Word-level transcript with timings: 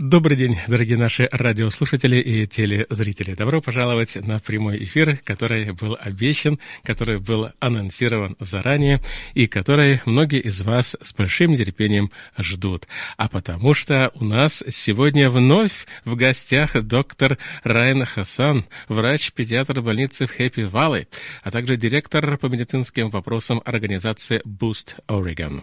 Добрый 0.00 0.36
день, 0.36 0.56
дорогие 0.68 0.96
наши 0.96 1.28
радиослушатели 1.32 2.18
и 2.18 2.46
телезрители. 2.46 3.34
Добро 3.34 3.60
пожаловать 3.60 4.14
на 4.14 4.38
прямой 4.38 4.84
эфир, 4.84 5.16
который 5.24 5.72
был 5.72 5.96
обещан, 6.00 6.60
который 6.84 7.18
был 7.18 7.48
анонсирован 7.58 8.36
заранее 8.38 9.02
и 9.34 9.48
который 9.48 10.00
многие 10.04 10.38
из 10.38 10.62
вас 10.62 10.96
с 11.02 11.12
большим 11.14 11.50
нетерпением 11.50 12.12
ждут. 12.38 12.86
А 13.16 13.28
потому 13.28 13.74
что 13.74 14.12
у 14.14 14.24
нас 14.24 14.62
сегодня 14.70 15.28
вновь 15.30 15.88
в 16.04 16.14
гостях 16.14 16.80
доктор 16.80 17.36
Райан 17.64 18.04
Хасан, 18.04 18.66
врач-педиатр 18.86 19.80
больницы 19.80 20.26
в 20.26 20.30
Хэппи 20.30 20.60
Валлey, 20.60 21.08
а 21.42 21.50
также 21.50 21.76
директор 21.76 22.38
по 22.38 22.46
медицинским 22.46 23.10
вопросам 23.10 23.60
организации 23.64 24.42
Boost 24.46 24.94
Oregon. 25.08 25.62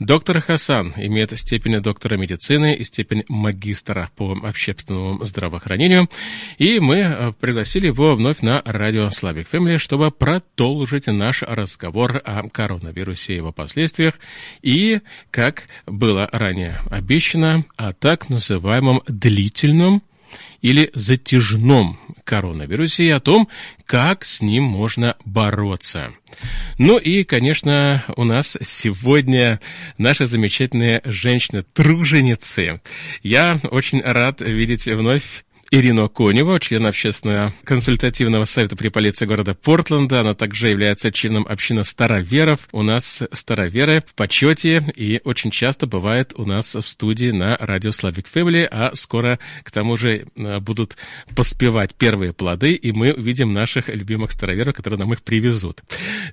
Доктор 0.00 0.40
Хасан 0.40 0.92
имеет 0.96 1.38
степень 1.38 1.80
доктора 1.80 2.16
медицины 2.16 2.74
и 2.74 2.82
степень 2.82 3.22
магистра 3.28 3.75
магистра 3.76 4.10
по 4.16 4.32
общественному 4.42 5.24
здравоохранению. 5.24 6.08
И 6.58 6.80
мы 6.80 6.96
э, 6.96 7.32
пригласили 7.38 7.86
его 7.86 8.16
вновь 8.16 8.40
на 8.40 8.62
радио 8.64 9.08
Slavic 9.08 9.48
Family, 9.52 9.78
чтобы 9.78 10.10
продолжить 10.10 11.06
наш 11.06 11.42
разговор 11.42 12.22
о 12.24 12.48
коронавирусе 12.48 13.34
и 13.34 13.36
его 13.36 13.52
последствиях 13.52 14.14
и, 14.62 15.00
как 15.30 15.64
было 15.86 16.28
ранее 16.32 16.80
обещано, 16.90 17.64
о 17.76 17.92
так 17.92 18.30
называемом 18.30 19.02
длительном 19.06 20.02
или 20.62 20.90
затяжном 20.94 21.98
коронавирусе 22.24 23.04
и 23.04 23.10
о 23.10 23.20
том, 23.20 23.48
как 23.84 24.24
с 24.24 24.42
ним 24.42 24.64
можно 24.64 25.16
бороться. 25.24 26.12
Ну 26.78 26.98
и, 26.98 27.24
конечно, 27.24 28.04
у 28.16 28.24
нас 28.24 28.58
сегодня 28.62 29.60
наша 29.96 30.26
замечательная 30.26 31.02
женщина-труженицы. 31.04 32.80
Я 33.22 33.60
очень 33.70 34.02
рад 34.02 34.40
видеть 34.40 34.86
вновь 34.86 35.44
Ирину 35.70 36.08
Коневу, 36.08 36.58
член 36.58 36.86
общественного 36.86 37.52
консультативного 37.64 38.44
совета 38.44 38.76
при 38.76 38.88
полиции 38.88 39.26
города 39.26 39.54
Портленда. 39.54 40.20
Она 40.20 40.34
также 40.34 40.68
является 40.68 41.10
членом 41.10 41.46
общины 41.48 41.82
староверов. 41.84 42.68
У 42.72 42.82
нас 42.82 43.22
староверы 43.32 44.02
в 44.06 44.14
почете 44.14 44.84
и 44.94 45.20
очень 45.24 45.50
часто 45.50 45.86
бывает 45.86 46.32
у 46.36 46.44
нас 46.44 46.74
в 46.74 46.88
студии 46.88 47.30
на 47.30 47.56
радио 47.58 47.90
Slavic 47.90 48.26
Family, 48.32 48.64
а 48.64 48.94
скоро 48.94 49.38
к 49.64 49.70
тому 49.70 49.96
же 49.96 50.26
э, 50.36 50.60
будут 50.60 50.96
поспевать 51.34 51.94
первые 51.94 52.32
плоды, 52.32 52.72
и 52.72 52.92
мы 52.92 53.12
увидим 53.12 53.52
наших 53.52 53.88
любимых 53.88 54.32
староверов, 54.32 54.74
которые 54.74 55.00
нам 55.00 55.12
их 55.12 55.22
привезут. 55.22 55.82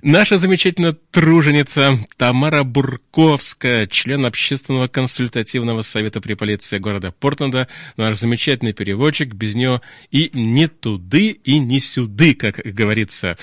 Наша 0.02 0.38
замечательная 0.38 0.96
труженица 1.10 1.98
Тамара 2.16 2.62
Бурковская, 2.62 3.86
член 3.86 4.26
общественного 4.26 4.88
консультативного 4.88 5.82
совета 5.82 6.20
при 6.20 6.34
полиции 6.34 6.78
города 6.78 7.12
Портленда, 7.12 7.68
наш 7.96 8.18
замечательный 8.18 8.72
переводчик, 8.72 9.33
без 9.34 9.54
нее 9.54 9.80
и 10.10 10.30
не 10.32 10.68
туды, 10.68 11.30
и 11.30 11.58
не 11.58 11.80
сюды, 11.80 12.34
как 12.34 12.56
говорится. 12.64 13.36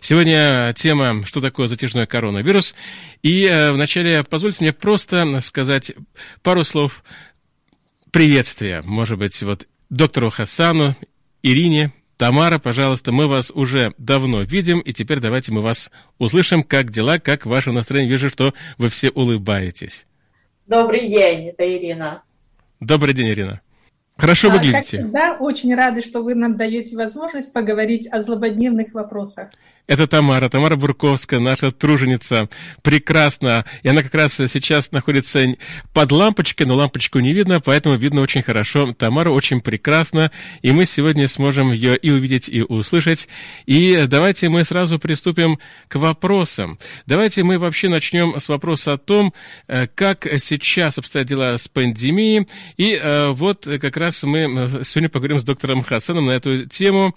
Сегодня 0.00 0.72
тема 0.76 1.24
«Что 1.26 1.40
такое 1.40 1.68
затяжной 1.68 2.06
коронавирус?» 2.06 2.74
И 3.22 3.44
э, 3.44 3.72
вначале 3.72 4.24
позвольте 4.24 4.58
мне 4.60 4.72
просто 4.72 5.40
сказать 5.40 5.92
пару 6.42 6.64
слов 6.64 7.04
приветствия, 8.10 8.82
может 8.82 9.18
быть, 9.18 9.42
вот 9.42 9.66
доктору 9.90 10.30
Хасану, 10.30 10.96
Ирине, 11.42 11.92
Тамара, 12.16 12.58
пожалуйста, 12.58 13.10
мы 13.10 13.26
вас 13.26 13.50
уже 13.52 13.94
давно 13.98 14.42
видим, 14.42 14.78
и 14.78 14.92
теперь 14.92 15.18
давайте 15.18 15.50
мы 15.50 15.60
вас 15.60 15.90
услышим, 16.18 16.62
как 16.62 16.90
дела, 16.90 17.18
как 17.18 17.46
ваше 17.46 17.72
настроение. 17.72 18.12
Вижу, 18.12 18.30
что 18.30 18.54
вы 18.78 18.90
все 18.90 19.10
улыбаетесь. 19.10 20.06
Добрый 20.66 21.08
день, 21.08 21.48
это 21.48 21.64
Ирина. 21.64 22.22
Добрый 22.78 23.12
день, 23.14 23.28
Ирина. 23.30 23.60
Хорошо 24.16 24.50
выглядите. 24.50 24.98
Всегда, 24.98 25.36
очень 25.38 25.74
рады, 25.74 26.00
что 26.02 26.22
вы 26.22 26.34
нам 26.34 26.56
даете 26.56 26.96
возможность 26.96 27.52
поговорить 27.52 28.06
о 28.10 28.20
злободневных 28.22 28.92
вопросах. 28.92 29.50
Это 29.88 30.06
Тамара, 30.06 30.48
Тамара 30.48 30.76
Бурковская, 30.76 31.40
наша 31.40 31.72
труженица, 31.72 32.48
прекрасно. 32.82 33.64
И 33.82 33.88
она 33.88 34.04
как 34.04 34.14
раз 34.14 34.34
сейчас 34.34 34.92
находится 34.92 35.44
под 35.92 36.12
лампочкой, 36.12 36.66
но 36.66 36.76
лампочку 36.76 37.18
не 37.18 37.32
видно, 37.32 37.60
поэтому 37.60 37.96
видно 37.96 38.20
очень 38.20 38.42
хорошо. 38.42 38.92
Тамара 38.92 39.30
очень 39.30 39.60
прекрасна, 39.60 40.30
и 40.62 40.70
мы 40.70 40.86
сегодня 40.86 41.26
сможем 41.26 41.72
ее 41.72 41.96
и 41.96 42.10
увидеть, 42.10 42.48
и 42.48 42.62
услышать. 42.62 43.28
И 43.66 44.04
давайте 44.06 44.48
мы 44.48 44.62
сразу 44.62 45.00
приступим 45.00 45.58
к 45.88 45.96
вопросам. 45.96 46.78
Давайте 47.06 47.42
мы 47.42 47.58
вообще 47.58 47.88
начнем 47.88 48.38
с 48.38 48.48
вопроса 48.48 48.92
о 48.92 48.98
том, 48.98 49.34
э, 49.66 49.88
как 49.88 50.28
сейчас 50.38 50.96
обстоят 50.98 51.26
дела 51.26 51.58
с 51.58 51.66
пандемией. 51.66 52.46
И 52.76 52.94
э, 52.94 53.30
вот 53.30 53.66
как 53.66 53.96
раз 53.96 54.22
мы 54.22 54.38
э, 54.38 54.84
сегодня 54.84 55.08
поговорим 55.08 55.40
с 55.40 55.44
доктором 55.44 55.82
Хасаном 55.82 56.26
на 56.26 56.32
эту 56.32 56.66
тему. 56.66 57.16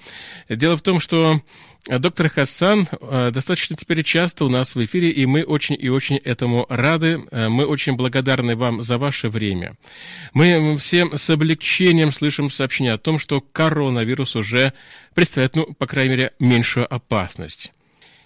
Дело 0.49 0.77
в 0.77 0.81
том, 0.81 0.99
что 0.99 1.41
доктор 1.87 2.29
Хасан 2.29 2.87
э, 2.91 3.31
достаточно 3.31 3.75
теперь 3.75 4.03
часто 4.03 4.45
у 4.45 4.49
нас 4.49 4.75
в 4.75 4.83
эфире, 4.83 5.11
и 5.11 5.25
мы 5.25 5.43
очень 5.43 5.77
и 5.79 5.89
очень 5.89 6.17
этому 6.17 6.65
рады. 6.67 7.23
Э, 7.31 7.47
мы 7.47 7.65
очень 7.65 7.93
благодарны 7.93 8.55
вам 8.55 8.81
за 8.81 8.97
ваше 8.97 9.29
время. 9.29 9.75
Мы 10.33 10.77
все 10.77 11.07
с 11.15 11.29
облегчением 11.29 12.11
слышим 12.11 12.49
сообщение 12.49 12.93
о 12.93 12.97
том, 12.97 13.19
что 13.19 13.39
коронавирус 13.39 14.35
уже 14.35 14.73
представляет, 15.13 15.55
ну, 15.55 15.73
по 15.73 15.85
крайней 15.85 16.15
мере, 16.15 16.33
меньшую 16.39 16.91
опасность. 16.91 17.71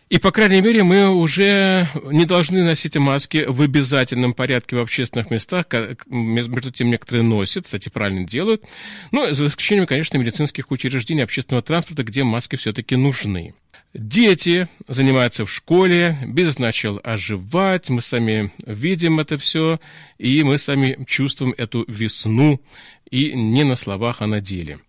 И, 0.10 0.18
по 0.18 0.32
крайней 0.32 0.62
мере, 0.62 0.84
мы 0.84 1.08
уже 1.08 1.88
не 2.12 2.26
должны 2.26 2.64
носить 2.64 2.96
маски 2.98 3.46
в 3.48 3.62
обязательном 3.62 4.34
порядке 4.34 4.76
в 4.76 4.80
общественных 4.80 5.30
местах. 5.30 5.66
Между 6.08 6.72
тем, 6.72 6.90
некоторые 6.90 7.24
носят, 7.24 7.66
кстати, 7.66 7.90
правильно 7.90 8.26
делают. 8.26 8.64
Ну, 9.12 9.32
за 9.32 9.46
исключением, 9.46 9.86
конечно, 9.86 10.18
медицинских 10.18 10.72
учреждений, 10.72 11.22
общественного 11.22 11.62
транспорта, 11.62 12.04
где 12.04 12.24
маски 12.24 12.56
все-таки 12.56 12.96
нужны. 12.96 13.54
Дети 13.94 14.68
занимаются 14.88 15.46
в 15.46 15.52
школе, 15.52 16.18
бизнес 16.26 16.60
начал 16.60 17.00
оживать, 17.04 17.90
мы 17.90 18.02
сами 18.02 18.52
видим 18.66 19.20
это 19.20 19.38
все, 19.38 19.80
и 20.20 20.44
мы 20.44 20.58
сами 20.60 20.98
чувствуем 21.08 21.56
эту 21.58 21.86
весну, 21.88 22.62
и 23.10 23.34
не 23.34 23.64
на 23.64 23.76
словах, 23.76 24.22
а 24.22 24.28
на 24.28 24.42
деле. 24.42 24.80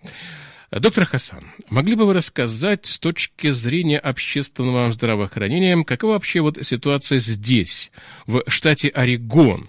Доктор 0.71 1.05
Хасан, 1.05 1.51
могли 1.69 1.97
бы 1.97 2.07
вы 2.07 2.15
рассказать 2.15 2.87
с 2.87 3.01
точки 3.01 3.51
зрения 3.51 3.99
общественного 3.99 4.93
здравоохранения, 4.93 5.83
какова 5.83 6.13
вообще 6.13 6.43
вот 6.43 6.65
ситуация 6.65 7.19
здесь, 7.19 7.91
в 8.27 8.45
штате 8.47 8.89
Орегон, 8.89 9.69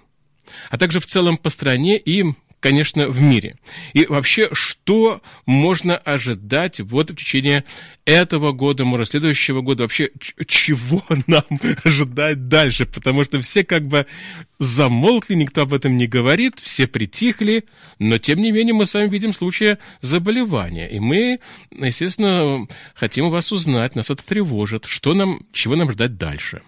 а 0.69 0.78
также 0.78 1.00
в 1.00 1.07
целом 1.07 1.38
по 1.38 1.50
стране 1.50 1.97
и 1.97 2.35
конечно, 2.61 3.09
в 3.09 3.19
мире. 3.19 3.57
И 3.94 4.05
вообще, 4.05 4.49
что 4.53 5.22
можно 5.45 5.97
ожидать 5.97 6.79
вот 6.79 7.09
в 7.09 7.16
течение 7.16 7.66
этого 8.05 8.53
года, 8.53 8.85
может, 8.85 9.09
следующего 9.09 9.61
года, 9.61 9.83
вообще, 9.83 10.11
чего 10.47 11.03
нам 11.27 11.44
ожидать 11.83 12.47
дальше? 12.47 12.85
Потому 12.85 13.25
что 13.25 13.41
все 13.41 13.66
как 13.66 13.88
бы 13.88 14.05
замолкли, 14.59 15.33
никто 15.33 15.63
об 15.63 15.73
этом 15.73 15.97
не 15.97 16.07
говорит, 16.07 16.59
все 16.61 16.88
притихли, 16.88 17.66
но, 17.99 18.19
тем 18.19 18.39
не 18.39 18.51
менее, 18.51 18.73
мы 18.73 18.85
сами 18.85 19.09
видим 19.09 19.33
случаи 19.33 19.78
заболевания. 20.01 20.88
И 20.88 20.99
мы, 20.99 21.39
естественно, 21.72 22.67
хотим 22.93 23.25
у 23.25 23.29
вас 23.31 23.51
узнать, 23.51 23.95
нас 23.95 24.11
это 24.11 24.23
тревожит, 24.23 24.85
что 24.85 25.13
нам, 25.13 25.41
чего 25.51 25.75
нам 25.75 25.91
ждать 25.91 26.17
дальше. 26.17 26.61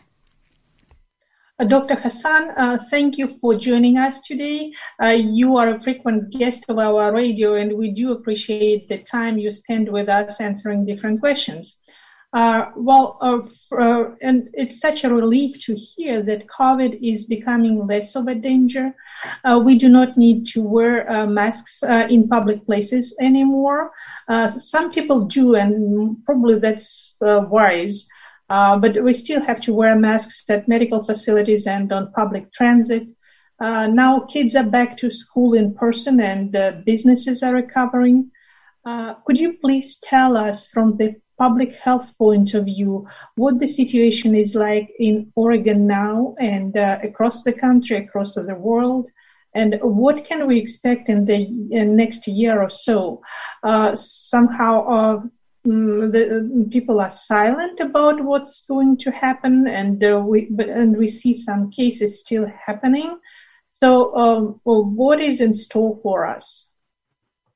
Uh, 1.60 1.66
Dr. 1.66 1.94
Hassan, 1.94 2.50
uh, 2.58 2.80
thank 2.90 3.16
you 3.16 3.28
for 3.28 3.54
joining 3.54 4.00
us 4.00 4.22
today. 4.22 4.74
Uh, 5.00 5.10
you 5.10 5.56
are 5.56 5.70
a 5.70 5.80
frequent 5.80 6.32
guest 6.32 6.66
of 6.68 6.80
our 6.80 7.14
radio, 7.14 7.54
and 7.54 7.72
we 7.74 7.92
do 7.92 8.12
appreciate 8.12 8.90
the 8.90 8.98
time 9.04 9.38
you 9.38 9.52
spend 9.52 9.88
with 9.88 10.10
us 10.10 10.42
answering 10.42 10.84
different 10.84 11.20
questions. 11.20 11.78
Uh, 12.34 12.72
well, 12.76 13.20
uh, 13.22 13.42
uh, 13.80 14.16
and 14.24 14.50
it's 14.54 14.80
such 14.80 15.04
a 15.04 15.14
relief 15.14 15.64
to 15.66 15.76
hear 15.76 16.24
that 16.24 16.48
COVID 16.48 16.98
is 17.04 17.26
becoming 17.26 17.86
less 17.86 18.16
of 18.16 18.28
a 18.28 18.34
danger. 18.34 18.92
we 19.64 19.78
do 19.78 19.90
not 19.90 20.18
need 20.18 20.48
to 20.48 20.64
wear 20.64 21.28
masks 21.28 21.84
in 22.10 22.28
public 22.28 22.66
places 22.66 23.16
anymore. 23.22 23.92
some 24.48 24.92
people 24.92 25.26
do, 25.26 25.54
and 25.54 26.18
probably 26.26 26.58
that's 26.58 27.16
wise. 27.22 28.08
Uh, 28.54 28.78
but 28.78 29.04
we 29.04 29.12
still 29.14 29.42
have 29.42 29.60
to 29.60 29.74
wear 29.74 29.96
masks 29.96 30.48
at 30.48 30.68
medical 30.68 31.02
facilities 31.02 31.66
and 31.66 31.92
on 31.92 32.12
public 32.12 32.54
transit. 32.54 33.08
Uh, 33.60 33.88
now 33.88 34.20
kids 34.20 34.56
are 34.56 34.70
back 34.78 34.96
to 34.96 35.10
school 35.10 35.56
in 35.56 35.74
person 35.74 36.20
and 36.20 36.56
uh, 36.56 36.74
businesses 36.86 37.42
are 37.42 37.56
recovering. 37.56 38.30
Uh, 38.86 39.16
could 39.26 39.40
you 39.40 39.54
please 39.54 39.98
tell 40.04 40.38
us 40.38 40.68
from 40.68 40.96
the 40.98 41.16
public 41.40 41.74
health 41.78 42.16
point 42.16 42.54
of 42.54 42.66
view 42.66 43.08
what 43.38 43.60
the 43.60 43.66
situation 43.66 44.36
is 44.36 44.54
like 44.54 44.88
in 45.00 45.32
Oregon 45.36 45.88
now 45.88 46.36
and 46.40 46.78
uh, 46.78 47.00
across 47.02 47.42
the 47.42 47.54
country, 47.54 47.98
across 47.98 48.36
the 48.36 48.54
world? 48.54 49.10
And 49.56 49.80
what 49.82 50.26
can 50.26 50.46
we 50.46 50.60
expect 50.60 51.10
in 51.10 51.26
the 51.26 51.48
next 51.86 52.28
year 52.28 52.62
or 52.62 52.70
so? 52.70 53.24
somehow 53.96 55.24
Mm, 55.24 55.32
the 55.64 56.68
people 56.72 57.00
are 57.00 57.12
silent 57.12 57.80
about 57.80 58.24
what's 58.24 58.66
going 58.66 58.98
to 58.98 59.12
happen, 59.12 59.68
and 59.68 60.04
uh, 60.04 60.22
we 60.26 60.48
but, 60.50 60.70
and 60.70 60.98
we 60.98 61.08
see 61.08 61.34
some 61.34 61.72
cases 61.72 62.20
still 62.20 62.48
happening. 62.48 63.18
So, 63.70 64.16
um, 64.16 64.62
well, 64.64 64.84
what 64.84 65.22
is 65.22 65.42
in 65.42 65.54
store 65.54 65.98
for 66.04 66.26
us? 66.26 66.72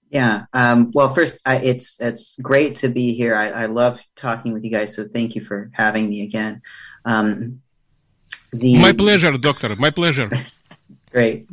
Yeah. 0.10 0.46
Um, 0.54 0.92
well, 0.94 1.14
first, 1.14 1.42
I, 1.46 1.58
it's 1.58 2.00
it's 2.00 2.38
great 2.42 2.76
to 2.76 2.88
be 2.88 3.14
here. 3.14 3.36
I, 3.36 3.50
I 3.50 3.66
love 3.66 4.02
talking 4.16 4.54
with 4.54 4.64
you 4.64 4.72
guys, 4.72 4.96
so 4.96 5.06
thank 5.08 5.36
you 5.36 5.42
for 5.42 5.70
having 5.74 6.10
me 6.10 6.24
again. 6.24 6.62
Um, 7.04 7.62
the 8.54 8.78
my 8.80 8.94
pleasure, 8.94 9.38
doctor. 9.38 9.76
My 9.76 9.90
pleasure. 9.90 10.32
Great. 11.12 11.50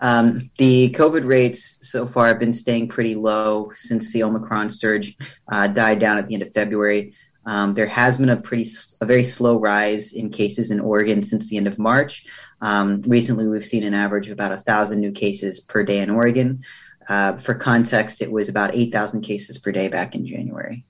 Um, 0.00 0.50
the 0.58 0.94
COVID 0.96 1.26
rates 1.26 1.78
so 1.80 2.06
far 2.06 2.26
have 2.26 2.38
been 2.38 2.52
staying 2.52 2.88
pretty 2.88 3.14
low 3.14 3.72
since 3.74 4.12
the 4.12 4.22
Omicron 4.22 4.70
surge 4.70 5.16
uh, 5.50 5.66
died 5.66 5.98
down 5.98 6.18
at 6.18 6.28
the 6.28 6.34
end 6.34 6.42
of 6.42 6.52
February. 6.52 7.14
Um, 7.46 7.72
there 7.72 7.86
has 7.86 8.18
been 8.18 8.28
a 8.28 8.36
pretty, 8.36 8.70
a 9.00 9.06
very 9.06 9.24
slow 9.24 9.58
rise 9.58 10.12
in 10.12 10.28
cases 10.28 10.70
in 10.70 10.80
Oregon 10.80 11.22
since 11.22 11.48
the 11.48 11.56
end 11.56 11.66
of 11.66 11.78
March. 11.78 12.26
Um, 12.60 13.00
recently, 13.02 13.48
we've 13.48 13.64
seen 13.64 13.84
an 13.84 13.94
average 13.94 14.26
of 14.26 14.34
about 14.34 14.52
a 14.52 14.58
thousand 14.58 15.00
new 15.00 15.12
cases 15.12 15.58
per 15.58 15.82
day 15.82 16.00
in 16.00 16.10
Oregon. 16.10 16.62
Uh, 17.08 17.38
for 17.38 17.54
context, 17.54 18.20
it 18.20 18.30
was 18.30 18.50
about 18.50 18.74
8,000 18.74 19.22
cases 19.22 19.56
per 19.56 19.72
day 19.72 19.88
back 19.88 20.14
in 20.14 20.26
January. 20.26 20.84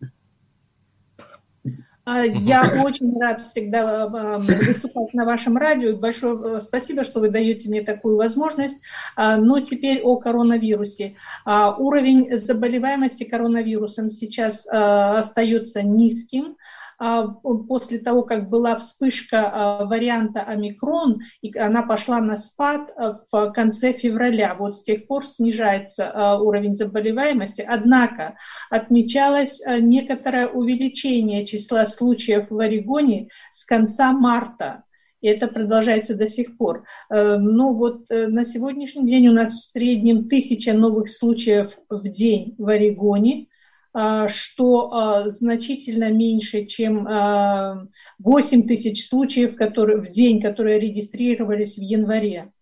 Я 2.15 2.83
очень 2.85 3.19
рад 3.19 3.47
всегда 3.47 4.07
выступать 4.07 5.13
на 5.15 5.25
вашем 5.25 5.57
радио. 5.57 5.97
Большое 5.97 6.61
спасибо, 6.61 7.05
что 7.05 7.21
вы 7.21 7.29
даете 7.29 7.69
мне 7.69 7.83
такую 7.83 8.17
возможность. 8.17 8.81
Но 9.17 9.61
теперь 9.61 10.01
о 10.03 10.17
коронавирусе. 10.17 11.17
Уровень 11.47 12.37
заболеваемости 12.37 13.25
коронавирусом 13.25 14.11
сейчас 14.11 14.67
остается 14.67 15.83
низким. 15.83 16.57
А, 16.99 17.29
после 17.29 17.99
того, 17.99 18.25
как 18.25 18.49
была 18.49 18.75
вспышка 18.77 19.51
а, 19.51 19.85
варианта 19.85 20.41
омикрон, 20.43 21.21
и 21.43 21.57
она 21.57 21.83
пошла 21.83 22.21
на 22.21 22.37
спад 22.37 22.91
а, 22.97 23.21
в 23.31 23.53
конце 23.53 23.93
февраля. 23.93 24.57
Вот 24.59 24.75
с 24.75 24.83
тех 24.83 25.07
пор 25.07 25.25
снижается 25.25 26.39
уровень 26.39 26.75
заболеваемости. 26.75 27.61
Однако 27.61 28.37
отмечалось 28.69 29.63
некоторое 29.81 30.49
увеличение 30.49 31.47
числа 31.47 31.87
случаев 31.87 32.51
в 32.51 32.59
Орегоне 32.59 33.29
с 33.53 33.65
конца 33.65 34.13
марта. 34.13 34.83
И 35.21 35.27
это 35.27 35.49
продолжается 35.49 36.15
до 36.15 36.29
сих 36.29 36.57
пор. 36.57 36.85
Э, 37.11 37.37
Но 37.39 37.73
вот 37.75 38.11
э, 38.11 38.29
на 38.29 38.45
сегодняшний 38.45 39.07
день 39.07 39.29
у 39.29 39.33
нас 39.33 39.53
в 39.53 39.71
среднем 39.71 40.29
тысяча 40.29 40.73
новых 40.73 41.11
случаев 41.11 41.79
в 41.89 42.09
день 42.09 42.55
в 42.59 42.69
Орегоне 42.69 43.48
что 43.95 45.25
значительно 45.27 46.11
меньше, 46.13 46.67
чем 46.67 47.05
8 48.19 48.67
тысяч 48.67 49.09
случаев 49.09 49.57
которые, 49.57 50.01
в 50.03 50.11
день, 50.11 50.41
которые 50.41 50.79
регистрировались 50.79 51.77
в 51.77 51.83
январе. 51.83 52.53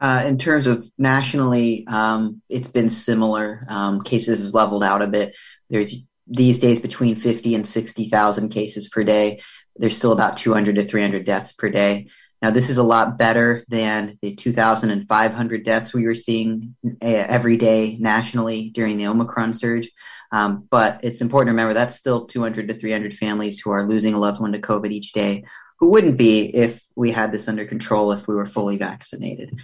Uh, 0.00 0.22
in 0.26 0.38
terms 0.38 0.68
of 0.68 0.88
nationally, 0.96 1.84
um, 1.88 2.40
it's 2.48 2.68
been 2.68 2.88
similar. 2.88 3.66
Um, 3.68 4.02
cases 4.02 4.38
have 4.38 4.54
leveled 4.54 4.84
out 4.84 5.02
a 5.02 5.08
bit. 5.08 5.34
There's 5.70 5.92
these 6.28 6.58
days 6.58 6.78
between 6.78 7.16
50 7.16 7.54
and 7.54 7.66
60,000 7.66 8.48
cases 8.50 8.88
per 8.88 9.02
day. 9.02 9.40
There's 9.76 9.96
still 9.96 10.12
about 10.12 10.36
200 10.36 10.76
to 10.76 10.84
300 10.84 11.24
deaths 11.24 11.52
per 11.52 11.70
day. 11.70 12.08
Now, 12.40 12.50
this 12.50 12.70
is 12.70 12.78
a 12.78 12.82
lot 12.82 13.18
better 13.18 13.64
than 13.68 14.18
the 14.22 14.34
2,500 14.34 15.64
deaths 15.64 15.92
we 15.92 16.06
were 16.06 16.14
seeing 16.14 16.76
eh, 17.00 17.26
every 17.28 17.56
day 17.56 17.96
nationally 17.98 18.70
during 18.70 18.96
the 18.96 19.08
Omicron 19.08 19.54
surge. 19.54 19.90
Um, 20.30 20.66
but 20.70 21.00
it's 21.02 21.20
important 21.20 21.48
to 21.48 21.52
remember 21.52 21.74
that's 21.74 21.96
still 21.96 22.26
200 22.26 22.68
to 22.68 22.74
300 22.74 23.14
families 23.14 23.58
who 23.58 23.70
are 23.70 23.88
losing 23.88 24.14
a 24.14 24.18
loved 24.18 24.40
one 24.40 24.52
to 24.52 24.60
COVID 24.60 24.90
each 24.90 25.12
day, 25.12 25.44
who 25.80 25.90
wouldn't 25.90 26.16
be 26.16 26.54
if 26.54 26.84
we 26.94 27.10
had 27.10 27.32
this 27.32 27.48
under 27.48 27.64
control, 27.64 28.12
if 28.12 28.28
we 28.28 28.34
were 28.34 28.46
fully 28.46 28.76
vaccinated. 28.76 29.58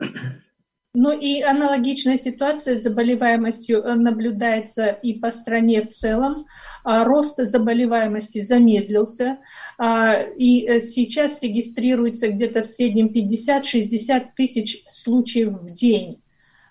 Ну 0.92 1.12
и 1.12 1.40
аналогичная 1.40 2.18
ситуация 2.18 2.76
с 2.76 2.82
заболеваемостью 2.82 3.78
э, 3.78 3.94
наблюдается 3.94 4.88
и 4.88 5.14
по 5.14 5.30
стране 5.30 5.82
в 5.82 5.88
целом. 5.88 6.46
А, 6.82 7.04
рост 7.04 7.36
заболеваемости 7.36 8.40
замедлился, 8.40 9.38
а, 9.78 10.20
и 10.20 10.66
э, 10.66 10.80
сейчас 10.80 11.40
регистрируется 11.42 12.26
где-то 12.26 12.64
в 12.64 12.66
среднем 12.66 13.06
50-60 13.06 14.30
тысяч 14.34 14.84
случаев 14.90 15.60
в 15.60 15.72
день 15.72 16.20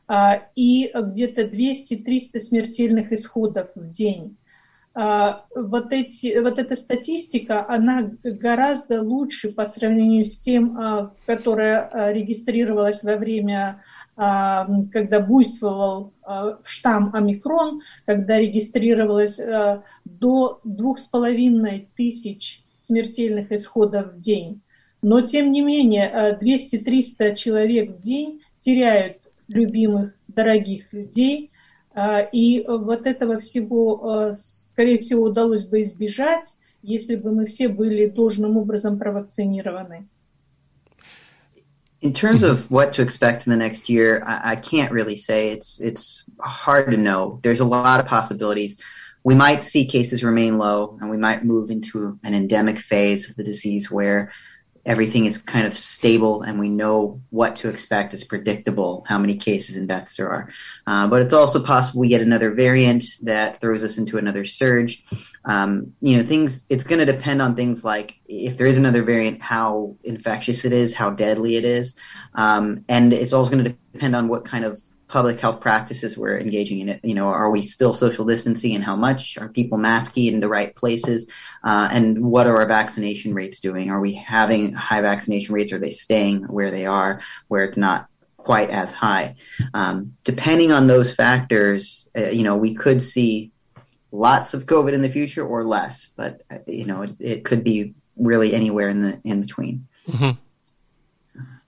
а, 0.10 0.44
и 0.54 0.92
где-то 0.94 1.44
200-300 1.44 2.40
смертельных 2.42 3.14
исходов 3.14 3.70
в 3.76 3.90
день. 3.90 4.36
Вот, 5.56 5.94
эти, 5.94 6.38
вот 6.40 6.60
эта 6.60 6.76
статистика, 6.76 7.66
она 7.70 8.12
гораздо 8.24 9.02
лучше 9.02 9.54
по 9.54 9.66
сравнению 9.66 10.26
с 10.26 10.38
тем, 10.38 11.12
которая 11.26 12.12
регистрировалась 12.12 13.04
во 13.04 13.16
время 13.16 13.82
а, 14.22 14.68
когда 14.92 15.22
буйствовал 15.22 16.12
а, 16.24 16.58
штамм 16.66 17.12
омикрон, 17.14 17.84
когда 18.06 18.38
регистрировалось 18.38 19.40
а, 19.40 19.84
до 20.04 20.60
двух 20.66 21.00
с 21.00 21.06
половиной 21.06 21.88
тысяч 21.96 22.62
смертельных 22.86 23.54
исходов 23.54 24.16
в 24.16 24.20
день. 24.20 24.60
Но, 25.02 25.22
тем 25.22 25.54
не 25.54 25.62
менее, 25.62 26.38
200-300 26.42 27.34
человек 27.36 27.92
в 27.92 28.02
день 28.02 28.42
теряют 28.60 29.20
любимых, 29.48 30.14
дорогих 30.28 30.92
людей, 30.92 31.52
и 32.34 32.66
вот 32.68 33.08
этого 33.08 33.40
всего, 33.40 34.36
скорее 34.79 34.99
всего, 34.99 35.25
удалось 35.25 35.67
бы 35.67 35.83
избежать, 35.83 36.55
если 36.83 37.17
бы 37.17 37.33
мы 37.33 37.47
все 37.47 37.69
были 37.69 38.07
должным 38.07 38.57
образом 38.57 38.99
провакцинированы. 38.99 40.07
In 42.01 42.13
terms 42.13 42.43
mm-hmm. 42.43 42.51
of 42.51 42.71
what 42.71 42.93
to 42.95 43.03
expect 43.03 43.47
in 43.47 43.51
the 43.51 43.57
next 43.57 43.89
year, 43.89 44.23
I, 44.27 44.53
I, 44.53 44.57
can't 44.57 44.93
really 44.93 45.17
say. 45.17 45.53
It's 45.53 45.81
it's 45.81 46.29
hard 46.39 46.91
to 46.91 46.99
know. 46.99 47.41
There's 47.43 47.61
a 47.61 47.65
lot 47.65 47.99
of 47.99 48.05
possibilities. 48.05 48.77
We 49.23 49.35
might 49.35 49.65
see 49.65 49.87
cases 49.87 50.23
remain 50.23 50.59
low, 50.59 50.99
and 51.01 51.09
we 51.09 51.17
might 51.17 51.47
move 51.47 51.71
into 51.71 52.19
an 52.23 52.35
endemic 52.35 52.79
phase 52.79 53.31
of 53.31 53.37
the 53.37 53.43
disease 53.43 53.91
where 53.91 54.31
everything 54.90 55.28
is 55.28 55.38
kind 55.38 55.68
of 55.68 55.78
stable 55.78 56.42
and 56.42 56.60
we 56.60 56.68
know 56.68 57.22
what 57.30 57.56
to 57.56 57.70
expect. 57.70 58.16
It's 58.16 58.24
predictable 58.24 59.06
how 59.08 59.20
many 59.20 59.38
cases 59.38 59.78
and 59.78 59.88
deaths 59.88 60.18
there 60.18 60.28
are. 60.28 60.50
Uh, 60.88 61.08
but 61.08 61.22
it's 61.22 61.34
also 61.34 61.64
possible 61.64 62.02
we 62.02 62.08
get 62.08 62.22
another 62.22 62.50
variant 62.50 63.04
that 63.22 63.62
throws 63.62 63.84
us 63.84 64.00
into 64.00 64.18
another 64.18 64.46
surge. 64.46 65.06
Um, 65.46 65.94
you 66.02 66.18
know, 66.18 66.24
things, 66.24 66.64
it's 66.70 66.84
going 66.84 67.06
to 67.06 67.06
depend 67.06 67.40
on 67.40 67.56
things 67.56 67.86
like 67.86 68.20
if 68.26 68.58
there 68.58 68.66
is 68.66 68.78
another 68.78 69.04
variant, 69.04 69.44
how 69.44 69.96
infectious 70.04 70.66
it 70.66 70.74
is, 70.74 70.96
how 70.96 71.12
deadly 71.12 71.56
it 71.56 71.66
is. 71.66 71.94
Um, 72.34 72.84
and 72.90 73.14
it's 73.14 73.32
also 73.32 73.52
going 73.52 73.64
to 73.66 73.76
depend 73.94 74.16
on 74.16 74.28
what 74.28 74.44
kind 74.44 74.66
of 74.66 74.82
public 75.09 75.39
health 75.39 75.61
practices 75.61 76.17
we're 76.17 76.39
engaging 76.39 76.81
in 76.81 76.89
it. 76.89 77.01
You 77.05 77.15
know, 77.15 77.29
are 77.29 77.51
we 77.51 77.63
still 77.63 77.93
social 77.93 78.25
distancing 78.25 78.75
and 78.75 78.83
how 78.83 78.97
much? 78.97 79.39
Are 79.39 79.49
people 79.49 79.79
masking 79.79 80.35
in 80.35 80.41
the 80.41 80.49
right 80.49 80.75
places? 80.75 81.31
Uh, 81.63 81.89
and 81.91 82.25
what 82.25 82.47
are 82.47 82.57
our 82.57 82.67
vaccination 82.67 83.35
rates 83.35 83.61
doing? 83.61 83.91
Are 83.91 84.01
we 84.01 84.15
having 84.15 84.73
high 84.73 85.03
vaccination 85.03 85.55
rates? 85.55 85.73
Are 85.73 85.79
they 85.79 85.93
staying 85.93 86.45
where 86.45 86.71
they 86.71 86.87
are, 86.87 87.21
where 87.49 87.65
it's 87.65 87.77
not 87.77 88.09
quite 88.37 88.71
as 88.71 88.93
high? 88.93 89.37
Um, 89.73 90.17
depending 90.25 90.73
on 90.73 90.87
those 90.87 91.15
factors, 91.15 92.09
uh, 92.17 92.31
you 92.31 92.43
know, 92.43 92.57
we 92.57 92.75
could 92.75 93.01
see 93.01 93.53
lots 94.11 94.55
of 94.55 94.67
COVID 94.67 94.93
in 94.93 95.03
the 95.03 95.11
future 95.11 95.47
or 95.47 95.65
less, 95.65 96.09
but 96.17 96.43
uh, 96.51 96.59
you 96.67 96.87
know, 96.87 97.03
it, 97.03 97.17
it, 97.19 97.45
could 97.45 97.65
be 97.65 97.95
really 98.17 98.55
anywhere 98.55 98.89
in 98.89 99.03
the 99.03 99.21
in 99.25 99.41
between. 99.41 99.87
Mm-hmm. 100.09 100.31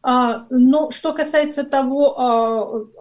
А, 0.09 0.47
но 0.51 0.93
что 0.93 1.13
касается 1.13 1.65
того, 1.65 2.15
а, 2.17 2.79
э, 2.79 3.00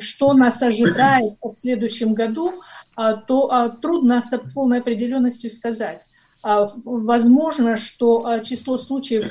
что 0.00 0.32
нас 0.32 0.62
ожидает 0.62 1.34
в 1.42 1.54
следующем 1.56 2.14
году, 2.14 2.54
а, 2.94 3.14
то 3.14 3.76
трудно 3.82 4.22
с 4.22 4.38
полной 4.54 4.80
определенностью 4.80 5.50
сказать. 5.50 6.02
Возможно, 6.42 7.76
что 7.76 8.40
число 8.44 8.78
случаев 8.78 9.30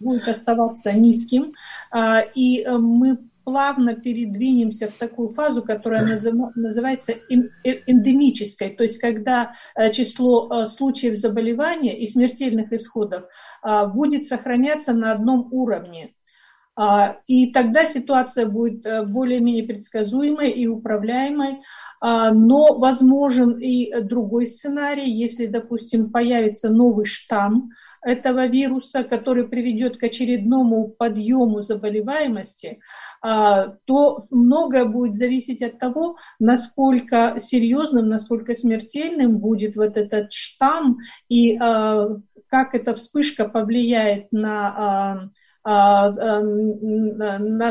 будет 0.00 0.26
оставаться 0.28 0.92
низким, 0.92 1.52
и 2.34 2.66
мы 2.66 3.18
плавно 3.44 3.94
передвинемся 3.94 4.88
в 4.88 4.94
такую 4.94 5.28
фазу, 5.28 5.62
которая 5.62 6.18
называется 6.54 7.12
э, 7.12 7.16
эндемической, 7.86 8.70
то 8.70 8.82
есть 8.82 8.98
когда 8.98 9.52
э, 9.74 9.92
число 9.92 10.66
случаев 10.66 11.14
заболевания 11.14 11.98
и 11.98 12.06
смертельных 12.06 12.72
исходов 12.72 13.24
будет 13.92 14.24
сохраняться 14.24 14.94
на 14.94 15.12
одном 15.12 15.48
уровне. 15.50 16.14
А, 16.76 17.18
и 17.26 17.52
тогда 17.52 17.86
ситуация 17.86 18.46
будет 18.46 18.84
э, 18.84 19.04
более-менее 19.04 19.64
предсказуемой 19.64 20.50
и 20.50 20.66
управляемой. 20.66 21.60
А, 22.00 22.32
но 22.32 22.78
возможен 22.78 23.58
и 23.58 23.92
другой 24.00 24.46
сценарий, 24.46 25.08
если, 25.08 25.46
допустим, 25.46 26.10
появится 26.10 26.70
новый 26.70 27.06
штамм 27.06 27.70
этого 28.02 28.46
вируса, 28.46 29.04
который 29.04 29.48
приведет 29.48 29.96
к 29.96 30.02
очередному 30.02 30.88
подъему 30.88 31.62
заболеваемости, 31.62 32.80
а, 33.22 33.76
то 33.84 34.26
многое 34.30 34.84
будет 34.84 35.14
зависеть 35.14 35.62
от 35.62 35.78
того, 35.78 36.16
насколько 36.40 37.36
серьезным, 37.38 38.08
насколько 38.08 38.52
смертельным 38.52 39.38
будет 39.38 39.76
вот 39.76 39.96
этот 39.96 40.32
штамм 40.32 40.98
и 41.28 41.56
как 41.56 42.74
эта 42.74 42.94
вспышка 42.94 43.48
повлияет 43.48 44.30
на 44.32 45.30
на 45.64 46.60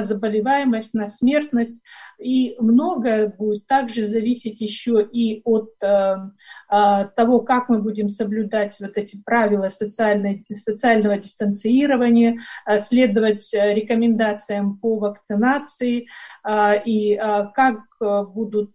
заболеваемость, 0.03 0.93
на 0.93 1.07
смертность. 1.07 1.81
И 2.19 2.55
многое 2.59 3.27
будет 3.27 3.67
также 3.67 4.05
зависеть 4.05 4.61
еще 4.61 5.03
и 5.03 5.41
от 5.45 5.77
того, 5.79 7.39
как 7.41 7.69
мы 7.69 7.79
будем 7.79 8.09
соблюдать 8.09 8.77
вот 8.79 8.97
эти 8.97 9.21
правила 9.23 9.69
социального 9.69 11.17
дистанцирования, 11.17 12.39
следовать 12.79 13.49
рекомендациям 13.53 14.77
по 14.77 14.97
вакцинации 14.97 16.07
и 16.85 17.15
как 17.53 17.81
будут 18.23 18.71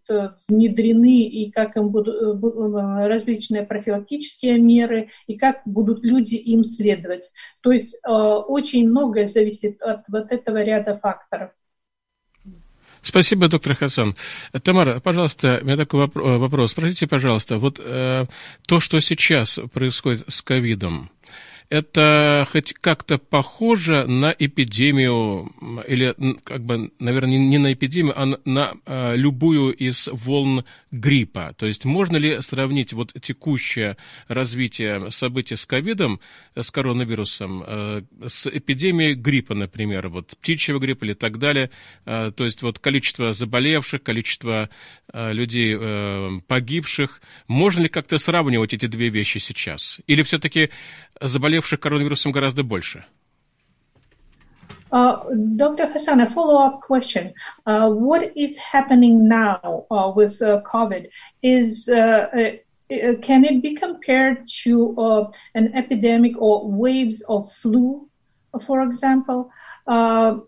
внедрены 0.49 1.23
и 1.23 1.51
как 1.51 1.77
им 1.77 1.91
будут 1.91 2.17
различные 2.43 3.65
профилактические 3.65 4.59
меры 4.59 5.11
и 5.27 5.37
как 5.37 5.63
будут 5.65 6.05
люди 6.05 6.37
им 6.37 6.65
следовать. 6.65 7.33
То 7.61 7.73
есть 7.73 7.99
очень 8.05 8.89
многое 8.89 9.27
зависит 9.27 9.81
от 9.83 10.03
вот 10.09 10.33
этого 10.33 10.63
ряда 10.63 10.99
факторов. 10.99 11.51
Спасибо, 13.01 13.49
доктор 13.49 13.75
Хасан. 13.75 14.17
Тамара, 14.63 15.01
пожалуйста, 15.01 15.61
у 15.63 15.65
меня 15.65 15.77
такой 15.77 16.11
вопрос. 16.13 16.73
Спросите, 16.73 17.07
пожалуйста, 17.07 17.59
вот 17.59 17.81
э, 17.81 18.27
то, 18.67 18.81
что 18.81 19.01
сейчас 19.01 19.61
происходит 19.73 20.25
с 20.29 20.43
ковидом, 20.43 21.11
это 21.71 22.47
хоть 22.51 22.73
как-то 22.73 23.19
похоже 23.19 24.07
на 24.07 24.35
эпидемию, 24.37 25.53
или, 25.87 26.15
как 26.43 26.65
бы, 26.65 26.91
наверное, 26.99 27.39
не 27.39 27.59
на 27.59 27.73
эпидемию, 27.73 28.15
а 28.17 28.39
на, 28.45 28.75
а, 28.87 29.15
любую 29.15 29.73
из 29.75 30.09
волн 30.11 30.65
гриппа? 30.91 31.55
То 31.59 31.67
есть 31.67 31.85
можно 31.85 32.17
ли 32.17 32.41
сравнить 32.41 32.95
вот 32.95 33.13
текущее 33.21 33.99
развитие 34.29 35.11
событий 35.11 35.57
с 35.57 35.67
ковидом, 35.67 36.21
э, 36.55 36.63
с 36.63 36.71
коронавирусом, 36.71 37.63
э, 37.67 38.03
с 38.27 38.47
эпидемией 38.47 39.15
гриппа, 39.15 39.55
например, 39.55 40.09
вот 40.09 40.37
птичьего 40.41 40.79
гриппа 40.79 41.05
или 41.05 41.15
так 41.15 41.39
далее? 41.39 41.71
Э, 42.07 42.33
то 42.35 42.45
есть 42.45 42.63
вот 42.63 42.79
количество 42.79 43.33
заболевших, 43.33 44.03
количество 44.03 44.71
людей 45.13 45.77
погибших. 46.47 47.23
Можно 47.47 47.83
ли 47.83 47.89
как-то 47.89 48.19
сравнивать 48.19 48.75
эти 48.75 48.87
две 48.87 49.09
вещи 49.09 49.39
сейчас? 49.39 50.01
Или 50.07 50.23
все-таки 50.23 50.71
заболевших 51.58 51.80
коронавирусом 51.80 52.32
гораздо 52.32 52.64
больше? 52.64 53.04
Uh, 54.94 55.26
Dr. 55.56 55.88
Hassan, 55.88 56.22
a 56.22 56.28
follow-up 56.28 56.82
question. 56.82 57.34
Uh, 57.66 57.90
what 57.90 58.32
is 58.38 58.56
happening 58.60 59.28
now 59.28 59.88
uh, 59.90 60.14
with 60.16 60.40
uh, 60.44 60.62
COVID? 60.62 61.08
Is 61.42 61.90
uh, 61.90 61.96
uh, 61.96 63.16
can 63.24 63.44
it 63.44 63.64
be 63.64 63.74
compared 63.74 64.46
to 64.62 65.32
an 65.56 65.74
epidemic 65.74 66.34
or 66.38 66.70
waves 66.70 67.22
of 67.28 67.52
flu, 67.54 68.08
for 68.62 68.84
example? 68.84 69.50
Mm, 69.88 70.44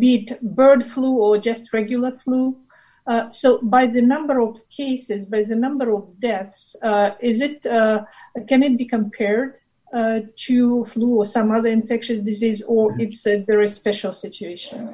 be 0.00 0.14
it 0.16 0.42
bird 0.42 0.84
flu 0.84 1.18
or 1.18 1.38
just 1.38 1.72
regular 1.72 2.10
flu? 2.10 2.56
Uh, 3.05 3.29
so 3.29 3.59
by 3.61 3.85
the 3.87 4.01
number 4.01 4.39
of 4.39 4.57
cases, 4.69 5.25
by 5.25 5.43
the 5.43 5.55
number 5.55 5.93
of 5.93 6.19
deaths, 6.19 6.75
uh, 6.81 7.11
is 7.21 7.41
it 7.41 7.65
uh, 7.65 8.05
can 8.47 8.63
it 8.63 8.77
be 8.77 8.85
compared 8.85 9.55
uh, 9.93 10.21
to 10.35 10.83
flu 10.85 11.15
or 11.15 11.25
some 11.25 11.51
other 11.51 11.69
infectious 11.69 12.19
disease, 12.19 12.61
or 12.63 12.91
mm-hmm. 12.91 13.01
it's 13.01 13.27
a 13.27 13.37
very 13.41 13.67
special 13.67 14.13
situation? 14.13 14.93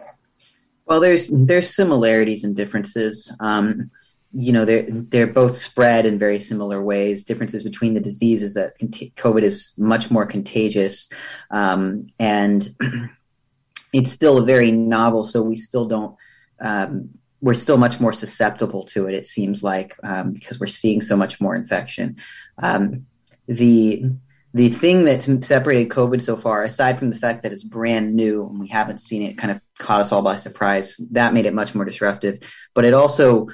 Well, 0.85 0.99
there's 0.99 1.29
there's 1.29 1.75
similarities 1.75 2.43
and 2.43 2.55
differences. 2.55 3.31
Um, 3.39 3.91
you 4.33 4.53
know, 4.53 4.65
they're 4.65 4.87
they're 4.89 5.27
both 5.27 5.57
spread 5.57 6.07
in 6.07 6.17
very 6.17 6.39
similar 6.39 6.83
ways. 6.83 7.23
Differences 7.23 7.63
between 7.63 7.93
the 7.93 7.99
diseases 7.99 8.55
that 8.55 8.79
COVID 8.79 9.43
is 9.43 9.73
much 9.77 10.09
more 10.09 10.25
contagious, 10.25 11.09
um, 11.51 12.07
and 12.19 12.75
it's 13.93 14.11
still 14.11 14.39
a 14.39 14.45
very 14.45 14.71
novel. 14.71 15.23
So 15.23 15.43
we 15.43 15.55
still 15.55 15.85
don't 15.85 16.15
um, 16.59 17.18
we're 17.41 17.55
still 17.55 17.77
much 17.77 17.99
more 17.99 18.13
susceptible 18.13 18.83
to 18.85 19.07
it. 19.07 19.15
It 19.15 19.25
seems 19.25 19.63
like 19.63 19.95
um, 20.03 20.33
because 20.33 20.59
we're 20.59 20.67
seeing 20.67 21.01
so 21.01 21.15
much 21.15 21.39
more 21.39 21.55
infection. 21.55 22.17
Um, 22.57 23.05
the 23.47 24.11
the 24.53 24.69
thing 24.69 25.03
that's 25.03 25.25
separated 25.47 25.89
COVID 25.89 26.21
so 26.21 26.35
far, 26.35 26.63
aside 26.63 26.97
from 26.97 27.11
the 27.11 27.19
fact 27.19 27.43
that 27.43 27.53
it's 27.53 27.63
brand 27.63 28.15
new 28.15 28.47
and 28.47 28.59
we 28.59 28.67
haven't 28.67 28.99
seen 28.99 29.21
it, 29.21 29.37
kind 29.37 29.51
of 29.51 29.61
caught 29.77 30.01
us 30.01 30.11
all 30.11 30.23
by 30.23 30.37
surprise. 30.37 30.95
That 31.11 31.33
made 31.33 31.45
it 31.45 31.53
much 31.53 31.75
more 31.75 31.85
disruptive. 31.85 32.39
But 32.73 32.85
it 32.85 32.93
also 32.93 33.47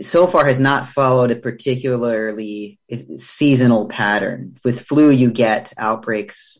so 0.00 0.26
far 0.26 0.46
has 0.46 0.58
not 0.58 0.88
followed 0.88 1.30
a 1.30 1.36
particularly 1.36 2.78
seasonal 3.16 3.88
pattern. 3.88 4.56
With 4.64 4.86
flu, 4.86 5.10
you 5.10 5.30
get 5.30 5.72
outbreaks 5.76 6.58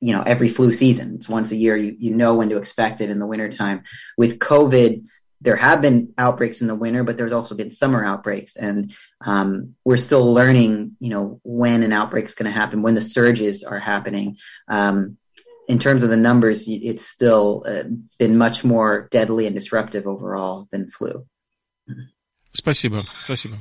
you 0.00 0.12
know 0.12 0.22
every 0.22 0.48
flu 0.48 0.72
season 0.72 1.14
it's 1.14 1.28
once 1.28 1.52
a 1.52 1.56
year 1.56 1.76
you, 1.76 1.96
you 1.98 2.14
know 2.14 2.34
when 2.34 2.50
to 2.50 2.58
expect 2.58 3.00
it 3.00 3.08
in 3.08 3.18
the 3.18 3.26
wintertime 3.26 3.82
with 4.16 4.38
covid 4.38 5.04
there 5.41 5.55
have 5.55 5.81
been 5.81 6.13
outbreaks 6.17 6.61
in 6.61 6.67
the 6.67 6.75
winter, 6.75 7.03
but 7.03 7.17
there's 7.17 7.31
also 7.31 7.55
been 7.55 7.71
summer 7.71 8.05
outbreaks, 8.05 8.55
and 8.55 8.93
um, 9.25 9.75
we're 9.83 9.97
still 9.97 10.33
learning, 10.33 10.95
you 10.99 11.09
know, 11.09 11.39
when 11.43 11.81
an 11.81 11.91
outbreak 11.91 12.25
is 12.25 12.35
going 12.35 12.51
to 12.51 12.57
happen, 12.57 12.83
when 12.83 12.95
the 12.95 13.01
surges 13.01 13.63
are 13.63 13.79
happening. 13.79 14.37
Um, 14.67 15.17
in 15.67 15.79
terms 15.79 16.03
of 16.03 16.09
the 16.09 16.17
numbers, 16.17 16.65
it's 16.67 17.05
still 17.05 17.63
uh, 17.65 17.83
been 18.19 18.37
much 18.37 18.63
more 18.63 19.07
deadly 19.11 19.47
and 19.47 19.55
disruptive 19.55 20.05
overall 20.05 20.67
than 20.71 20.91
flu. 20.91 21.25
Спасибо, 22.53 23.03
спасибо. 23.23 23.57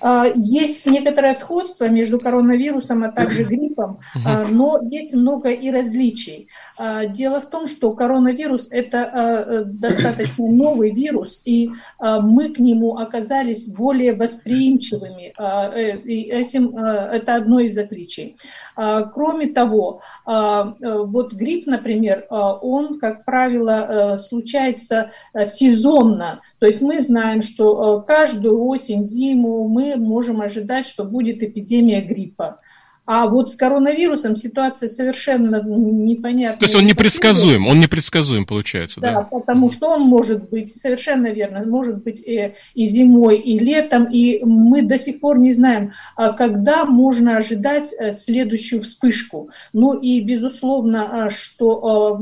А, 0.00 0.26
есть 0.34 0.86
некоторое 0.86 1.34
сходство 1.34 1.88
между 1.88 2.20
коронавирусом, 2.20 3.02
а 3.04 3.10
также 3.10 3.44
гриппом, 3.44 3.98
а, 4.24 4.44
но 4.48 4.80
есть 4.90 5.14
много 5.14 5.50
и 5.50 5.70
различий. 5.70 6.48
А, 6.76 7.06
дело 7.06 7.40
в 7.40 7.46
том, 7.46 7.66
что 7.66 7.92
коронавирус– 7.92 8.68
это 8.70 9.64
достаточно 9.66 10.46
новый 10.46 10.90
вирус, 10.90 11.42
и 11.44 11.70
мы 12.00 12.50
к 12.50 12.58
нему 12.58 12.98
оказались 12.98 13.66
более 13.68 14.14
восприимчивыми. 14.14 15.32
Э, 15.38 15.96
и 15.98 16.22
этим 16.30 16.76
это 16.76 17.36
одно 17.36 17.60
из 17.60 17.76
отличий. 17.76 18.36
Кроме 18.74 19.48
того, 19.48 20.00
вот 20.24 21.32
грипп, 21.32 21.66
например, 21.66 22.26
он, 22.30 22.98
как 22.98 23.24
правило, 23.24 24.16
случается 24.18 25.10
сезонно. 25.44 26.40
То 26.58 26.66
есть 26.66 26.80
мы 26.80 27.00
знаем, 27.00 27.42
что 27.42 28.02
каждую 28.06 28.64
осень, 28.64 29.04
зиму 29.04 29.68
мы 29.68 29.87
можем 29.96 30.40
ожидать, 30.40 30.86
что 30.86 31.04
будет 31.04 31.42
эпидемия 31.42 32.00
гриппа. 32.00 32.60
А 33.10 33.26
вот 33.26 33.48
с 33.48 33.54
коронавирусом 33.54 34.36
ситуация 34.36 34.90
совершенно 34.90 35.62
непонятна. 35.62 36.58
То 36.58 36.66
есть 36.66 36.74
он 36.74 36.84
непредсказуем, 36.84 37.66
он 37.66 37.80
непредсказуем 37.80 38.44
получается, 38.44 39.00
да? 39.00 39.14
Да, 39.14 39.22
потому 39.22 39.70
что 39.70 39.88
он 39.88 40.02
может 40.02 40.50
быть, 40.50 40.76
совершенно 40.78 41.28
верно, 41.28 41.64
может 41.64 42.02
быть 42.04 42.20
и, 42.20 42.52
и 42.74 42.84
зимой, 42.84 43.38
и 43.38 43.58
летом, 43.58 44.12
и 44.12 44.44
мы 44.44 44.82
до 44.82 44.98
сих 44.98 45.20
пор 45.20 45.38
не 45.38 45.52
знаем, 45.52 45.92
а 46.16 46.34
когда 46.34 46.84
можно 46.84 47.38
ожидать 47.38 47.94
э, 47.98 48.12
следующую 48.12 48.82
вспышку. 48.82 49.48
Ну 49.72 49.94
и 49.94 50.20
безусловно, 50.20 51.24
а, 51.24 51.30
что 51.30 52.20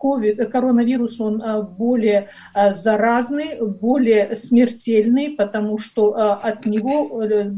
COVID, 0.00 0.36
э, 0.38 0.44
коронавирус, 0.44 1.18
он 1.18 1.42
более 1.76 2.28
заразный, 2.70 3.60
более 3.60 4.36
смертельный, 4.36 5.30
потому 5.30 5.78
что 5.78 6.12
от 6.12 6.64
него 6.64 7.24
э, 7.24 7.50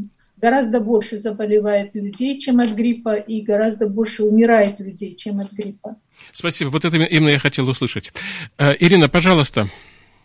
гораздо 0.44 0.78
больше 0.78 1.18
заболевает 1.18 1.96
людей, 1.96 2.38
чем 2.38 2.60
от 2.60 2.72
гриппа, 2.72 3.14
и 3.14 3.40
гораздо 3.40 3.88
больше 3.88 4.24
умирает 4.24 4.78
людей, 4.78 5.14
чем 5.14 5.40
от 5.40 5.50
гриппа. 5.52 5.96
Спасибо. 6.32 6.68
Вот 6.68 6.84
это 6.84 6.98
именно 6.98 7.30
я 7.30 7.38
хотел 7.38 7.66
услышать. 7.66 8.12
Э, 8.58 8.74
Ирина, 8.78 9.08
пожалуйста. 9.08 9.70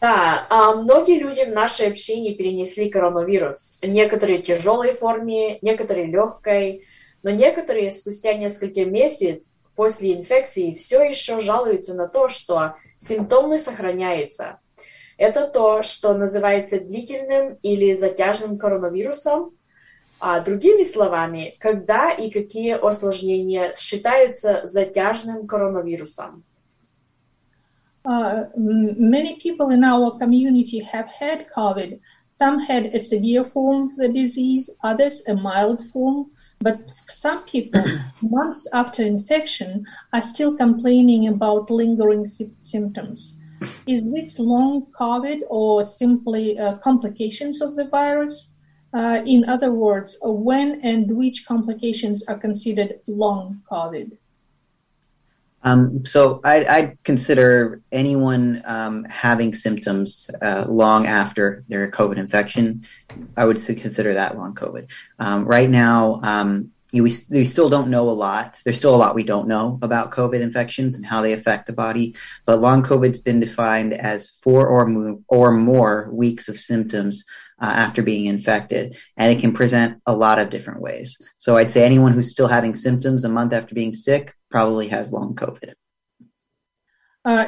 Да, 0.01 0.45
а 0.49 0.75
многие 0.75 1.19
люди 1.19 1.45
в 1.45 1.53
нашей 1.53 1.87
общине 1.87 2.35
перенесли 2.35 2.89
коронавирус. 2.89 3.79
Некоторые 3.81 4.39
в 4.39 4.43
тяжелой 4.43 4.93
форме, 4.93 5.57
некоторые 5.61 6.07
легкой, 6.07 6.83
но 7.23 7.29
некоторые 7.29 7.89
спустя 7.89 8.33
несколько 8.33 8.83
месяцев 8.83 9.53
после 9.77 10.15
инфекции 10.15 10.73
все 10.73 11.01
еще 11.01 11.39
жалуются 11.39 11.93
на 11.93 12.09
то, 12.09 12.27
что 12.27 12.73
симптомы 12.97 13.57
сохраняются. 13.57 14.59
Это 15.17 15.47
то, 15.47 15.81
что 15.81 16.13
называется 16.13 16.81
длительным 16.81 17.57
или 17.61 17.93
затяжным 17.93 18.57
коронавирусом, 18.57 19.51
а 20.20 20.40
другими 20.40 20.84
словами, 20.84 21.56
когда 21.60 22.10
и 22.10 22.30
какие 22.30 22.74
осложнения 22.74 23.74
считаются 23.76 24.62
затяжным 24.64 25.46
коронавирусом? 25.46 26.44
Uh, 28.06 28.50
many 28.56 29.36
people 29.36 29.70
in 29.70 29.82
our 29.82 30.18
community 30.18 30.78
have 30.78 31.08
had 31.08 31.46
COVID. 31.54 32.00
Some 32.30 32.58
had 32.58 32.86
a 32.94 33.00
severe 33.00 33.44
form 33.44 33.84
of 33.84 33.96
the 33.96 34.08
disease, 34.08 34.68
others 34.82 35.22
a 35.26 35.34
mild 35.34 35.84
form. 35.86 36.30
But 36.60 36.80
some 37.10 37.44
people, 37.44 37.84
months 38.22 38.66
after 38.72 39.02
infection, 39.02 39.86
are 40.12 40.22
still 40.22 40.56
complaining 40.56 41.28
about 41.28 41.70
lingering 41.70 42.24
sy- 42.24 42.50
symptoms. 42.62 43.36
Is 43.86 44.10
this 44.10 44.38
long 44.38 44.86
COVID 44.98 45.42
or 45.48 45.84
simply 45.84 46.58
uh, 46.58 46.76
complications 46.78 47.60
of 47.60 47.74
the 47.74 47.84
virus? 47.84 48.50
Uh, 48.91 49.21
in 49.25 49.47
other 49.47 49.71
words, 49.71 50.17
when 50.21 50.81
and 50.83 51.15
which 51.15 51.45
complications 51.45 52.23
are 52.23 52.37
considered 52.37 52.99
long 53.07 53.61
COVID? 53.71 54.17
Um, 55.61 56.05
so 56.05 56.39
I, 56.43 56.65
I'd 56.65 57.03
consider 57.03 57.81
anyone 57.91 58.63
um, 58.65 59.03
having 59.03 59.53
symptoms 59.53 60.29
uh, 60.41 60.65
long 60.67 61.05
after 61.05 61.63
their 61.67 61.91
COVID 61.91 62.17
infection, 62.17 62.85
I 63.35 63.45
would 63.45 63.57
consider 63.57 64.13
that 64.13 64.37
long 64.37 64.55
COVID. 64.55 64.87
Um, 65.19 65.45
right 65.45 65.69
now, 65.69 66.21
um, 66.23 66.71
you, 66.91 67.03
we, 67.03 67.13
we 67.29 67.45
still 67.45 67.69
don't 67.69 67.89
know 67.89 68.09
a 68.09 68.11
lot. 68.11 68.61
There's 68.63 68.77
still 68.77 68.95
a 68.95 68.97
lot 68.97 69.15
we 69.15 69.23
don't 69.23 69.47
know 69.47 69.77
about 69.81 70.11
COVID 70.11 70.39
infections 70.39 70.95
and 70.95 71.05
how 71.05 71.21
they 71.21 71.33
affect 71.33 71.67
the 71.67 71.73
body. 71.73 72.15
But 72.45 72.61
long 72.61 72.81
COVID's 72.81 73.19
been 73.19 73.39
defined 73.39 73.93
as 73.93 74.29
four 74.41 74.67
or 74.67 74.87
more, 74.87 75.19
or 75.27 75.51
more 75.51 76.09
weeks 76.11 76.47
of 76.47 76.59
symptoms 76.59 77.25
uh, 77.61 77.73
after 77.85 78.01
being 78.01 78.25
infected, 78.25 78.95
and 79.17 79.31
it 79.31 79.39
can 79.39 79.53
present 79.53 80.01
a 80.05 80.15
lot 80.15 80.39
of 80.39 80.49
different 80.49 80.81
ways. 80.81 81.17
So 81.37 81.57
I'd 81.57 81.71
say 81.71 81.83
anyone 81.85 82.13
who's 82.13 82.31
still 82.31 82.47
having 82.47 82.75
symptoms 82.75 83.25
a 83.25 83.29
month 83.29 83.53
after 83.53 83.75
being 83.75 83.93
sick 83.93 84.33
probably 84.49 84.87
has 84.89 85.11
long 85.11 85.35
COVID. 85.35 85.73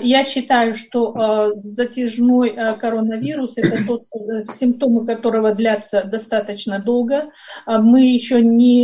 Я 0.01 0.25
считаю, 0.25 0.75
что 0.75 1.53
затяжной 1.55 2.55
коронавирус– 2.77 3.53
это 3.55 3.83
тот, 3.87 4.03
симптомы 4.53 5.05
которого 5.05 5.55
длятся 5.55 6.03
достаточно 6.03 6.79
долго. 6.79 7.31
Мы 7.65 8.05
еще 8.05 8.43
не, 8.43 8.83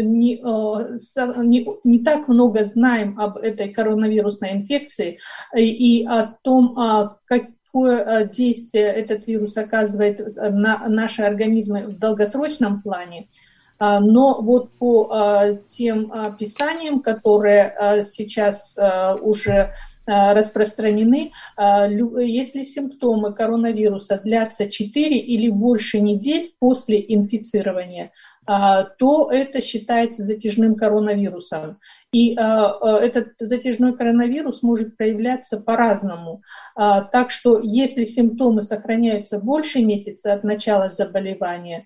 не, 0.00 0.40
не, 0.40 1.66
не 1.84 1.98
так 2.04 2.28
много 2.28 2.62
знаем 2.62 3.18
об 3.20 3.38
этой 3.38 3.70
коронавирусной 3.70 4.52
инфекции 4.52 5.18
и 5.54 6.06
о 6.08 6.36
том, 6.42 6.76
как 7.26 7.48
какое 7.72 8.24
действие 8.24 8.86
этот 8.86 9.26
вирус 9.26 9.56
оказывает 9.56 10.36
на 10.36 10.88
наши 10.88 11.22
организмы 11.22 11.84
в 11.84 11.98
долгосрочном 11.98 12.82
плане. 12.82 13.28
Но 13.78 14.40
вот 14.42 14.72
по 14.72 15.58
тем 15.68 16.12
описаниям, 16.12 17.00
которые 17.00 18.02
сейчас 18.02 18.76
уже 19.22 19.72
распространены, 20.10 21.32
если 21.56 22.62
симптомы 22.64 23.32
коронавируса 23.32 24.20
длятся 24.22 24.68
4 24.68 25.16
или 25.16 25.48
больше 25.48 26.00
недель 26.00 26.52
после 26.58 27.04
инфицирования, 27.06 28.10
то 28.46 29.30
это 29.30 29.60
считается 29.60 30.22
затяжным 30.22 30.74
коронавирусом. 30.74 31.76
И 32.12 32.32
этот 32.32 33.28
затяжной 33.38 33.96
коронавирус 33.96 34.62
может 34.62 34.96
проявляться 34.96 35.58
по-разному. 35.58 36.42
Так 36.74 37.30
что 37.30 37.60
если 37.62 38.04
симптомы 38.04 38.62
сохраняются 38.62 39.38
больше 39.38 39.82
месяца 39.84 40.32
от 40.32 40.42
начала 40.42 40.90
заболевания, 40.90 41.84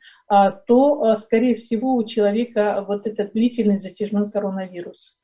то, 0.67 1.17
скорее 1.17 1.57
всего, 1.57 1.95
у 1.97 2.05
человека 2.05 2.85
вот 2.89 3.07
этот 3.07 3.33
длительный 3.35 3.79
затяжной 3.79 4.31
коронавирус. 4.31 5.19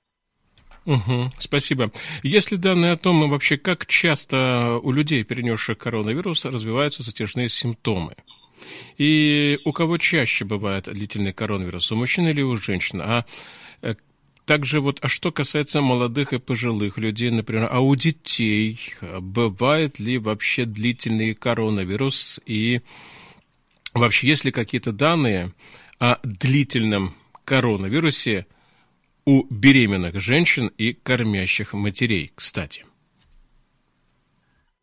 Угу, 0.87 1.31
спасибо. 1.39 1.93
Есть 2.23 2.51
ли 2.51 2.57
данные 2.57 2.93
о 2.93 2.97
том, 2.97 3.29
вообще, 3.29 3.57
как 3.57 3.87
часто 3.87 4.79
у 4.83 4.93
людей, 4.93 5.23
перенесших 5.25 5.79
коронавирус, 5.79 6.45
развиваются 6.45 7.03
затяжные 7.03 7.49
симптомы? 7.49 8.15
И 8.99 9.59
у 9.65 9.73
кого 9.73 9.99
чаще 9.99 10.45
бывает 10.45 10.85
длительный 10.85 11.33
коронавирус, 11.33 11.91
у 11.93 11.97
мужчин 11.97 12.29
или 12.29 12.43
у 12.43 12.57
женщин? 12.57 13.01
А 13.03 13.25
э, 13.83 13.95
также 14.45 14.81
вот, 14.81 14.99
а 15.03 15.09
что 15.09 15.33
касается 15.33 15.81
молодых 15.81 16.33
и 16.33 16.39
пожилых 16.39 16.99
людей, 16.99 17.31
например, 17.31 17.69
а 17.71 17.81
у 17.81 17.95
детей 17.95 18.79
бывает 19.21 19.99
ли 19.99 20.19
вообще 20.19 20.65
длительный 20.65 21.35
коронавирус? 21.35 22.41
И 22.47 22.81
вообще, 23.95 24.29
есть 24.29 24.45
ли 24.45 24.51
какие-то 24.51 24.93
данные 24.93 25.53
о 25.99 26.19
длительном 26.23 27.15
коронавирусе 27.45 28.47
у 29.26 29.44
беременных 29.50 30.20
женщин 30.20 30.72
и 30.78 30.94
кормящих 30.94 31.74
матерей, 31.74 32.32
кстати? 32.36 32.86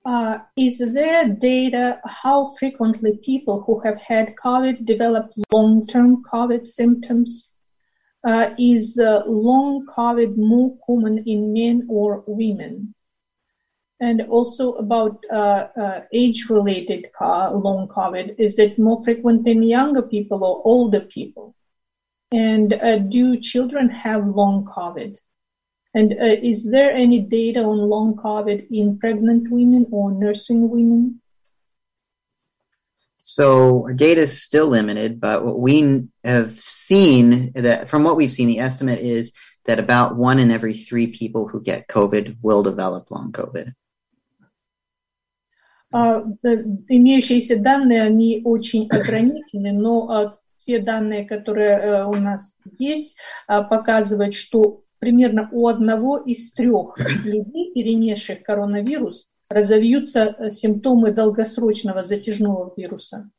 Uh, 0.05 0.41
is 0.57 0.79
there 0.79 1.29
data 1.29 2.01
how 2.05 2.47
frequently 2.59 3.17
people 3.19 3.63
who 3.63 3.79
have 3.81 4.01
had 4.01 4.35
COVID 4.35 4.85
develop 4.85 5.31
long-term 5.53 6.25
COVID 6.25 6.67
symptoms? 6.67 7.51
Uh, 8.25 8.51
is 8.59 8.99
uh, 8.99 9.23
long 9.27 9.87
COVID 9.87 10.37
more 10.37 10.77
common 10.87 11.19
in 11.25 11.53
men 11.53 11.87
or 11.89 12.25
women? 12.27 12.95
And 14.01 14.23
also 14.23 14.73
about 14.73 15.21
uh, 15.31 15.69
uh, 15.77 16.01
age-related 16.13 17.07
long 17.21 17.87
COVID, 17.87 18.41
is 18.41 18.59
it 18.59 18.77
more 18.81 19.05
frequent 19.05 19.47
in 19.47 19.63
younger 19.63 20.03
people 20.03 20.43
or 20.43 20.63
older 20.65 21.03
people? 21.03 21.55
And 22.33 22.73
uh, 22.73 22.99
do 22.99 23.39
children 23.41 23.91
have 23.91 24.27
long 24.27 24.65
COVID? 24.65 25.17
And 25.95 26.13
uh, 26.13 26.37
is 26.43 26.71
there 26.71 26.91
any 26.91 27.21
data 27.21 27.61
on 27.61 27.79
long 27.79 28.17
COVID 28.17 28.69
in 28.71 28.99
pregnant 28.99 29.51
women 29.51 29.87
or 29.91 30.13
nursing 30.13 30.71
women? 30.71 31.21
So 33.25 33.85
our 33.85 33.93
data 33.93 34.23
is 34.23 34.43
still 34.43 34.69
limited, 34.69 35.21
but 35.21 35.45
what 35.45 35.61
we 35.61 36.09
have 36.25 36.59
seen 36.61 37.53
that 37.53 37.89
from 37.89 38.03
what 38.05 38.17
we've 38.17 38.33
seen, 38.33 38.49
the 38.49 38.59
estimate 38.59 39.01
is 39.01 39.33
that 39.65 39.79
about 39.79 40.17
one 40.17 40.39
in 40.39 40.51
every 40.51 40.75
three 40.75 41.07
people 41.07 41.47
who 41.47 41.63
get 41.63 41.89
COVID 41.89 42.39
will 42.43 42.63
develop 42.63 43.11
long 43.11 43.33
COVID. 43.33 43.75
Uh, 45.93 46.23
имеющиеся 46.89 47.61
данные, 47.61 48.03
они 48.03 48.41
очень 48.45 48.89
ограничены, 48.89 49.73
но 49.73 50.41
uh, 50.58 50.66
те 50.66 50.80
данные, 50.80 51.26
которые 51.26 51.78
uh, 51.78 52.06
у 52.08 52.20
нас 52.20 52.56
есть, 52.78 53.18
показывают, 53.48 54.34
что 54.34 54.84
примерно 55.00 55.50
у 55.52 55.68
одного 55.68 56.18
из 56.18 56.52
трех 56.52 56.98
людей, 57.24 57.72
перенесших 57.74 58.44
коронавирус, 58.44 59.28
разовьются 59.50 60.50
симптомы 60.52 61.12
долгосрочного 61.12 62.04
затяжного 62.04 62.74
вируса. 62.76 63.30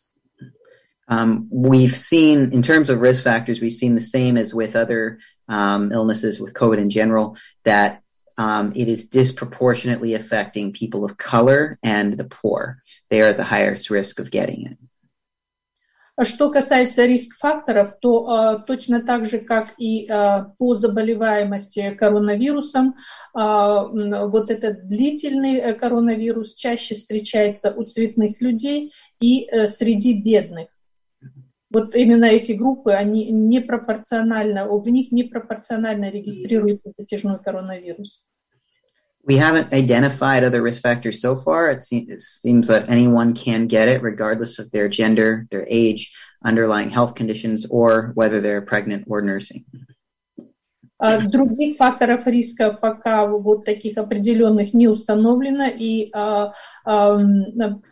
Um, 1.09 1.49
we've 1.51 1.97
seen, 1.97 2.53
in 2.53 2.63
terms 2.63 2.91
of 2.91 3.01
risk 3.01 3.25
factors, 3.25 3.61
we've 3.61 3.73
seen 3.73 3.95
the 3.95 4.01
same 4.01 4.37
as 4.37 4.55
with 4.55 4.77
other 4.77 5.19
um, 5.49 5.91
illnesses, 5.91 6.39
with 6.39 6.53
COVID 6.53 6.79
in 6.79 6.91
general, 6.91 7.37
that 7.65 8.03
um, 8.37 8.73
it 8.77 8.89
is 8.89 9.09
disproportionately 9.09 10.15
affecting 10.15 10.73
people 10.73 11.05
of 11.05 11.17
color 11.17 11.79
and 11.83 12.17
the 12.17 12.25
poor. 12.25 12.83
They 13.09 13.23
are 13.23 13.29
at 13.29 13.39
the 13.39 13.45
highest 13.45 13.91
risk 13.91 14.19
of 14.19 14.31
getting 14.31 14.67
it. 14.67 14.79
Что 16.25 16.51
касается 16.51 17.07
риск-факторов, 17.07 17.93
то 18.01 18.57
э, 18.59 18.67
точно 18.67 19.03
так 19.03 19.29
же, 19.31 19.39
как 19.39 19.75
и 19.79 20.05
э, 20.11 20.45
по 20.59 20.75
заболеваемости 20.75 21.91
коронавирусом, 21.91 22.97
э, 23.35 23.41
вот 23.41 24.51
этот 24.51 24.89
длительный 24.89 25.75
коронавирус 25.75 26.55
чаще 26.55 26.97
встречается 26.97 27.73
у 27.73 27.85
цветных 27.85 28.41
людей 28.41 28.93
и 29.21 29.49
э, 29.49 29.69
среди 29.69 30.15
бедных. 30.15 30.69
Вот 31.71 31.95
именно 31.95 32.25
эти 32.25 32.53
группы, 32.53 32.93
они 32.93 33.31
непропорционально, 33.31 34.67
в 34.67 34.89
них 34.89 35.13
непропорционально 35.13 36.11
регистрируется 36.11 36.91
затяжной 36.97 37.39
коронавирус. 37.39 38.27
We 39.29 39.37
haven't 39.37 39.75
identified 39.75 40.43
other 40.43 40.63
risk 40.63 40.83
factors 40.83 41.21
so 41.21 41.37
far. 41.37 41.71
It, 41.71 41.85
se- 41.85 42.07
it, 42.09 42.23
seems 42.23 42.67
that 42.69 42.89
anyone 42.89 43.35
can 43.35 43.67
get 43.67 43.89
it 43.89 44.03
regardless 44.03 44.59
of 44.59 44.71
their 44.71 44.89
gender, 44.89 45.47
their 45.51 45.67
age, 45.69 46.13
underlying 46.43 46.89
health 46.89 47.15
conditions, 47.15 47.67
or 47.69 48.13
whether 48.15 48.41
they're 48.41 48.63
pregnant 48.63 49.05
or 49.07 49.21
nursing. 49.21 49.67
Других 51.01 51.77
факторов 51.77 52.27
риска 52.27 52.73
пока 52.73 53.25
вот 53.27 53.65
таких 53.65 53.99
определенных 53.99 54.75
не 54.75 54.89
установлено, 54.89 55.67
и 55.69 56.11
а, 56.13 56.53
а, 56.85 57.17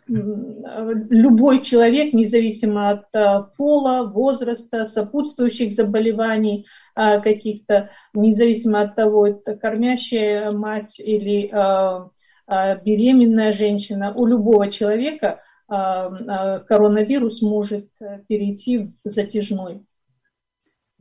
любой 0.07 1.61
человек, 1.61 2.11
независимо 2.11 2.89
от 2.89 3.05
а, 3.15 3.43
пола, 3.57 4.03
возраста, 4.03 4.83
сопутствующих 4.83 5.71
заболеваний 5.71 6.65
а, 6.95 7.19
каких-то, 7.19 7.91
независимо 8.13 8.81
от 8.81 8.95
того, 8.95 9.27
это 9.27 9.55
кормящая 9.55 10.51
мать 10.51 10.99
или 10.99 11.49
а, 11.53 12.09
а, 12.45 12.75
беременная 12.75 13.51
женщина, 13.51 14.13
у 14.13 14.25
любого 14.25 14.69
человека 14.69 15.41
а, 15.67 16.07
а, 16.07 16.59
коронавирус 16.59 17.41
может 17.41 17.89
перейти 18.27 18.79
в 18.79 18.91
затяжной. 19.03 19.85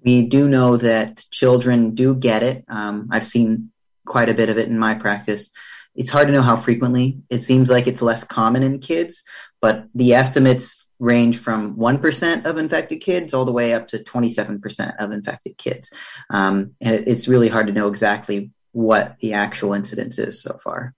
We 0.05 0.23
do 0.23 0.49
know 0.49 0.77
that 0.77 1.25
children 1.31 1.95
do 1.95 2.15
get 2.15 2.43
it. 2.43 2.65
Um, 2.69 3.09
I've 3.11 3.27
seen 3.27 3.71
quite 4.07 4.29
a 4.29 4.35
bit 4.35 4.49
of 4.49 4.59
it 4.59 4.69
in 4.69 4.79
my 4.79 4.95
practice. 4.95 5.51
It's 5.95 6.11
hard 6.11 6.29
to 6.29 6.33
know 6.33 6.43
how 6.43 6.57
frequently. 6.57 7.23
It 7.31 7.43
seems 7.43 7.71
like 7.71 7.87
it's 7.87 8.03
less 8.03 8.23
common 8.23 8.63
in 8.63 8.79
kids, 8.79 9.25
but 9.61 9.87
the 9.95 10.15
estimates 10.15 10.87
range 10.99 11.39
from 11.39 11.77
1% 11.77 12.47
of 12.47 12.59
infected 12.59 13.01
kids 13.01 13.35
all 13.35 13.45
the 13.45 13.53
way 13.53 13.75
up 13.75 13.89
to 13.89 13.99
27% 13.99 14.97
of 14.99 15.13
infected 15.13 15.59
kids. 15.59 15.91
Um, 16.31 16.73
and 16.81 17.07
it's 17.07 17.29
really 17.29 17.49
hard 17.49 17.67
to 17.67 17.73
know 17.73 17.89
exactly 17.89 18.53
what 18.73 19.19
the 19.21 19.35
actual 19.35 19.73
incidence 19.73 20.19
is 20.19 20.43
so 20.43 20.59
far. 20.63 20.95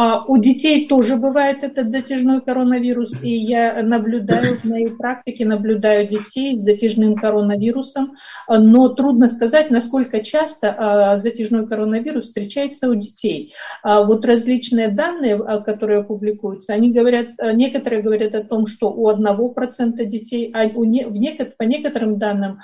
А, 0.00 0.24
у 0.28 0.38
детей 0.38 0.86
тоже 0.86 1.16
бывает 1.16 1.64
этот 1.64 1.90
затяжной 1.90 2.40
коронавирус, 2.40 3.20
и 3.20 3.30
я 3.30 3.82
наблюдаю 3.82 4.60
в 4.60 4.64
моей 4.64 4.90
практике, 4.90 5.44
наблюдаю 5.44 6.06
детей 6.06 6.56
с 6.56 6.60
затяжным 6.60 7.16
коронавирусом, 7.16 8.14
но 8.48 8.90
трудно 8.90 9.26
сказать, 9.26 9.72
насколько 9.72 10.20
часто 10.20 10.72
а, 10.78 11.18
затяжной 11.18 11.66
коронавирус 11.66 12.26
встречается 12.26 12.88
у 12.88 12.94
детей. 12.94 13.52
А 13.82 14.04
вот 14.04 14.24
различные 14.24 14.86
данные, 14.86 15.36
которые 15.64 16.04
публикуются, 16.04 16.74
они 16.74 16.92
говорят, 16.92 17.30
некоторые 17.54 18.00
говорят 18.00 18.36
о 18.36 18.44
том, 18.44 18.68
что 18.68 18.92
у 18.92 19.10
1% 19.10 20.04
детей, 20.04 20.52
а 20.54 20.68
у 20.76 20.84
не, 20.84 21.06
в 21.06 21.16
некотор, 21.16 21.54
по 21.58 21.64
некоторым 21.64 22.18
данным 22.20 22.60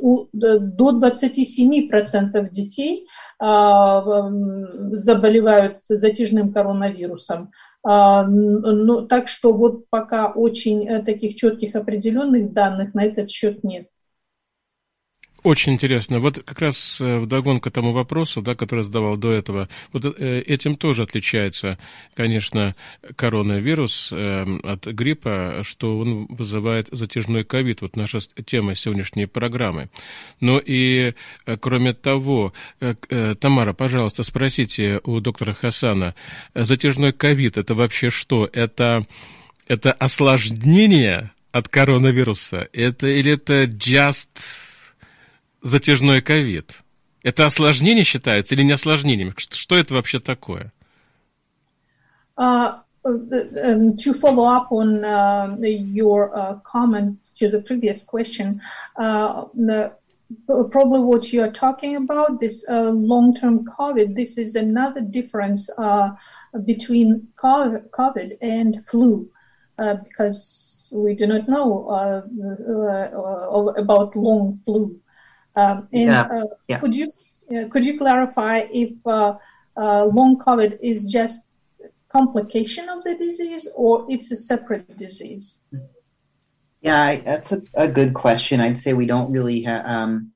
у, 0.00 0.26
до 0.32 0.92
27% 0.92 2.48
детей 2.50 3.08
заболевают 4.92 5.78
затяжным 5.88 6.52
коронавирусом. 6.52 6.59
Ну, 7.82 9.06
так 9.06 9.28
что 9.28 9.52
вот 9.52 9.88
пока 9.88 10.30
очень 10.30 10.86
э, 10.86 11.02
таких 11.02 11.36
четких 11.36 11.74
определенных 11.74 12.52
данных 12.52 12.94
на 12.94 13.04
этот 13.04 13.30
счет 13.30 13.64
нет. 13.64 13.88
Очень 15.42 15.74
интересно. 15.74 16.20
Вот 16.20 16.42
как 16.44 16.58
раз 16.60 17.00
э, 17.00 17.18
вдогонку 17.18 17.70
тому 17.70 17.92
вопросу, 17.92 18.42
да, 18.42 18.54
который 18.54 18.84
задавал 18.84 19.16
до 19.16 19.32
этого, 19.32 19.68
вот 19.92 20.04
э, 20.04 20.42
этим 20.42 20.76
тоже 20.76 21.02
отличается, 21.02 21.78
конечно, 22.14 22.76
коронавирус 23.16 24.10
э, 24.12 24.44
от 24.64 24.86
гриппа, 24.86 25.62
что 25.64 25.98
он 25.98 26.26
вызывает 26.26 26.88
затяжной 26.92 27.44
ковид, 27.44 27.80
вот 27.80 27.96
наша 27.96 28.18
тема 28.44 28.74
сегодняшней 28.74 29.26
программы. 29.26 29.88
Но 30.40 30.60
и, 30.62 31.14
кроме 31.60 31.94
того, 31.94 32.52
Тамара, 33.40 33.72
пожалуйста, 33.72 34.22
спросите 34.22 35.00
у 35.04 35.20
доктора 35.20 35.54
Хасана, 35.54 36.14
затяжной 36.54 37.12
ковид 37.12 37.56
это 37.56 37.74
вообще 37.74 38.10
что? 38.10 38.48
Это, 38.52 39.06
это 39.68 39.92
осложнение 39.92 41.30
от 41.52 41.68
коронавируса? 41.68 42.68
Это, 42.72 43.08
или 43.08 43.32
это 43.32 43.64
just 43.64 44.28
затяжной 45.62 46.20
ковид? 46.20 46.76
Это 47.22 47.46
осложнение 47.46 48.04
считается 48.04 48.54
или 48.54 48.62
не 48.62 48.72
осложнением? 48.72 49.34
Что 49.36 49.76
это 49.76 49.94
вообще 49.94 50.18
такое? 50.18 50.72
Uh, 52.36 52.78
to 53.02 54.14
follow 54.14 54.44
up 54.44 54.72
on 54.72 55.04
uh, 55.04 55.56
your 55.60 56.34
uh, 56.34 56.54
comment 56.64 57.18
to 57.36 57.50
the 57.50 57.60
previous 57.60 58.02
question, 58.02 58.60
uh, 58.96 59.44
the, 59.54 59.92
probably 60.70 61.00
what 61.00 61.32
you 61.32 61.42
are 61.42 61.50
talking 61.50 61.96
about, 61.96 62.40
this 62.40 62.64
uh, 62.68 62.90
long-term 62.90 63.64
COVID, 63.64 64.14
this 64.14 64.38
is 64.38 64.54
another 64.54 65.00
difference 65.00 65.68
uh, 65.76 66.10
between 66.64 67.28
COVID 67.36 68.36
and 68.40 68.86
flu, 68.86 69.28
because 69.76 70.90
we 70.94 71.14
do 71.14 71.26
not 71.26 71.48
know 71.48 71.88
about 73.76 74.16
long 74.16 74.54
flu. 74.64 75.00
Um, 75.56 75.88
and 75.92 76.10
yeah. 76.10 76.22
Uh, 76.22 76.46
yeah. 76.68 76.78
could 76.78 76.94
you 76.94 77.12
uh, 77.54 77.68
could 77.68 77.84
you 77.84 77.98
clarify 77.98 78.66
if 78.72 78.92
uh, 79.06 79.34
uh, 79.76 80.04
long 80.04 80.38
COVID 80.38 80.78
is 80.82 81.04
just 81.04 81.42
complication 82.08 82.88
of 82.88 83.02
the 83.04 83.16
disease 83.16 83.68
or 83.74 84.06
it's 84.08 84.30
a 84.30 84.36
separate 84.36 84.96
disease? 84.96 85.58
Yeah, 86.80 87.20
that's 87.20 87.52
a, 87.52 87.62
a 87.74 87.88
good 87.88 88.14
question. 88.14 88.60
I'd 88.60 88.78
say 88.78 88.92
we 88.92 89.06
don't 89.06 89.30
really 89.30 89.62
have. 89.62 89.84
Um, 89.84 90.32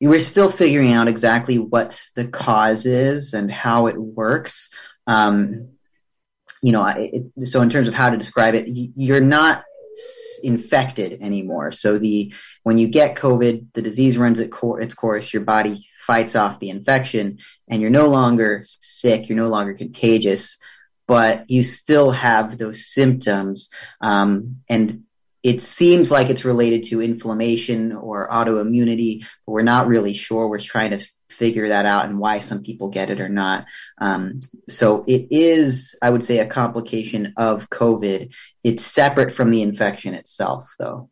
we're 0.00 0.20
still 0.20 0.50
figuring 0.50 0.92
out 0.92 1.08
exactly 1.08 1.58
what 1.58 2.00
the 2.14 2.28
cause 2.28 2.84
is 2.84 3.32
and 3.32 3.50
how 3.50 3.86
it 3.86 3.96
works. 3.96 4.68
Um, 5.06 5.68
you 6.62 6.72
know, 6.72 6.86
it, 6.86 7.24
so 7.46 7.62
in 7.62 7.70
terms 7.70 7.88
of 7.88 7.94
how 7.94 8.10
to 8.10 8.16
describe 8.16 8.54
it, 8.54 8.66
you're 8.68 9.20
not 9.20 9.64
infected 10.42 11.20
anymore. 11.20 11.72
So 11.72 11.98
the 11.98 12.34
when 12.62 12.78
you 12.78 12.88
get 12.88 13.16
COVID, 13.16 13.68
the 13.72 13.82
disease 13.82 14.18
runs 14.18 14.40
its 14.40 14.94
course. 14.94 15.32
Your 15.32 15.42
body 15.42 15.86
fights 16.06 16.36
off 16.36 16.60
the 16.60 16.70
infection, 16.70 17.38
and 17.68 17.80
you're 17.80 17.90
no 17.90 18.08
longer 18.08 18.64
sick. 18.64 19.28
You're 19.28 19.38
no 19.38 19.48
longer 19.48 19.74
contagious, 19.74 20.58
but 21.06 21.50
you 21.50 21.62
still 21.64 22.10
have 22.10 22.58
those 22.58 22.86
symptoms. 22.86 23.68
Um, 24.00 24.62
and 24.68 25.04
it 25.42 25.60
seems 25.60 26.10
like 26.10 26.30
it's 26.30 26.46
related 26.46 26.84
to 26.84 27.02
inflammation 27.02 27.92
or 27.92 28.28
autoimmunity, 28.28 29.26
but 29.46 29.52
we're 29.52 29.62
not 29.62 29.86
really 29.86 30.14
sure. 30.14 30.48
We're 30.48 30.58
trying 30.58 30.98
to 30.98 31.06
figure 31.33 31.69
that 31.69 31.85
out 31.85 32.05
and 32.05 32.19
why 32.19 32.39
some 32.39 32.63
people 32.63 32.89
get 32.89 33.09
it 33.09 33.21
or 33.21 33.29
not. 33.29 33.65
Um, 33.99 34.39
so 34.67 35.03
it 35.07 35.27
is, 35.31 35.95
I 36.01 36.09
would 36.09 36.23
say, 36.23 36.39
a 36.39 36.47
complication 36.47 37.33
of 37.37 37.69
COVID. 37.69 38.33
It's 38.63 38.83
separate 38.83 39.33
from 39.33 39.51
the 39.51 39.61
infection 39.61 40.13
itself, 40.13 40.73
though. 40.77 41.09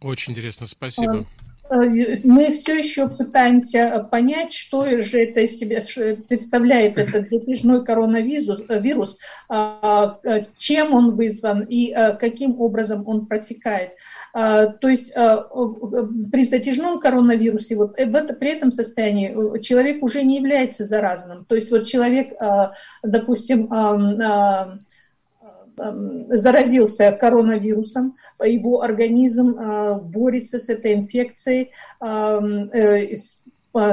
Очень 0.00 0.32
интересно, 0.32 0.66
спасибо. 0.66 1.26
Э, 1.69 1.75
мы 2.23 2.51
все 2.51 2.77
еще 2.77 3.09
пытаемся 3.09 4.07
понять, 4.11 4.53
что 4.53 4.85
же 5.01 5.23
это 5.23 5.41
из 5.41 5.57
себя 5.57 5.81
представляет 6.27 6.97
этот 6.97 7.29
затяжной 7.29 7.83
коронавирус, 7.85 9.17
а, 9.49 10.19
э, 10.23 10.43
чем 10.57 10.93
он 10.93 11.15
вызван 11.15 11.61
и 11.61 11.91
э, 11.91 12.15
каким 12.17 12.59
образом 12.59 13.07
он 13.07 13.25
протекает. 13.25 13.91
То 14.33 14.87
есть 14.87 15.13
при 15.13 16.43
затяжном 16.43 16.99
коронавирусе 16.99 17.75
вот 17.75 17.97
в 17.97 18.15
это, 18.15 18.33
при 18.33 18.49
этом 18.49 18.71
состоянии 18.71 19.59
человек 19.61 20.03
уже 20.03 20.23
не 20.23 20.37
является 20.37 20.85
заразным. 20.85 21.45
То 21.45 21.55
есть 21.55 21.69
вот 21.69 21.85
человек, 21.85 22.33
допустим, 23.03 23.67
заразился 25.75 27.11
коронавирусом, 27.11 28.15
его 28.43 28.81
организм 28.81 29.55
а, 29.57 29.95
борется 29.95 30.59
с 30.59 30.69
этой 30.69 30.93
инфекцией, 30.93 31.71
э, 32.01 33.15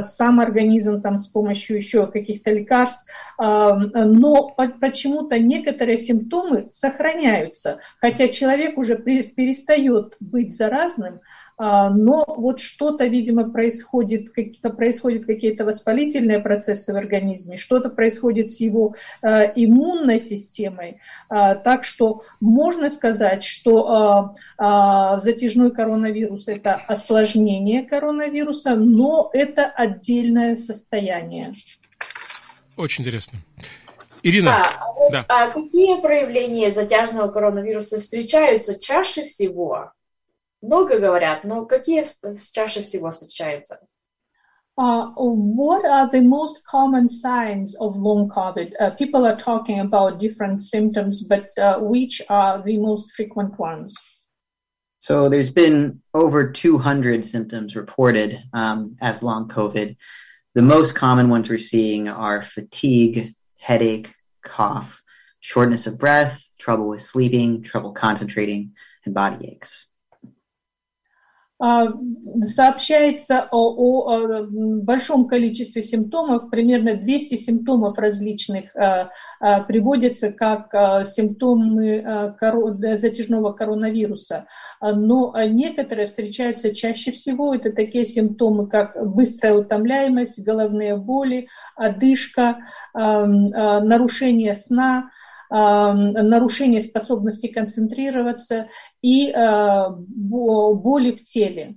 сам 0.03 0.41
организм 0.41 1.01
там 1.01 1.17
с 1.17 1.27
помощью 1.27 1.77
еще 1.77 2.07
каких-то 2.07 2.51
лекарств, 2.51 3.07
но 3.39 4.55
почему-то 4.79 5.39
некоторые 5.39 5.97
симптомы 5.97 6.69
сохраняются, 6.71 7.79
хотя 7.99 8.29
человек 8.29 8.77
уже 8.77 8.97
перестает 8.97 10.17
быть 10.21 10.55
заразным, 10.55 11.21
но 11.61 12.25
вот 12.27 12.59
что-то, 12.59 13.05
видимо, 13.05 13.51
происходит, 13.51 14.31
какие-то 14.31 14.71
происходят 14.71 15.27
какие-то 15.27 15.65
воспалительные 15.65 16.39
процессы 16.39 16.93
в 16.93 16.97
организме, 16.97 17.59
что-то 17.59 17.91
происходит 17.91 18.51
с 18.51 18.61
его 18.61 18.95
э, 19.23 19.53
иммунной 19.57 20.19
системой. 20.19 21.01
А, 21.29 21.55
так 21.55 21.85
что 21.85 22.23
можно 22.41 22.89
сказать, 22.91 23.45
что 23.45 24.33
а, 24.57 25.19
затяжной 25.21 25.71
коронавирус– 25.71 26.49
это 26.49 26.75
осложнение 26.75 27.83
коронавируса, 27.83 28.75
но 28.75 29.31
это 29.33 29.67
отдельное 29.67 30.57
состояние. 30.57 31.53
Очень 32.77 33.05
интересно. 33.05 33.39
Ирина, 34.23 34.63
а, 34.63 35.11
да. 35.11 35.25
а 35.29 35.51
какие 35.51 36.01
проявления 36.01 36.71
затяжного 36.71 37.29
коронавируса 37.29 38.01
встречаются 38.01 38.79
чаще 38.79 39.25
всего? 39.25 39.93
много 40.62 41.00
говорят, 41.00 41.44
но 41.44 41.66
какие 41.66 42.06
чаще 42.54 42.82
всего 42.82 43.12
встречаются? 43.12 43.80
Uh, 44.78 45.14
what 45.16 45.86
are 45.86 46.10
the 46.10 46.22
most 46.22 46.66
common 46.66 47.08
signs 47.08 47.76
of 47.76 47.96
long 47.96 48.28
COVID? 48.28 48.74
Uh, 48.78 48.90
people 48.92 49.26
are 49.26 49.36
talking 49.36 49.80
about 49.80 50.20
different 50.20 50.60
symptoms, 50.60 51.24
but 51.24 51.48
uh, 51.58 51.80
which 51.80 52.22
are 52.30 52.62
the 52.62 52.78
most 52.78 53.14
frequent 53.16 53.58
ones? 53.58 53.96
So 55.00 55.30
there's 55.30 55.52
been 55.52 56.02
over 56.14 56.52
200 56.52 57.24
symptoms 57.24 57.76
reported 57.76 58.42
um, 58.52 58.98
as 59.02 59.24
long 59.24 59.48
COVID. 59.48 59.96
The 60.56 60.62
most 60.62 60.96
common 60.96 61.30
ones 61.30 61.50
we're 61.50 61.60
seeing 61.60 62.10
are 62.10 62.44
fatigue, 62.44 63.34
headache, 63.58 64.14
cough, 64.44 65.02
shortness 65.40 65.88
of 65.88 66.00
breath, 66.00 66.44
trouble 66.58 66.90
with 66.90 67.02
sleeping, 67.02 67.62
trouble 67.62 67.94
concentrating, 67.94 68.74
and 69.06 69.14
body 69.14 69.48
aches. 69.48 69.86
А, 71.63 71.89
сообщается 72.41 73.47
о, 73.51 74.09
о, 74.09 74.47
большом 74.49 75.29
количестве 75.29 75.83
симптомов, 75.83 76.49
примерно 76.49 76.95
200 76.95 77.35
симптомов 77.35 77.99
различных 77.99 78.75
а, 78.75 79.11
а, 79.41 79.61
приводятся 79.61 80.33
как 80.33 80.73
симптомы 81.07 82.35
затяжного 82.97 83.53
коронавируса. 83.53 84.47
Но 84.81 85.35
некоторые 85.49 86.07
встречаются 86.07 86.75
чаще 86.75 87.13
всего. 87.13 87.55
Это 87.55 87.71
такие 87.71 88.07
симптомы, 88.07 88.67
как 88.67 88.97
быстрая 89.15 89.55
утомляемость, 89.55 90.43
головные 90.43 90.97
боли, 90.97 91.49
одышка, 91.77 92.59
нарушение 92.95 94.55
сна, 94.55 95.11
нарушение 95.51 96.81
способности 96.81 97.49
концентрироваться 97.49 98.69
и 99.03 99.33
боли 99.33 101.13
в 101.13 101.25
теле. 101.25 101.77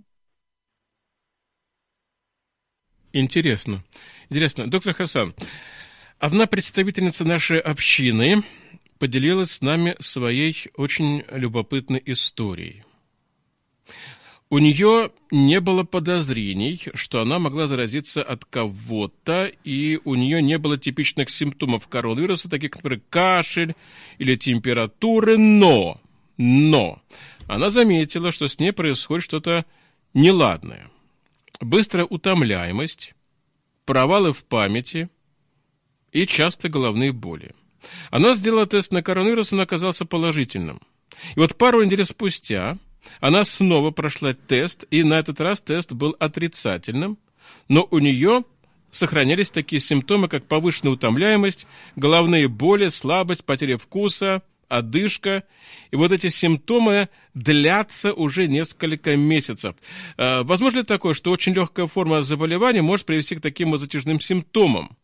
Интересно. 3.12 3.83
Интересно. 4.29 4.69
Доктор 4.69 4.93
Хасан, 4.93 5.36
Одна 6.23 6.47
представительница 6.47 7.25
нашей 7.25 7.59
общины 7.59 8.45
поделилась 8.97 9.51
с 9.51 9.62
нами 9.62 9.97
своей 9.99 10.55
очень 10.77 11.25
любопытной 11.29 12.01
историей. 12.05 12.86
У 14.54 14.60
нее 14.60 15.10
не 15.32 15.60
было 15.60 15.82
подозрений, 15.82 16.80
что 16.94 17.22
она 17.22 17.39
могла 17.39 17.66
заразиться 17.66 18.22
от 18.22 18.46
кого-то, 18.46 19.46
и 19.46 20.00
у 20.06 20.13
нее 20.13 20.44
не 20.44 20.60
было 20.60 20.78
типичных 20.78 21.32
симптомов 21.32 21.88
коронавируса, 21.88 22.52
таких, 22.52 22.76
например, 22.76 23.02
кашель 23.10 23.74
или 24.20 24.36
температуры, 24.36 25.39
но, 25.39 26.00
но 26.38 27.02
она 27.48 27.70
заметила, 27.70 28.32
что 28.32 28.48
с 28.48 28.60
ней 28.60 28.74
происходит 28.74 29.24
что-то 29.24 29.66
неладное. 30.13 30.92
Быстрая 31.60 32.06
утомляемость, 32.06 33.16
провалы 33.86 34.34
в 34.34 34.44
памяти 34.44 35.10
и 36.12 36.28
часто 36.28 36.70
головные 36.70 37.12
боли. 37.12 37.56
Она 38.12 38.36
сделала 38.36 38.68
тест 38.68 38.92
на 38.92 39.02
коронавирус, 39.02 39.52
он 39.52 39.62
оказался 39.62 40.06
положительным. 40.06 40.80
И 41.36 41.39
вот 41.39 41.56
пару 41.56 41.82
недель 41.82 42.06
спустя 42.06 42.78
она 43.20 43.44
снова 43.44 43.92
прошла 43.92 44.34
тест, 44.34 44.86
и 44.92 45.04
на 45.04 45.20
этот 45.20 45.39
раз 45.39 45.62
тест 45.62 45.92
был 45.92 46.16
отрицательным, 46.20 47.18
но 47.68 47.88
у 47.89 48.00
нее 48.00 48.44
сохранялись 48.92 49.50
такие 49.50 49.80
симптомы, 49.80 50.28
как 50.28 50.46
повышенная 50.46 50.94
утомляемость, 50.94 51.68
головные 51.96 52.48
боли, 52.48 52.89
слабость, 52.89 53.44
потеря 53.44 53.78
вкуса, 53.78 54.44
одышка. 54.68 55.44
И 55.92 55.96
вот 55.96 56.12
эти 56.12 56.30
симптомы 56.30 57.10
длятся 57.34 58.13
уже 58.13 58.48
несколько 58.48 59.16
месяцев. 59.16 59.76
А, 60.18 60.44
возможно 60.44 60.80
ли 60.80 60.84
такое, 60.84 61.13
что 61.13 61.32
очень 61.32 61.54
легкая 61.54 61.88
форма 61.88 62.22
заболевания 62.22 62.82
может 62.82 63.06
привести 63.06 63.36
к 63.36 63.42
таким 63.42 63.78
затяжным 63.78 64.20
симптомам? 64.20 64.98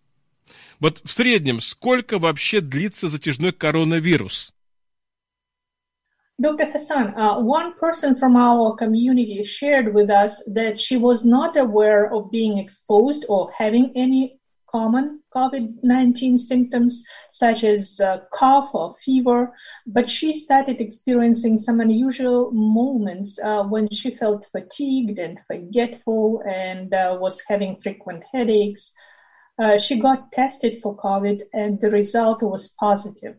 Вот 0.80 1.02
в 1.04 1.12
среднем 1.12 1.60
сколько 1.60 2.20
вообще 2.20 2.62
длится 2.62 3.08
затяжной 3.08 3.52
коронавирус? 3.52 4.54
Dr. 6.42 6.72
Hassan, 6.72 7.16
uh, 7.16 7.38
one 7.38 7.74
person 7.74 8.16
from 8.16 8.38
our 8.38 8.74
community 8.76 9.44
shared 9.44 9.94
with 9.94 10.10
us 10.10 10.42
that 10.54 10.80
she 10.80 10.96
was 10.96 11.26
not 11.26 11.58
aware 11.58 12.14
of 12.14 12.32
being 12.32 12.58
exposed 12.58 13.26
or 13.28 13.52
having 13.52 13.92
any 13.94 14.40
common 14.72 15.22
COVID-19 15.36 16.38
symptoms 16.38 17.04
such 17.32 17.66
as 17.66 18.00
uh, 18.00 18.20
cough 18.32 18.70
or 18.74 18.94
fever, 18.94 19.54
but 19.86 20.10
she 20.10 20.32
started 20.32 20.80
experiencing 20.80 21.58
some 21.58 21.82
unusual 21.82 22.52
moments 22.52 23.38
uh, 23.44 23.64
when 23.64 23.90
she 23.90 24.10
felt 24.10 24.48
fatigued 24.50 25.20
and 25.20 25.42
forgetful 25.46 26.42
and 26.48 26.94
uh, 26.94 27.18
was 27.20 27.42
having 27.50 27.76
frequent 27.76 28.24
headaches. 28.32 28.94
Uh, 29.58 29.78
she 29.78 30.00
got 30.00 30.32
tested 30.32 30.82
for 30.82 30.96
COVID 30.96 31.42
and 31.54 31.82
the 31.82 31.92
result 31.92 32.42
was 32.42 32.70
positive. 32.80 33.36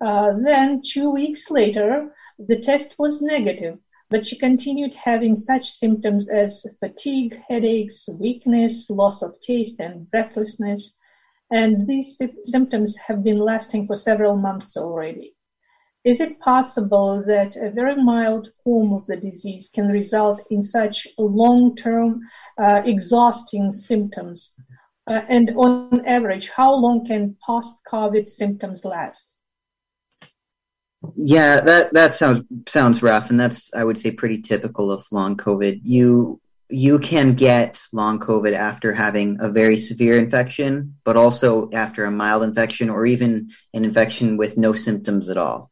Uh, 0.00 0.32
then, 0.44 0.80
two 0.82 1.10
weeks 1.10 1.50
later, 1.50 2.14
the 2.38 2.58
test 2.58 2.94
was 2.98 3.20
negative, 3.20 3.78
but 4.10 4.24
she 4.24 4.38
continued 4.38 4.94
having 4.94 5.34
such 5.34 5.68
symptoms 5.68 6.30
as 6.30 6.64
fatigue, 6.78 7.40
headaches, 7.48 8.08
weakness, 8.18 8.88
loss 8.90 9.22
of 9.22 9.38
taste, 9.40 9.80
and 9.80 10.10
breathlessness. 10.10 10.94
And 11.50 11.88
these 11.88 12.20
symptoms 12.42 12.96
have 12.98 13.24
been 13.24 13.38
lasting 13.38 13.86
for 13.86 13.96
several 13.96 14.36
months 14.36 14.76
already. 14.76 15.34
Is 16.04 16.20
it 16.20 16.38
possible 16.40 17.22
that 17.26 17.56
a 17.56 17.70
very 17.70 17.96
mild 17.96 18.48
form 18.62 18.92
of 18.92 19.04
the 19.06 19.16
disease 19.16 19.68
can 19.68 19.88
result 19.88 20.40
in 20.50 20.62
such 20.62 21.08
long 21.18 21.74
term, 21.74 22.20
uh, 22.56 22.82
exhausting 22.84 23.72
symptoms? 23.72 24.54
Uh, 25.08 25.22
and 25.28 25.50
on 25.56 26.06
average, 26.06 26.50
how 26.50 26.72
long 26.72 27.04
can 27.04 27.36
post 27.44 27.80
COVID 27.90 28.28
symptoms 28.28 28.84
last? 28.84 29.34
Yeah, 31.15 31.59
that 31.61 31.93
that 31.93 32.13
sounds 32.13 32.43
sounds 32.67 33.03
rough, 33.03 33.29
and 33.29 33.39
that's 33.39 33.73
I 33.73 33.83
would 33.83 33.97
say 33.97 34.11
pretty 34.11 34.41
typical 34.41 34.89
of 34.89 35.05
long 35.11 35.35
COVID. 35.35 35.81
You 35.83 36.39
you 36.69 36.97
can 36.99 37.33
get 37.33 37.81
long 37.91 38.19
COVID 38.19 38.53
after 38.53 38.93
having 38.93 39.37
a 39.41 39.49
very 39.49 39.77
severe 39.77 40.17
infection, 40.17 40.95
but 41.03 41.17
also 41.17 41.69
after 41.71 42.05
a 42.05 42.11
mild 42.11 42.43
infection 42.43 42.89
or 42.89 43.05
even 43.05 43.51
an 43.73 43.83
infection 43.83 44.37
with 44.37 44.57
no 44.57 44.73
symptoms 44.73 45.29
at 45.29 45.37
all. 45.37 45.71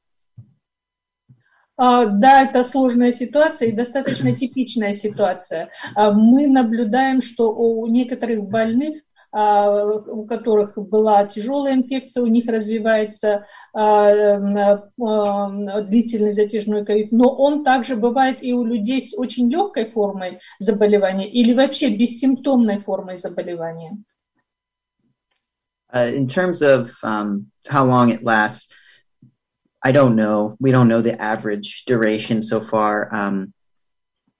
Uh, 1.77 2.05
да, 2.05 2.43
это 2.43 2.63
сложная 2.63 3.11
ситуация 3.11 3.69
и 3.69 3.71
достаточно 3.71 4.35
типичная 4.35 4.93
ситуация. 4.93 5.69
Uh, 5.97 6.13
мы 6.13 6.47
наблюдаем, 6.47 7.21
что 7.21 7.51
у 7.51 7.87
некоторых 7.87 8.43
больных 8.43 9.01
у 9.36 10.24
которых 10.26 10.78
была 10.78 11.26
тяжелая 11.26 11.74
инфекция, 11.74 12.22
у 12.22 12.26
них 12.26 12.46
развивается 12.46 13.44
длительный 14.94 16.32
затяжной 16.32 16.86
ковид, 16.86 17.12
но 17.12 17.28
он 17.28 17.62
также 17.62 17.96
бывает 17.96 18.38
и 18.40 18.54
у 18.54 18.64
людей 18.64 19.02
с 19.02 19.12
очень 19.16 19.50
легкой 19.50 19.86
формой 19.86 20.40
заболевания 20.58 21.28
или 21.30 21.52
вообще 21.52 21.90
бессимптомной 21.90 22.78
формой 22.78 23.18
заболевания. 23.18 23.98
Uh, 25.92 26.10
in 26.12 26.26
terms 26.26 26.62
of 26.62 26.90
um, 27.04 27.46
how 27.68 27.84
long 27.84 28.10
it 28.10 28.24
lasts, 28.24 28.68
I 29.82 29.92
don't 29.92 30.16
know. 30.16 30.56
We 30.58 30.72
don't 30.72 30.88
know 30.88 31.00
the 31.00 31.20
average 31.20 31.84
duration 31.86 32.42
so 32.42 32.60
far. 32.60 33.08
Um, 33.14 33.54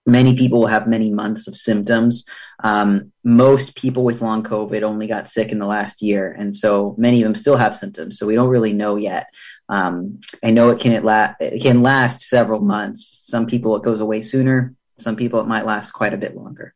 many 0.06 0.36
people 0.36 0.60
will 0.60 0.68
have 0.68 0.88
many 0.88 1.12
months 1.12 1.48
of 1.48 1.56
symptoms. 1.56 2.26
Um, 2.64 3.12
most 3.24 3.76
people 3.76 4.04
with 4.04 4.22
long 4.22 4.44
COVID 4.44 4.82
only 4.82 5.08
got 5.08 5.30
sick 5.30 5.52
in 5.52 5.60
the 5.60 5.66
last 5.66 6.02
year, 6.02 6.32
and 6.32 6.54
so 6.54 6.96
many 6.98 7.22
of 7.22 7.26
them 7.26 7.36
still 7.36 7.58
have 7.58 7.76
symptoms. 7.76 8.18
So 8.18 8.26
we 8.26 8.36
don't 8.36 8.50
really 8.50 8.74
know 8.74 8.96
yet. 8.96 9.28
Um, 9.70 10.22
I 10.44 10.52
know 10.52 10.70
it 10.70 10.80
can 10.80 10.92
it, 10.92 11.04
la- 11.04 11.36
it 11.40 11.62
can 11.62 11.82
last 11.82 12.22
several 12.22 12.62
months. 12.62 13.20
Some 13.24 13.46
people 13.46 13.76
it 13.76 13.84
goes 13.84 14.00
away 14.00 14.22
sooner. 14.22 14.76
Some 14.98 15.16
people 15.16 15.40
it 15.40 15.48
might 15.48 15.66
last 15.66 15.92
quite 15.92 16.14
a 16.14 16.18
bit 16.18 16.36
longer. 16.36 16.74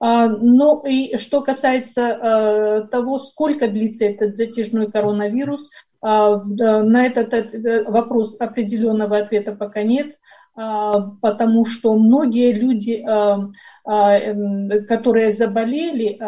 Uh, 0.00 0.28
ну 0.28 0.80
и 0.86 1.16
что 1.16 1.42
касается 1.42 2.02
uh, 2.22 2.88
того, 2.88 3.18
сколько 3.18 3.66
длится 3.66 4.04
этот 4.04 4.36
затяжной 4.36 4.92
коронавирус, 4.92 5.70
uh, 5.91 5.91
на 6.03 7.05
этот 7.05 7.87
вопрос 7.87 8.35
определенного 8.39 9.17
ответа 9.17 9.53
пока 9.53 9.83
нет. 9.83 10.17
А, 10.55 10.99
потому 11.21 11.65
что 11.65 11.95
многие 11.95 12.53
люди, 12.53 13.03
а, 13.07 13.49
а, 13.85 14.17
эм, 14.19 14.85
которые 14.85 15.31
заболели, 15.31 16.19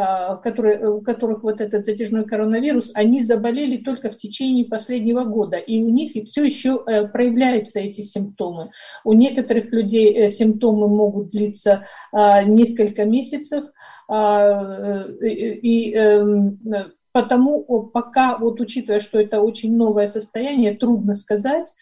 которые, 0.41 0.89
у 0.89 1.01
которых 1.01 1.43
вот 1.43 1.61
этот 1.61 1.85
затяжной 1.85 2.25
коронавирус, 2.25 2.91
они 2.95 3.21
заболели 3.21 3.77
только 3.77 4.09
в 4.09 4.17
течение 4.17 4.65
последнего 4.65 5.25
года, 5.25 5.57
и 5.57 5.83
у 5.83 5.89
них 5.89 6.13
все 6.25 6.43
еще 6.43 6.81
э, 6.87 7.07
проявляются 7.07 7.79
эти 7.79 8.01
симптомы. 8.01 8.71
У 9.03 9.13
некоторых 9.13 9.71
людей 9.71 10.11
э, 10.13 10.29
симптомы 10.29 10.87
могут 10.87 11.29
длиться 11.29 11.85
несколько 12.11 13.05
месяцев, 13.05 13.65
э, 14.09 15.07
и 15.21 15.93
эм, 15.93 16.59
Потому 17.15 17.63
пока, 17.93 18.37
вот 18.37 18.59
учитывая, 18.59 18.99
что 18.99 19.17
это 19.21 19.39
очень 19.39 19.77
новое 19.77 20.05
состояние, 20.05 20.75
трудно 20.75 21.13
сказать, 21.13 21.73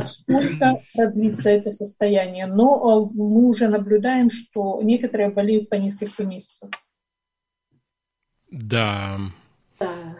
сколько 0.00 0.80
продлится 0.94 1.50
это 1.50 1.72
состояние. 1.72 2.46
Но 2.46 3.04
мы 3.12 3.48
уже 3.48 3.68
наблюдаем, 3.68 4.30
что 4.30 4.80
некоторые 4.82 5.28
болеют 5.28 5.68
по 5.68 5.74
несколько 5.74 6.24
месяцев. 6.24 6.70
Да. 8.50 9.18
Да. 9.78 10.16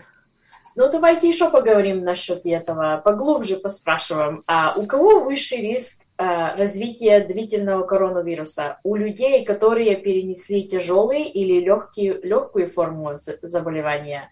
Ну, 0.77 0.93
давайте 0.93 1.31
еще 1.31 1.51
поговорим 1.51 2.05
насчет 2.05 2.45
этого, 2.45 3.01
поглубже 3.03 3.57
поспрашиваем. 3.57 4.45
А 4.47 4.75
у 4.77 4.85
кого 4.85 5.21
высший 5.21 5.63
риск 5.63 6.05
а, 6.19 6.55
развития 6.57 7.21
длительного 7.21 7.85
коронавируса? 7.87 8.81
У 8.85 8.97
людей, 8.97 9.47
которые 9.47 9.97
перенесли 9.97 10.69
тяжелые 10.69 11.27
или 11.27 11.59
легкие, 11.59 12.21
легкую 12.23 12.69
форму 12.69 13.15
заболевания? 13.15 14.31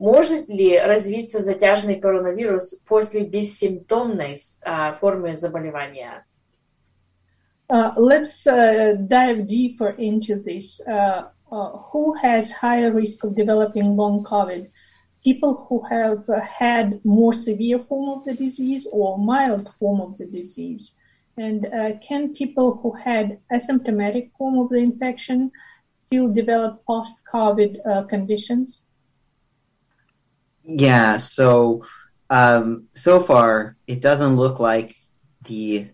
Может 0.00 0.48
ли 0.48 0.78
развиться 0.78 1.42
затяжный 1.42 2.00
коронавирус 2.00 2.74
после 2.86 3.22
бессимптомной 3.22 4.36
uh, 4.64 4.94
формы 4.94 5.36
заболевания? 5.36 6.24
Uh, 7.70 7.92
let's 7.96 8.46
uh, 8.48 8.96
dive 8.96 9.46
deeper 9.46 9.90
into 9.90 10.34
this. 10.34 10.80
Uh, 10.88 11.28
uh, 11.52 11.70
who 11.92 12.12
has 12.14 12.50
higher 12.50 12.90
risk 12.90 13.22
of 13.22 13.36
developing 13.36 13.94
long 13.94 14.24
COVID? 14.24 14.68
People 15.22 15.66
who 15.68 15.80
have 15.88 16.26
had 16.42 17.04
more 17.04 17.32
severe 17.32 17.78
form 17.78 18.18
of 18.18 18.24
the 18.24 18.34
disease 18.34 18.88
or 18.90 19.18
mild 19.18 19.72
form 19.74 20.00
of 20.00 20.18
the 20.18 20.26
disease? 20.26 20.96
And 21.36 21.66
uh, 21.66 21.92
can 22.00 22.34
people 22.34 22.80
who 22.82 22.92
had 22.92 23.38
asymptomatic 23.52 24.30
form 24.36 24.58
of 24.58 24.70
the 24.70 24.78
infection 24.78 25.52
still 25.88 26.32
develop 26.32 26.82
post-COVID 26.86 28.08
conditions? 28.08 28.82
Yeah, 30.65 31.17
so 31.17 31.85
um, 32.29 32.87
so 32.95 33.19
far 33.19 33.77
it 33.87 34.01
doesn't 34.01 34.35
look 34.35 34.59
like 34.59 34.95
the 35.43 35.89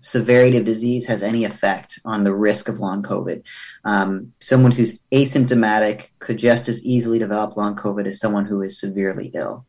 severity 0.00 0.56
of 0.56 0.64
disease 0.64 1.06
has 1.06 1.22
any 1.22 1.44
effect 1.44 2.00
on 2.04 2.24
the 2.24 2.32
risk 2.32 2.68
of 2.68 2.78
long 2.78 3.02
COVID. 3.02 3.42
Um, 3.84 4.32
someone 4.40 4.72
who's 4.72 5.00
asymptomatic 5.12 6.06
could 6.18 6.38
just 6.38 6.68
as 6.68 6.82
easily 6.84 7.18
develop 7.18 7.56
long 7.56 7.76
COVID 7.76 8.06
as 8.06 8.20
someone 8.20 8.46
who 8.46 8.62
is 8.62 8.80
severely 8.80 9.30
ill. 9.34 9.66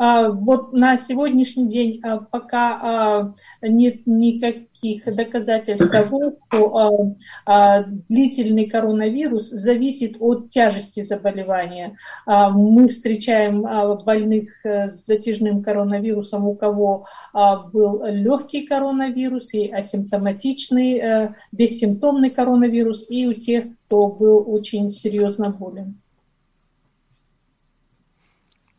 Вот 0.00 0.72
на 0.72 0.96
сегодняшний 0.96 1.68
день 1.68 2.02
пока 2.30 3.34
нет 3.60 4.06
никаких 4.06 5.04
доказательств 5.04 5.90
того, 5.92 6.38
что 6.48 7.16
длительный 8.08 8.64
коронавирус 8.66 9.50
зависит 9.50 10.16
от 10.18 10.48
тяжести 10.48 11.02
заболевания. 11.02 11.96
Мы 12.26 12.88
встречаем 12.88 13.60
больных 14.02 14.64
с 14.64 15.04
затяжным 15.04 15.62
коронавирусом, 15.62 16.46
у 16.46 16.54
кого 16.54 17.06
был 17.34 18.02
легкий 18.06 18.66
коронавирус 18.66 19.52
и 19.52 19.68
асимптоматичный, 19.68 21.34
бессимптомный 21.52 22.30
коронавирус, 22.30 23.04
и 23.10 23.26
у 23.26 23.34
тех, 23.34 23.64
кто 23.86 24.08
был 24.08 24.50
очень 24.50 24.88
серьезно 24.88 25.50
болен. 25.50 26.00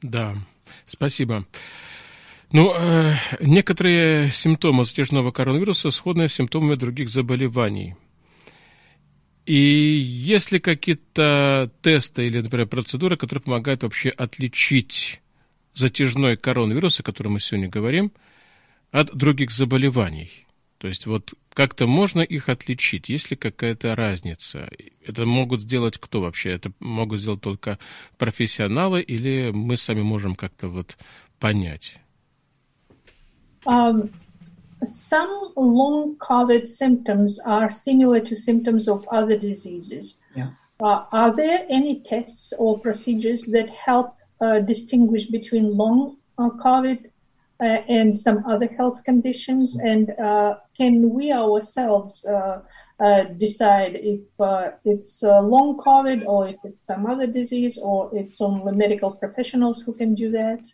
Да, 0.02 0.34
Спасибо. 0.86 1.46
Ну, 2.52 2.74
э, 2.74 3.16
некоторые 3.40 4.30
симптомы 4.32 4.84
затяжного 4.84 5.32
коронавируса 5.32 5.90
сходны 5.90 6.28
с 6.28 6.34
симптомами 6.34 6.76
других 6.76 7.10
заболеваний. 7.10 7.96
И 9.46 9.56
есть 9.56 10.52
ли 10.52 10.60
какие-то 10.60 11.72
тесты 11.82 12.28
или, 12.28 12.42
например, 12.42 12.68
процедуры, 12.68 13.18
которые 13.18 13.42
помогают 13.42 13.84
вообще 13.84 14.10
отличить 14.10 15.22
затяжной 15.74 16.38
коронавирус, 16.38 17.00
о 17.00 17.04
котором 17.04 17.34
мы 17.34 17.40
сегодня 17.40 17.70
говорим, 17.70 18.12
от 18.92 19.16
других 19.16 19.52
заболеваний? 19.52 20.46
То 20.82 20.88
есть 20.88 21.06
вот 21.06 21.36
как-то 21.54 21.86
можно 21.86 22.22
их 22.22 22.50
отличить? 22.50 23.08
Есть 23.08 23.30
ли 23.30 23.38
какая-то 23.38 23.96
разница? 23.96 24.68
Это 25.06 25.28
могут 25.28 25.62
сделать 25.62 26.00
кто 26.00 26.22
вообще? 26.22 26.54
Это 26.54 26.72
могут 26.80 27.20
сделать 27.20 27.42
только 27.42 27.78
профессионалы 28.18 29.02
или 29.02 29.52
мы 29.52 29.78
сами 29.78 30.02
можем 30.02 30.34
как-то 30.34 30.70
вот 30.70 30.98
понять? 31.40 32.00
Um, 33.68 34.10
some 34.84 35.54
long 35.56 36.18
COVID 36.18 36.66
symptoms 36.66 37.38
are 37.46 37.70
similar 37.70 38.20
to 38.20 38.36
symptoms 38.36 38.88
of 38.88 39.08
other 39.10 39.38
diseases. 39.38 40.18
Yeah. 40.36 40.50
Uh, 40.80 41.06
are 41.12 41.36
there 41.36 41.64
any 41.70 42.00
tests 42.00 42.54
or 42.58 42.80
procedures 42.80 43.44
that 43.52 43.70
help 43.70 44.16
uh, 44.40 44.62
distinguish 44.62 45.28
between 45.28 45.78
long 45.78 46.18
uh, 46.40 46.50
COVID 46.50 47.11
and 47.62 48.18
some 48.18 48.44
other 48.46 48.68
health 48.68 49.04
conditions? 49.04 49.78
And 49.78 50.12
uh, 50.20 50.56
can 50.78 51.10
we 51.12 51.32
ourselves 51.32 52.26
uh, 52.26 52.62
uh 53.00 53.24
decide 53.38 53.96
if 53.96 54.22
uh, 54.40 54.72
it's 54.86 55.24
long 55.24 55.78
COVID 55.78 56.26
or 56.26 56.50
if 56.50 56.58
it's 56.64 56.82
some 56.82 57.06
other 57.06 57.28
disease 57.28 57.78
or 57.78 58.10
it's 58.14 58.42
only 58.42 58.76
medical 58.76 59.12
professionals 59.12 59.82
who 59.82 59.94
can 59.94 60.16
do 60.16 60.32
that? 60.32 60.66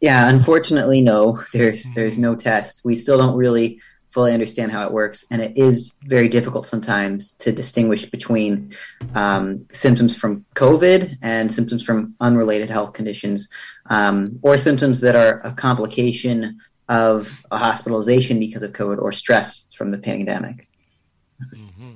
Yeah, 0.00 0.28
unfortunately, 0.28 1.00
no. 1.00 1.40
There's 1.52 1.84
there's 1.94 2.18
no 2.18 2.34
test. 2.34 2.80
We 2.84 2.96
still 2.96 3.18
don't 3.18 3.36
really 3.36 3.80
fully 4.12 4.32
understand 4.32 4.70
how 4.70 4.86
it 4.86 4.92
works, 4.92 5.24
and 5.30 5.40
it 5.40 5.56
is 5.56 5.94
very 6.04 6.28
difficult 6.28 6.66
sometimes 6.66 7.32
to 7.34 7.50
distinguish 7.50 8.04
between 8.06 8.74
um, 9.14 9.66
symptoms 9.72 10.14
from 10.16 10.44
COVID 10.54 11.16
and 11.22 11.52
symptoms 11.52 11.82
from 11.82 12.14
unrelated 12.20 12.70
health 12.70 12.92
conditions, 12.92 13.48
um, 13.86 14.38
or 14.42 14.58
symptoms 14.58 15.00
that 15.00 15.16
are 15.16 15.40
a 15.44 15.52
complication 15.52 16.60
of 16.88 17.42
a 17.50 17.56
hospitalization 17.56 18.38
because 18.38 18.62
of 18.62 18.72
COVID 18.72 18.98
or 19.00 19.12
stress 19.12 19.64
from 19.76 19.90
the 19.90 19.98
pandemic. 19.98 20.68
Mm-hmm. 21.54 21.92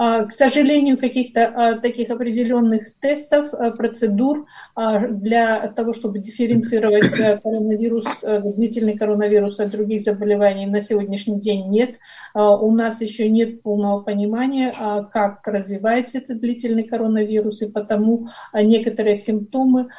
К 0.00 0.30
сожалению, 0.30 0.96
каких-то 0.96 1.78
таких 1.82 2.08
определенных 2.08 2.94
тестов, 3.00 3.50
процедур 3.76 4.46
для 4.74 5.68
того, 5.76 5.92
чтобы 5.92 6.20
дифференцировать 6.20 7.10
коронавирус, 7.42 8.24
длительный 8.24 8.96
коронавирус 8.96 9.60
от 9.60 9.68
других 9.70 10.00
заболеваний 10.00 10.64
на 10.64 10.80
сегодняшний 10.80 11.38
день 11.38 11.68
нет. 11.68 11.96
У 12.34 12.70
нас 12.70 13.02
еще 13.02 13.28
нет 13.28 13.60
полного 13.62 14.00
понимания, 14.00 14.72
как 15.12 15.46
развивается 15.46 16.16
этот 16.16 16.40
длительный 16.40 16.84
коронавирус, 16.84 17.60
и 17.60 17.70
потому 17.70 18.28
некоторые 18.54 19.16
симптомы 19.16 19.90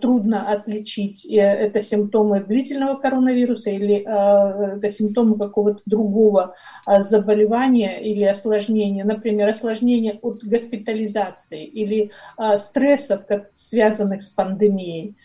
трудно 0.00 0.50
отличить, 0.50 1.26
э, 1.26 1.38
это 1.38 1.80
симптомы 1.80 2.40
длительного 2.40 2.98
коронавируса 2.98 3.70
или 3.70 4.04
э, 4.06 4.76
это 4.76 4.88
симптомы 4.88 5.38
какого-то 5.38 5.82
другого 5.86 6.54
заболевания 6.98 8.00
или 8.02 8.24
осложнения, 8.24 9.04
например, 9.04 9.48
осложнения 9.48 10.18
от 10.22 10.44
госпитализации 10.44 11.64
или 11.64 12.10
стрессов, 12.56 13.22
связанных 13.56 14.22
с 14.22 14.30
пандемией. 14.30 15.16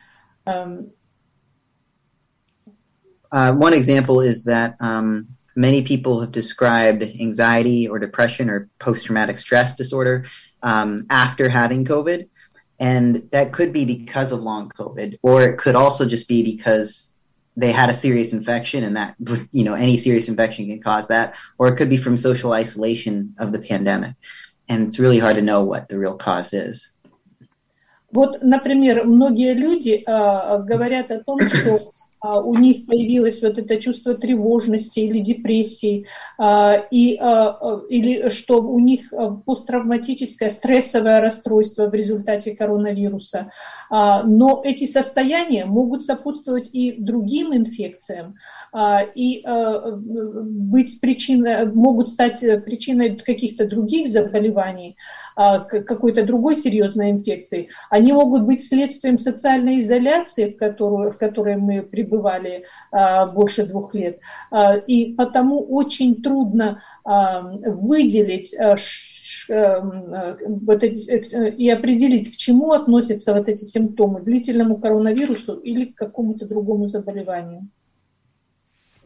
Uh, 3.30 3.52
one 3.54 3.74
example 3.74 4.22
is 4.22 4.44
that 4.46 4.78
um, 4.80 5.28
many 5.58 5.82
people 5.82 6.22
have 6.22 6.32
described 6.32 7.04
anxiety 7.04 7.88
or 7.88 8.00
depression 8.00 8.50
or 8.50 8.70
post-traumatic 8.80 9.38
stress 9.38 9.76
disorder 9.76 10.26
um, 10.64 11.06
after 11.10 11.50
having 11.50 11.84
COVID. 11.84 12.30
And 12.79 13.29
that 13.31 13.53
could 13.53 13.73
be 13.73 13.85
because 13.85 14.33
of 14.33 14.43
long 14.43 14.71
COVID, 14.71 15.19
or 15.23 15.43
it 15.43 15.59
could 15.59 15.77
also 15.77 16.05
just 16.05 16.27
be 16.27 16.43
because 16.43 17.13
they 17.57 17.71
had 17.71 17.91
a 17.91 17.95
serious 17.95 18.33
infection 18.33 18.83
and 18.83 18.97
that, 18.97 19.15
you 19.53 19.63
know, 19.63 19.75
any 19.75 19.99
serious 19.99 20.29
infection 20.29 20.67
can 20.67 20.81
cause 20.81 21.09
that, 21.09 21.35
or 21.59 21.69
it 21.69 21.77
could 21.77 21.91
be 21.91 21.99
from 21.99 22.17
social 22.17 22.53
isolation 22.53 23.35
of 23.39 23.53
the 23.53 23.61
pandemic. 23.61 24.15
And 24.69 24.89
it's 24.89 24.99
really 24.99 25.19
hard 25.19 25.37
to 25.37 25.43
know 25.43 25.65
what 25.65 25.89
the 25.89 25.99
real 25.99 26.17
cause 26.17 26.53
is. 26.53 26.93
Вот, 28.11 28.43
например, 28.43 29.05
многие 29.05 29.55
люди 29.55 30.05
э, 30.07 30.65
говорят 30.65 31.11
о 31.11 31.23
том, 31.25 31.41
что 31.41 31.79
А, 31.79 31.96
у 32.24 32.56
них 32.56 32.86
появилось 32.86 33.42
вот 33.42 33.58
это 33.58 33.78
чувство 33.78 34.16
тревожности 34.16 35.00
или 35.02 35.20
депрессии, 35.20 36.06
а, 36.38 36.74
и, 36.90 37.18
а, 37.20 37.82
или 37.90 38.30
что 38.30 38.62
у 38.62 38.80
них 38.80 39.14
посттравматическое 39.46 40.50
стрессовое 40.50 41.22
расстройство 41.22 41.88
в 41.88 41.94
результате 41.94 42.56
коронавируса. 42.56 43.52
Но 43.90 44.62
эти 44.64 44.86
состояния 44.88 45.66
могут 45.66 46.04
сопутствовать 46.04 46.70
и 46.74 46.96
другим 46.98 47.56
инфекциям, 47.56 48.36
и 49.16 49.44
быть 49.46 51.00
причиной, 51.00 51.66
могут 51.72 52.10
стать 52.10 52.40
причиной 52.66 53.16
каких-то 53.16 53.66
других 53.66 54.10
заболеваний, 54.10 54.98
какой-то 55.36 56.24
другой 56.24 56.56
серьезной 56.56 57.12
инфекции. 57.12 57.70
Они 57.90 58.12
могут 58.12 58.44
быть 58.44 58.64
следствием 58.64 59.18
социальной 59.18 59.80
изоляции, 59.80 60.52
в 60.52 60.58
которую, 60.58 61.12
в 61.12 61.18
которой 61.18 61.58
мы 61.58 61.82
пребываем, 61.82 62.07
пребывали 62.08 62.66
больше 63.34 63.66
двух 63.66 63.94
лет. 63.94 64.20
И 64.88 65.14
потому 65.18 65.62
очень 65.64 66.22
трудно 66.22 66.82
выделить 67.06 68.56
вот 69.50 70.84
эти, 70.84 71.50
и 71.50 71.70
определить, 71.70 72.34
к 72.34 72.38
чему 72.38 72.72
относятся 72.72 73.34
вот 73.34 73.48
эти 73.48 73.64
симптомы, 73.64 74.22
длительному 74.22 74.78
коронавирусу 74.78 75.56
или 75.56 75.86
к 75.86 75.96
какому-то 75.96 76.46
другому 76.46 76.88
заболеванию. 76.88 77.68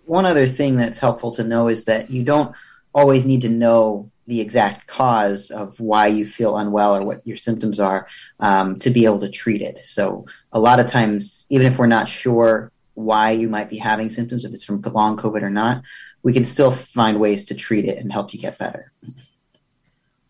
One 0.07 0.25
other 0.25 0.47
thing 0.47 0.77
that's 0.77 0.99
helpful 0.99 1.31
to 1.33 1.43
know 1.43 1.67
is 1.69 1.85
that 1.85 2.09
you 2.09 2.23
don't 2.23 2.51
always 2.93 3.25
need 3.25 3.41
to 3.41 3.49
know 3.49 4.09
the 4.25 4.41
exact 4.41 4.87
cause 4.87 5.51
of 5.51 5.79
why 5.79 6.07
you 6.07 6.25
feel 6.25 6.57
unwell 6.57 6.95
or 6.95 7.05
what 7.05 7.21
your 7.25 7.37
symptoms 7.37 7.79
are 7.79 8.07
um, 8.39 8.79
to 8.79 8.89
be 8.89 9.05
able 9.05 9.19
to 9.19 9.29
treat 9.29 9.61
it. 9.61 9.77
So 9.79 10.25
a 10.51 10.59
lot 10.59 10.79
of 10.79 10.87
times, 10.87 11.45
even 11.49 11.67
if 11.67 11.77
we're 11.77 11.87
not 11.87 12.09
sure 12.09 12.71
why 12.93 13.31
you 13.31 13.49
might 13.49 13.69
be 13.69 13.77
having 13.77 14.09
symptoms, 14.09 14.45
if 14.45 14.53
it's 14.53 14.65
from 14.65 14.81
long 14.81 15.17
COVID 15.17 15.43
or 15.43 15.49
not, 15.49 15.83
we 16.23 16.33
can 16.33 16.45
still 16.45 16.71
find 16.71 17.19
ways 17.19 17.45
to 17.45 17.55
treat 17.55 17.85
it 17.85 17.97
and 17.97 18.11
help 18.11 18.33
you 18.33 18.39
get 18.39 18.57
better. 18.57 18.91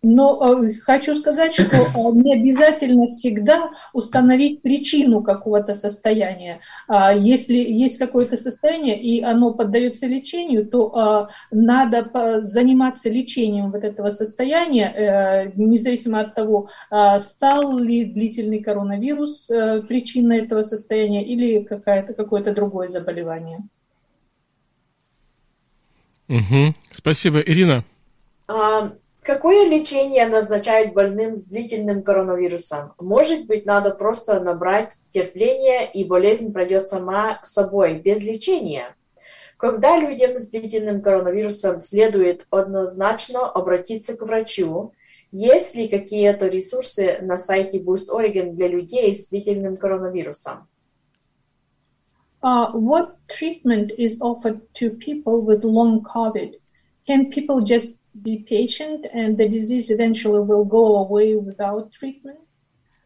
Но 0.03 0.63
э, 0.63 0.73
хочу 0.81 1.15
сказать, 1.15 1.53
что 1.53 1.63
э, 1.63 1.91
не 2.15 2.33
обязательно 2.33 3.07
всегда 3.07 3.69
установить 3.93 4.63
причину 4.63 5.21
какого-то 5.21 5.75
состояния. 5.75 6.61
А 6.87 7.13
если 7.13 7.57
есть 7.57 7.99
какое-то 7.99 8.35
состояние 8.37 8.99
и 8.99 9.21
оно 9.21 9.53
поддается 9.53 10.07
лечению, 10.07 10.65
то 10.65 11.27
э, 11.29 11.55
надо 11.55 12.41
заниматься 12.41 13.09
лечением 13.09 13.71
вот 13.71 13.83
этого 13.83 14.09
состояния, 14.09 15.51
независимо 15.55 16.21
от 16.21 16.35
того, 16.35 16.69
стал 17.19 17.77
ли 17.77 18.05
длительный 18.05 18.61
коронавирус 18.61 19.47
причиной 19.87 20.39
этого 20.39 20.63
состояния 20.63 21.23
или 21.23 21.63
какое-то 21.63 22.13
какое-то 22.13 22.53
другое 22.53 22.87
заболевание. 22.87 23.59
Угу. 26.27 26.73
Спасибо, 26.91 27.39
Ирина. 27.39 27.83
Um 28.47 28.93
Какое 29.23 29.69
лечение 29.69 30.27
назначают 30.27 30.93
больным 30.93 31.35
с 31.35 31.43
длительным 31.43 32.01
коронавирусом? 32.01 32.93
Может 32.99 33.45
быть, 33.45 33.67
надо 33.67 33.91
просто 33.91 34.39
набрать 34.39 34.93
терпение, 35.11 35.91
и 35.91 36.03
болезнь 36.03 36.51
пройдет 36.51 36.87
сама 36.87 37.39
собой, 37.43 37.99
без 37.99 38.23
лечения? 38.23 38.95
Когда 39.57 39.95
людям 39.95 40.39
с 40.39 40.49
длительным 40.49 41.03
коронавирусом 41.03 41.79
следует 41.79 42.47
однозначно 42.49 43.47
обратиться 43.47 44.17
к 44.17 44.23
врачу, 44.23 44.93
есть 45.31 45.75
ли 45.75 45.87
какие-то 45.87 46.47
ресурсы 46.47 47.19
на 47.21 47.37
сайте 47.37 47.77
Boost 47.77 48.09
Oregon 48.11 48.53
для 48.53 48.67
людей 48.67 49.13
с 49.13 49.29
длительным 49.29 49.77
коронавирусом? 49.77 50.67
Uh, 52.41 52.71
what 52.73 53.17
treatment 53.27 53.91
is 53.99 54.17
offered 54.19 54.61
to 54.73 54.89
people 54.89 55.45
with 55.45 55.63
long 55.63 56.01
COVID? 56.01 56.55
Can 57.05 57.29
people 57.29 57.61
just 57.61 58.00
be 58.21 58.39
patient 58.47 59.07
and 59.13 59.37
the 59.37 59.47
disease 59.47 59.89
eventually 59.89 60.39
will 60.39 60.65
go 60.65 60.97
away 60.97 61.35
without 61.35 61.91
treatment? 61.91 62.39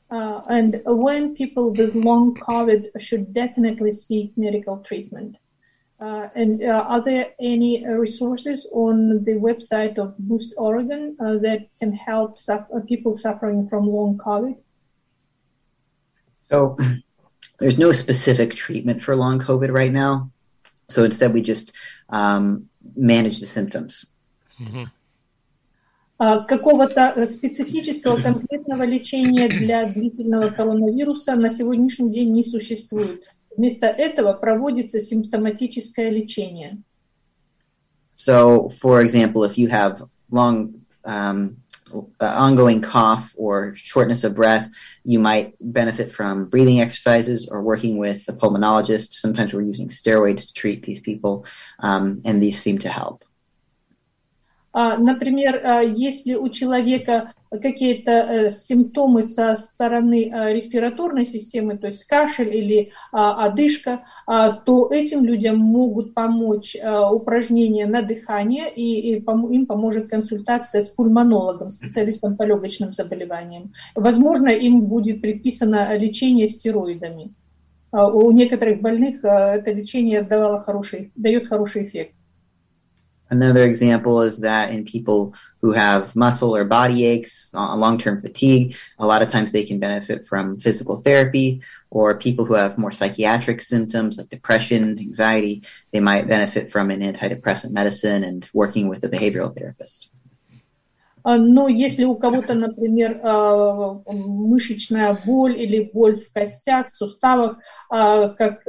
Uh, 0.10 0.42
and 0.50 0.82
when 0.86 1.36
people 1.36 1.72
with 1.72 1.96
long 1.96 2.36
COVID 2.36 3.00
should 3.00 3.34
definitely 3.34 3.92
seek 3.92 4.38
medical 4.38 4.78
treatment? 4.78 5.36
Uh, 6.00 6.28
and 6.36 6.62
uh, 6.62 6.86
are 6.88 7.02
there 7.02 7.32
any 7.40 7.88
resources 7.88 8.68
on 8.74 9.24
the 9.24 9.32
website 9.32 9.98
of 9.98 10.18
Boost 10.18 10.54
Oregon 10.58 11.16
uh, 11.20 11.38
that 11.38 11.70
can 11.80 11.94
help 11.94 12.38
suffer, 12.38 12.82
people 12.82 13.14
suffering 13.14 13.68
from 13.70 13.88
long 13.88 14.18
COVID? 14.18 14.58
So 16.50 16.78
there's 17.58 17.78
no 17.78 17.92
specific 17.94 18.56
treatment 18.56 19.02
for 19.02 19.16
long 19.16 19.40
COVID 19.40 19.72
right 19.74 19.92
now. 19.92 20.32
So 20.90 21.04
instead, 21.04 21.34
we 21.34 21.42
just 21.42 21.72
um, 22.10 22.70
manage 22.96 23.40
the 23.40 23.48
symptoms. 23.48 24.06
Mm-hmm. 24.60 24.84
Какого-то 26.18 27.26
специфического 27.26 28.16
конкретного 28.22 28.84
лечения 28.84 29.50
для 29.50 29.86
длительного 29.86 30.50
коронавируса 30.50 31.36
на 31.36 31.50
сегодняшний 31.50 32.10
день 32.10 32.32
не 32.32 32.44
существует. 32.44 33.30
Вместо 33.56 33.88
этого 33.88 34.34
проводится 34.34 35.02
симптоматическое 35.02 36.10
лечение. 36.10 36.82
So, 38.16 38.70
for 38.70 39.02
example, 39.02 39.44
if 39.44 39.58
you 39.58 39.68
have 39.68 40.02
long 40.32 40.86
um, 41.04 41.58
uh, 41.94 42.06
ongoing 42.20 42.82
cough 42.82 43.34
or 43.38 43.76
shortness 43.76 44.24
of 44.24 44.36
breath, 44.36 44.70
you 45.04 45.20
might 45.20 45.54
benefit 45.60 46.12
from 46.12 46.46
breathing 46.46 46.80
exercises 46.80 47.50
or 47.50 47.62
working 47.62 47.98
with 47.98 48.22
a 48.30 48.34
pulmonologist. 48.34 49.14
Sometimes 49.14 49.54
we're 49.54 49.62
using 49.62 49.90
steroids 49.90 50.48
to 50.48 50.54
treat 50.54 50.84
these 50.84 51.02
people, 51.02 51.46
um, 51.80 52.22
and 52.26 52.42
these 52.42 52.62
seem 52.62 52.78
to 52.80 52.90
help. 52.90 53.26
Например, 54.76 55.86
если 55.96 56.34
у 56.34 56.50
человека 56.50 57.32
какие-то 57.50 58.50
симптомы 58.52 59.24
со 59.24 59.56
стороны 59.56 60.30
респираторной 60.52 61.26
системы, 61.26 61.78
то 61.78 61.88
есть 61.88 62.04
кашель 62.04 62.54
или 62.54 62.92
одышка, 63.14 64.04
то 64.28 64.90
этим 64.92 65.24
людям 65.24 65.60
могут 65.60 66.14
помочь 66.14 66.76
упражнения 67.12 67.86
на 67.86 68.02
дыхание, 68.02 68.70
и 68.70 69.16
им 69.16 69.66
поможет 69.66 70.10
консультация 70.10 70.82
с 70.82 70.90
пульмонологом, 70.90 71.70
специалистом 71.70 72.36
по 72.36 72.44
легочным 72.44 72.92
заболеваниям. 72.92 73.72
Возможно, 73.96 74.50
им 74.50 74.82
будет 74.82 75.22
предписано 75.22 75.96
лечение 75.96 76.50
стероидами. 76.50 77.34
У 77.94 78.30
некоторых 78.32 78.82
больных 78.82 79.24
это 79.24 79.72
лечение 79.72 80.22
давало 80.22 80.60
хороший, 80.60 81.14
дает 81.16 81.48
хороший 81.48 81.86
эффект. 81.86 82.15
Another 83.30 83.64
example 83.64 84.22
is 84.22 84.40
that 84.40 84.70
in 84.70 84.86
people 84.86 85.34
who 85.62 85.72
have 85.72 86.16
muscle 86.16 86.56
or 86.56 86.64
body 86.64 87.06
aches, 87.06 87.50
uh, 87.56 87.76
long-term 87.76 88.22
fatigue, 88.22 88.76
a 89.00 89.08
lot 89.08 89.24
of 89.24 89.30
times 89.30 89.52
they 89.52 89.64
can 89.64 89.80
benefit 89.80 90.28
from 90.28 90.60
physical 90.60 91.02
therapy 91.02 91.62
or 91.90 92.20
people 92.20 92.46
who 92.46 92.54
have 92.54 92.78
more 92.78 92.92
psychiatric 92.92 93.62
symptoms 93.62 94.18
like 94.18 94.30
depression, 94.30 95.00
anxiety, 95.00 95.64
they 95.92 96.00
might 96.00 96.28
benefit 96.28 96.72
from 96.72 96.92
an 96.92 97.02
antidepressant 97.02 97.72
medicine 97.72 98.24
and 98.24 98.48
working 98.54 98.90
with 98.90 99.04
a 99.04 99.10
behavioral 99.10 99.56
therapist. 99.56 100.10
Но 101.26 101.68
если 101.68 102.06
у 102.06 102.16
кого-то, 102.16 102.54
например, 102.54 103.20
мышечная 104.06 105.18
боль 105.26 105.60
или 105.60 105.90
боль 105.92 106.18
в 106.18 106.32
костях, 106.32 106.92
в 106.92 106.96
суставах, 106.96 107.58
как 107.90 108.62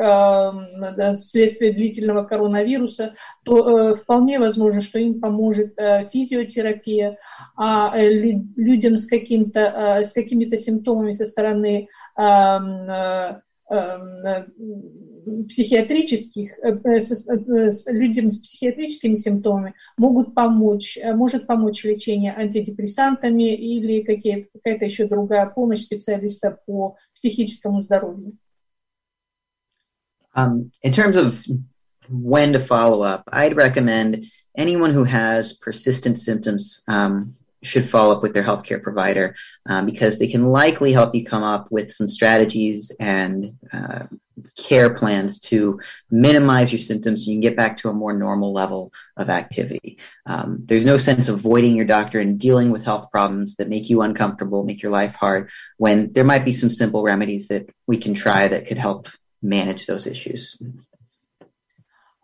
вследствие 1.19 1.75
длительного 1.75 2.25
коронавируса, 2.25 3.15
то 3.45 3.95
вполне 3.95 4.39
возможно, 4.39 4.81
что 4.81 4.99
им 4.99 5.21
поможет 5.21 5.75
физиотерапия, 6.11 7.19
а 7.57 7.95
людям 7.99 8.97
с, 8.97 9.07
каким-то, 9.07 10.01
с 10.03 10.13
какими-то 10.15 10.57
симптомами 10.57 11.13
со 11.13 11.27
стороны 11.27 11.89
психиатрических, 15.49 16.53
э, 16.63 16.79
э, 16.85 16.99
э, 16.99 17.71
людям 17.93 18.31
с 18.31 18.39
психиатрическими 18.39 19.17
симптомами 19.17 19.75
могут 19.97 20.35
помочь, 20.35 20.99
может 21.15 21.47
помочь 21.47 21.85
лечение 21.85 22.35
антидепрессантами 22.37 23.55
или 23.55 24.03
какая-то 24.03 24.85
еще 24.85 25.07
другая 25.07 25.47
помощь 25.47 25.81
специалиста 25.81 26.59
по 26.67 26.97
психическому 27.15 27.81
здоровью. 27.81 28.37
Um, 30.35 30.71
in 30.83 30.93
terms 30.93 31.17
of 31.17 31.43
when 32.11 32.53
to 32.53 32.61
follow 32.61 33.03
up, 33.03 33.25
I'd 33.33 33.57
recommend 33.57 34.27
anyone 34.55 34.93
who 34.93 35.03
has 35.05 35.55
persistent 35.55 36.19
symptoms 36.19 36.83
um, 36.89 37.35
should 37.67 37.89
follow 37.89 38.15
up 38.15 38.23
with 38.23 38.33
their 38.35 38.43
healthcare 38.43 38.83
provider 38.83 39.35
um, 39.67 39.87
because 39.87 40.19
they 40.19 40.29
can 40.29 40.47
likely 40.47 40.93
help 40.93 41.15
you 41.15 41.25
come 41.25 41.43
up 41.43 41.71
with 41.71 41.93
some 41.93 42.09
strategies 42.09 42.93
and 43.01 43.57
uh, 43.73 44.05
care 44.57 44.91
plans 44.91 45.39
to 45.39 45.81
minimize 46.11 46.71
your 46.71 46.79
symptoms 46.79 47.25
so 47.25 47.31
you 47.31 47.37
can 47.37 47.41
get 47.41 47.57
back 47.57 47.79
to 47.79 47.89
a 47.89 47.93
more 47.93 48.13
normal 48.13 48.53
level 48.53 48.93
of 49.17 49.31
activity. 49.31 49.99
Um, 50.27 50.59
there's 50.65 50.85
no 50.85 50.99
sense 50.99 51.29
avoiding 51.29 51.77
your 51.77 51.87
doctor 51.87 52.21
and 52.21 52.39
dealing 52.39 52.71
with 52.71 52.85
health 52.85 53.11
problems 53.11 53.57
that 53.57 53.69
make 53.69 53.89
you 53.89 54.03
uncomfortable, 54.03 54.65
make 54.65 54.83
your 54.83 54.93
life 54.93 55.15
hard, 55.15 55.51
when 55.79 56.13
there 56.13 56.25
might 56.25 56.45
be 56.45 56.53
some 56.53 56.71
simple 56.71 57.03
remedies 57.03 57.49
that 57.49 57.69
we 57.87 57.99
can 57.99 58.15
try 58.15 58.49
that 58.49 58.67
could 58.67 58.79
help 58.79 59.09
manage 59.43 59.87
those 59.87 60.07
issues. 60.07 60.61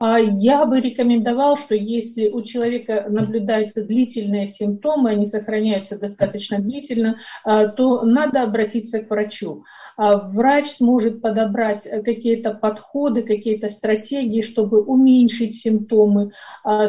Я 0.03 0.67
бы 0.67 0.81
рекомендовал, 0.81 1.57
что 1.57 1.75
если 1.75 2.29
у 2.29 2.43
человека 2.43 3.07
наблюдаются 3.09 3.85
длительные 3.85 4.47
симптомы, 4.47 5.11
они 5.11 5.27
сохраняются 5.27 5.99
достаточно 5.99 6.59
длительно, 6.59 7.19
то 7.45 8.03
надо 8.03 8.43
обратиться 8.43 9.01
к 9.01 9.11
врачу. 9.11 9.65
Врач 9.97 10.67
сможет 10.67 11.23
подобрать 11.23 11.89
какие-то 12.05 12.53
подходы, 12.53 13.23
какие-то 13.23 13.69
стратегии, 13.69 14.43
чтобы 14.43 14.83
уменьшить 14.83 15.55
симптомы, 15.55 16.33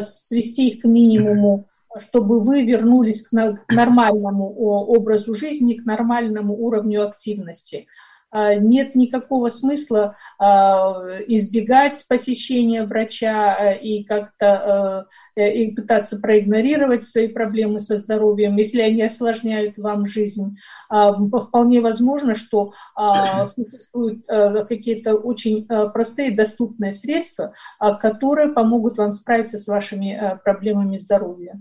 свести 0.00 0.70
их 0.70 0.82
к 0.82 0.84
минимуму 0.84 1.68
чтобы 2.08 2.40
вы 2.40 2.64
вернулись 2.64 3.22
к 3.22 3.32
нормальному 3.68 4.52
образу 4.52 5.32
жизни, 5.32 5.74
к 5.74 5.84
нормальному 5.84 6.54
уровню 6.54 7.06
активности. 7.06 7.86
А, 8.34 8.56
нет 8.56 8.96
никакого 8.96 9.48
смысла 9.48 10.16
а, 10.40 11.22
избегать 11.28 12.04
посещения 12.08 12.84
врача 12.84 13.54
а, 13.54 13.72
и 13.74 14.02
как-то 14.02 15.06
и 15.36 15.70
пытаться 15.70 16.18
проигнорировать 16.18 17.04
свои 17.04 17.28
проблемы 17.28 17.80
со 17.80 17.96
здоровьем, 17.96 18.56
если 18.56 18.80
они 18.80 19.02
осложняют 19.02 19.78
вам 19.78 20.06
жизнь. 20.06 20.56
Вполне 20.88 21.80
возможно, 21.80 22.36
что 22.36 22.72
существуют 23.56 24.26
какие-то 24.26 25.14
очень 25.14 25.66
простые 25.66 26.30
доступные 26.30 26.92
средства, 26.92 27.52
которые 28.00 28.48
помогут 28.50 28.98
вам 28.98 29.12
справиться 29.12 29.58
с 29.58 29.66
вашими 29.66 30.38
проблемами 30.44 30.96
здоровья. 30.98 31.60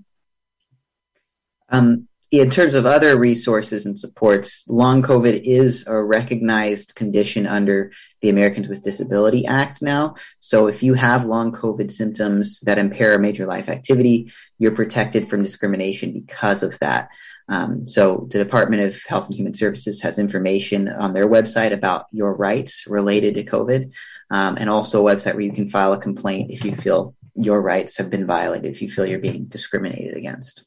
Um, 1.72 2.08
in 2.34 2.50
terms 2.50 2.74
of 2.74 2.88
other 2.88 3.16
resources 3.16 3.86
and 3.86 3.98
supports, 3.98 4.68
long 4.68 5.04
COVID 5.04 5.42
is 5.44 5.86
a 5.86 6.04
recognized 6.04 6.96
condition 6.96 7.46
under 7.46 7.92
the 8.24 8.30
Americans 8.30 8.68
with 8.68 8.82
Disability 8.82 9.46
Act 9.46 9.84
now. 9.84 10.16
So 10.40 10.66
if 10.66 10.82
you 10.82 10.96
have 10.96 11.26
long 11.26 11.52
COVID 11.52 11.92
symptoms 11.92 12.60
that 12.62 12.80
impair 12.80 13.20
major 13.20 13.46
life 13.46 13.70
activity, 13.70 14.34
you're 14.58 14.72
protected 14.72 15.30
from 15.30 15.44
discrimination 15.44 16.12
because 16.12 16.64
of 16.64 16.80
that. 16.80 17.10
Um, 17.50 17.88
so 17.88 18.28
the 18.32 18.40
Department 18.40 18.82
of 18.82 19.00
Health 19.04 19.28
and 19.28 19.36
Human 19.36 19.54
Services 19.54 20.02
has 20.02 20.18
information 20.18 20.90
on 20.90 21.14
their 21.14 21.28
website 21.28 21.72
about 21.72 22.08
your 22.12 22.36
rights 22.36 22.86
related 22.88 23.36
to 23.36 23.44
COVID, 23.46 23.92
um, 24.32 24.58
and 24.58 24.72
also 24.72 25.06
a 25.06 25.16
website 25.16 25.36
where 25.36 25.42
you 25.42 25.54
can 25.54 25.70
file 25.70 25.94
a 25.94 26.02
complaint 26.02 26.50
if 26.50 26.66
you 26.66 26.76
feel 26.76 27.14
your 27.36 27.62
rights 27.62 27.98
have 27.98 28.10
been 28.10 28.26
violated, 28.26 28.72
if 28.72 28.82
you 28.82 28.90
feel 28.90 29.06
you're 29.06 29.20
being 29.20 29.46
discriminated 29.46 30.18
against. 30.18 30.64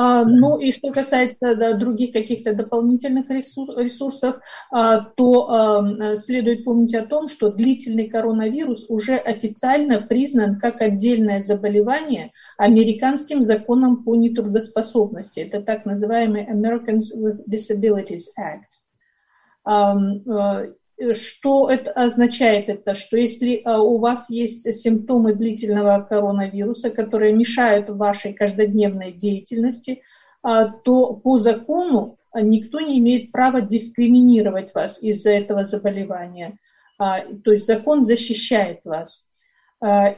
А, 0.00 0.24
ну 0.24 0.60
и 0.60 0.70
что 0.70 0.92
касается 0.92 1.56
да, 1.56 1.72
других 1.72 2.12
каких-то 2.12 2.54
дополнительных 2.54 3.28
ресурсов, 3.30 4.36
а, 4.70 5.00
то 5.00 5.50
а, 5.50 6.14
следует 6.14 6.64
помнить 6.64 6.94
о 6.94 7.04
том, 7.04 7.26
что 7.26 7.50
длительный 7.50 8.08
коронавирус 8.08 8.86
уже 8.88 9.16
официально 9.16 10.00
признан 10.00 10.56
как 10.60 10.82
отдельное 10.82 11.40
заболевание 11.40 12.30
американским 12.58 13.42
законом 13.42 14.04
по 14.04 14.14
нетрудоспособности. 14.14 15.40
Это 15.40 15.62
так 15.62 15.84
называемый 15.84 16.46
Americans 16.48 17.06
with 17.20 17.40
Disabilities 17.50 18.26
Act. 18.38 18.78
Что 21.12 21.70
это 21.70 21.92
означает 21.92 22.68
это? 22.68 22.94
Что 22.94 23.16
если 23.16 23.62
у 23.64 23.98
вас 23.98 24.28
есть 24.30 24.72
симптомы 24.74 25.32
длительного 25.32 26.02
коронавируса, 26.02 26.90
которые 26.90 27.32
мешают 27.32 27.88
вашей 27.88 28.32
каждодневной 28.32 29.12
деятельности, 29.12 30.02
то 30.42 31.14
по 31.14 31.38
закону 31.38 32.18
никто 32.34 32.80
не 32.80 32.98
имеет 32.98 33.30
права 33.30 33.60
дискриминировать 33.60 34.74
вас 34.74 35.00
из-за 35.00 35.32
этого 35.32 35.64
заболевания. 35.64 36.58
То 36.98 37.52
есть 37.52 37.66
закон 37.66 38.02
защищает 38.02 38.84
вас. 38.84 39.28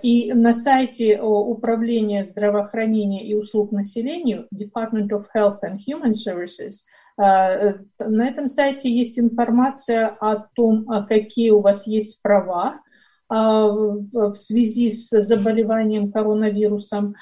И 0.03 0.33
на 0.33 0.55
сайте 0.55 1.20
Управления 1.20 2.24
здравоохранения 2.24 3.26
и 3.26 3.35
услуг 3.35 3.70
населению 3.70 4.49
Department 4.55 5.11
of 5.11 5.26
Health 5.35 5.59
and 5.62 5.76
Human 5.87 6.12
Services– 6.12 6.72
Э, 6.83 6.99
на 7.20 8.28
этом 8.28 8.48
сайте 8.48 8.90
есть 8.90 9.18
информация 9.18 10.08
о 10.08 10.36
том, 10.36 10.86
какие 11.06 11.50
у 11.50 11.60
вас 11.60 11.86
есть 11.86 12.22
права 12.22 12.80
в 13.28 14.34
связи 14.34 14.90
с 14.90 15.10
заболеванием 15.22 16.10
коронавирусом. 16.10 17.14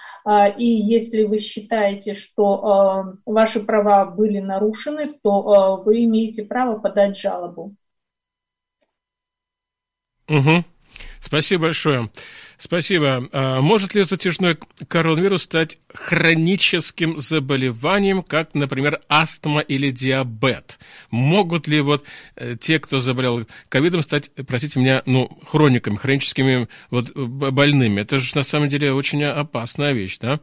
И 0.57 0.65
если 0.67 1.25
вы 1.25 1.39
считаете, 1.39 2.15
что 2.15 3.17
ваши 3.27 3.61
права 3.61 4.07
были 4.07 4.39
нарушены, 4.39 5.19
то 5.23 5.83
вы 5.85 6.05
имеете 6.05 6.45
право 6.45 6.79
подать 6.79 7.19
жалобу. 7.19 7.75
Угу. 10.29 10.65
Спасибо 11.21 11.63
большое. 11.63 12.09
Спасибо. 12.59 13.29
А 13.33 13.61
может 13.61 13.95
ли 13.95 14.03
затяжной 14.03 14.59
коронавирус 14.89 15.45
стать 15.45 15.79
хроническим 15.95 17.19
заболеванием, 17.19 18.25
как, 18.25 18.53
например, 18.55 19.01
астма 19.09 19.61
или 19.61 19.93
диабет? 19.93 20.81
Могут 21.13 21.69
ли 21.69 21.81
вот 21.81 22.03
э, 22.35 22.57
те, 22.61 22.81
кто 22.81 22.99
заболел 22.99 23.47
ковидом, 23.69 24.03
стать, 24.03 24.33
простите 24.49 24.81
меня, 24.81 25.03
ну, 25.07 25.31
хрониками, 25.47 25.95
хроническими 25.95 26.69
вот 26.91 27.15
больными? 27.15 28.01
Это 28.01 28.19
же 28.19 28.37
на 28.37 28.43
самом 28.43 28.69
деле 28.69 28.93
очень 28.93 29.23
опасная 29.23 29.93
вещь, 29.93 30.19
да? 30.19 30.41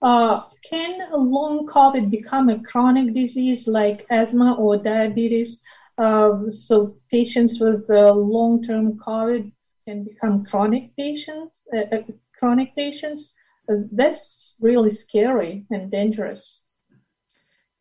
Uh, 0.00 0.42
can 0.70 1.00
long 1.12 1.66
COVID 1.66 2.10
become 2.10 2.50
a 2.50 2.58
chronic 2.58 3.12
disease 3.14 3.66
like 3.66 4.06
asthma 4.10 4.54
or 4.54 4.76
diabetes? 4.76 5.60
Uh, 5.96 6.48
so 6.50 6.94
patients 7.10 7.58
with 7.58 7.88
uh, 7.88 8.12
long-term 8.12 8.98
COVID 8.98 9.50
can 9.85 10.03
become 10.03 10.45
chronic 10.45 10.95
patients. 10.95 11.61
Uh, 11.73 11.95
uh 11.95 12.01
chronic 12.37 12.75
patients. 12.75 13.33
Uh, 13.69 13.75
that's 13.91 14.55
really 14.59 14.91
scary 14.91 15.65
and 15.69 15.91
dangerous. 15.91 16.61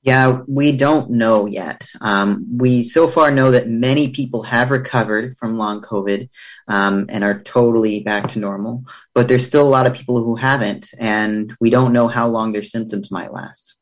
Yeah, 0.02 0.42
we 0.46 0.76
don't 0.76 1.10
know 1.10 1.46
yet. 1.46 1.88
Um, 2.00 2.46
we 2.56 2.82
so 2.84 3.08
far 3.08 3.30
know 3.32 3.50
that 3.50 3.68
many 3.68 4.12
people 4.12 4.42
have 4.44 4.70
recovered 4.70 5.36
from 5.38 5.58
long 5.58 5.82
COVID 5.82 6.30
um, 6.68 7.06
and 7.08 7.24
are 7.24 7.42
totally 7.42 8.00
back 8.00 8.28
to 8.28 8.38
normal, 8.38 8.84
but 9.12 9.26
there's 9.26 9.44
still 9.44 9.66
a 9.66 9.74
lot 9.76 9.86
of 9.86 9.94
people 9.94 10.22
who 10.22 10.36
haven't, 10.36 10.88
and 10.98 11.52
we 11.60 11.70
don't 11.70 11.92
know 11.92 12.06
how 12.06 12.28
long 12.28 12.52
their 12.52 12.62
symptoms 12.62 13.10
might 13.10 13.32
last. 13.32 13.74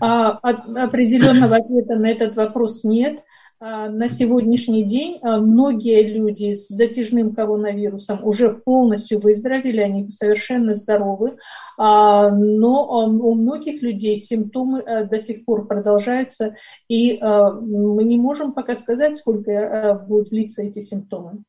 Определенного 0.00 1.56
ответа 1.56 1.96
на 1.96 2.10
этот 2.10 2.36
вопрос 2.36 2.84
нет. 2.84 3.24
На 3.67 4.09
сегодняшний 4.09 4.83
день 4.83 5.19
многие 5.23 6.03
люди 6.03 6.51
с 6.51 6.67
затяжным 6.67 7.33
коронавирусом 7.33 8.23
уже 8.23 8.53
полностью 8.53 9.19
выздоровели, 9.19 9.79
они 9.79 10.11
совершенно 10.11 10.75
здоровы, 10.75 11.37
но 11.75 13.07
у 13.09 13.33
многих 13.33 13.81
людей 13.81 14.19
симптомы 14.19 15.07
до 15.09 15.19
сих 15.19 15.45
пор 15.45 15.65
продолжаются, 15.65 16.53
и 16.87 17.17
мы 17.19 18.03
не 18.03 18.17
можем 18.17 18.53
пока 18.53 18.75
сказать, 18.75 19.17
сколько 19.17 20.05
будут 20.07 20.29
длиться 20.29 20.61
эти 20.61 20.81
симптомы. 20.81 21.43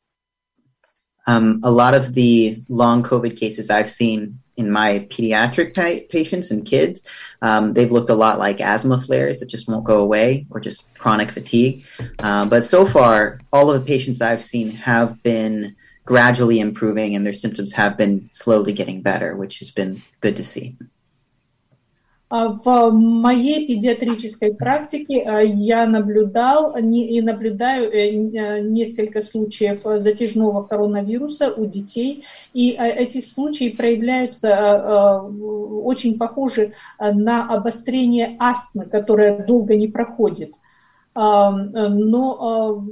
Um, 1.29 1.59
a 1.65 1.71
lot 1.71 1.93
of 1.93 2.15
the 2.15 2.65
long 2.69 3.03
COVID 3.03 3.37
cases 3.37 3.69
I've 3.69 3.91
seen 3.91 4.39
in 4.57 4.71
my 4.71 5.01
pediatric 5.11 6.09
patients 6.09 6.51
and 6.51 6.65
kids, 6.65 7.03
um, 7.43 7.73
they've 7.73 7.93
looked 7.93 8.11
a 8.11 8.15
lot 8.15 8.39
like 8.39 8.61
asthma 8.61 9.01
flares 9.01 9.41
that 9.41 9.47
just 9.47 9.69
won't 9.69 9.85
go 9.85 10.01
away 10.01 10.47
or 10.51 10.61
just 10.61 10.93
chronic 10.95 11.31
fatigue. 11.31 11.85
Um, 12.23 12.49
but 12.49 12.65
so 12.65 12.87
far, 12.87 13.41
all 13.53 13.71
of 13.71 13.81
the 13.81 13.87
patients 13.87 14.21
I've 14.21 14.45
seen 14.45 14.71
have 14.73 15.23
been 15.23 15.77
gradually 16.05 16.61
improving 16.61 17.15
and 17.15 17.27
their 17.27 17.33
symptoms 17.33 17.73
have 17.73 17.97
been 17.97 18.29
slowly 18.33 18.73
getting 18.73 19.03
better, 19.03 19.37
which 19.37 19.59
has 19.59 19.71
been 19.71 20.03
good 20.21 20.37
to 20.37 20.45
see. 20.45 20.77
В 22.65 22.91
моей 22.91 23.67
педиатрической 23.67 24.55
практике 24.55 25.27
я 25.55 25.87
наблюдал 25.87 26.77
и 26.77 27.21
наблюдаю 27.21 27.91
несколько 28.71 29.23
случаев 29.23 29.83
затяжного 29.85 30.63
коронавируса 30.63 31.53
у 31.53 31.65
детей, 31.65 32.25
и 32.53 32.71
эти 32.71 33.21
случаи 33.21 33.71
проявляются 33.71 35.23
очень 35.23 36.19
похожи 36.19 36.73
на 36.99 37.49
обострение 37.49 38.37
астмы, 38.39 38.85
которая 38.85 39.45
долго 39.47 39.75
не 39.77 39.89
проходит. 39.89 40.53
Но 41.17 42.85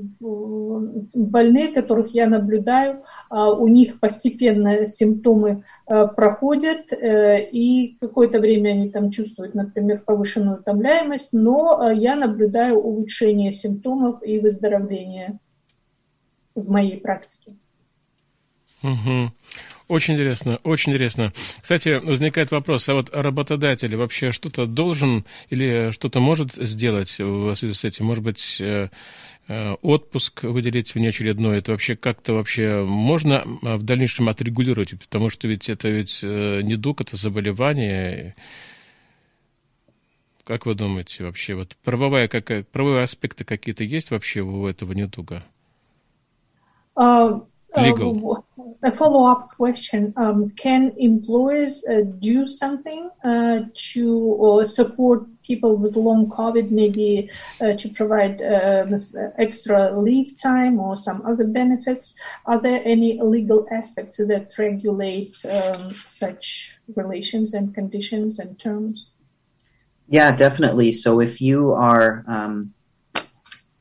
больные, 1.15 1.69
которых 1.69 2.15
я 2.15 2.27
наблюдаю, 2.27 3.03
у 3.31 3.69
них 3.69 4.01
постепенно 4.01 4.87
симптомы 4.87 5.63
проходят, 5.87 6.87
и 6.93 7.99
какое-то 8.01 8.41
время 8.41 8.71
они 8.71 8.89
там 8.89 9.11
чувствуют, 9.11 9.55
например, 9.55 10.03
повышенную 10.05 10.61
утомляемость, 10.61 11.35
но 11.35 11.91
я 11.91 12.17
наблюдаю 12.17 12.79
улучшение 12.79 13.53
симптомов 13.53 14.27
и 14.27 14.39
выздоровление 14.39 15.39
в 16.55 16.71
моей 16.71 16.99
практике. 16.99 17.55
Угу. 18.85 19.33
Очень 19.89 20.15
интересно, 20.15 20.61
очень 20.63 20.93
интересно. 20.93 21.33
Кстати, 21.61 22.01
возникает 22.05 22.51
вопрос, 22.51 22.87
а 22.89 22.95
вот 22.95 23.09
работодатель 23.15 23.97
вообще 23.97 24.31
что-то 24.31 24.67
должен 24.67 25.25
или 25.49 25.91
что-то 25.91 26.21
может 26.21 26.53
сделать 26.53 27.19
в 27.19 27.55
связи 27.55 27.73
с 27.73 27.85
этим? 27.85 28.05
Может 28.05 28.23
быть, 28.23 28.61
э, 28.61 28.91
э, 29.49 29.73
отпуск 29.81 30.43
выделить 30.43 30.95
внеочередной, 30.95 31.59
это 31.59 31.73
вообще 31.73 31.97
как-то 31.97 32.35
вообще 32.35 32.83
можно 32.83 33.45
в 33.63 33.83
дальнейшем 33.83 34.29
отрегулировать, 34.29 34.99
потому 34.99 35.31
что 35.31 35.49
ведь 35.49 35.71
это 35.71 35.89
ведь 35.89 36.21
э, 36.23 36.61
недуг, 36.63 37.01
это 37.01 37.17
заболевание. 37.17 38.37
Как 40.45 40.67
вы 40.67 40.75
думаете 40.75 41.25
вообще, 41.25 41.55
вот 41.55 41.75
правовая, 41.85 42.29
какая, 42.29 42.65
правовые 42.65 43.05
аспекты 43.05 43.45
какие-то 43.45 43.85
есть 43.85 44.11
вообще 44.11 44.41
у 44.41 44.67
этого 44.67 44.93
недуга? 44.93 45.43
Uh, 46.97 47.43
legal. 47.77 48.45
A 48.83 48.91
follow-up 48.91 49.51
question: 49.51 50.13
um, 50.17 50.51
Can 50.51 50.93
employers 50.97 51.85
uh, 51.87 52.03
do 52.19 52.47
something 52.47 53.11
uh, 53.23 53.61
to 53.93 54.63
support 54.65 55.27
people 55.43 55.77
with 55.77 55.97
long 55.97 56.31
COVID, 56.31 56.71
maybe 56.71 57.31
uh, 57.61 57.75
to 57.75 57.89
provide 57.91 58.41
uh, 58.43 58.87
extra 59.39 59.99
leave 59.99 60.41
time 60.41 60.79
or 60.79 60.97
some 60.97 61.23
other 61.27 61.47
benefits? 61.47 62.15
Are 62.47 62.61
there 62.61 62.81
any 62.85 63.21
legal 63.21 63.67
aspects 63.71 64.19
that 64.19 64.53
regulate 64.59 65.37
um, 65.45 65.95
such 66.07 66.79
relations 66.95 67.55
and 67.55 67.75
conditions 67.75 68.39
and 68.39 68.59
terms? 68.59 69.11
Yeah, 70.09 70.37
definitely. 70.37 70.93
So 70.93 71.21
if 71.21 71.41
you 71.41 71.73
are 71.73 72.25
um, 72.27 72.75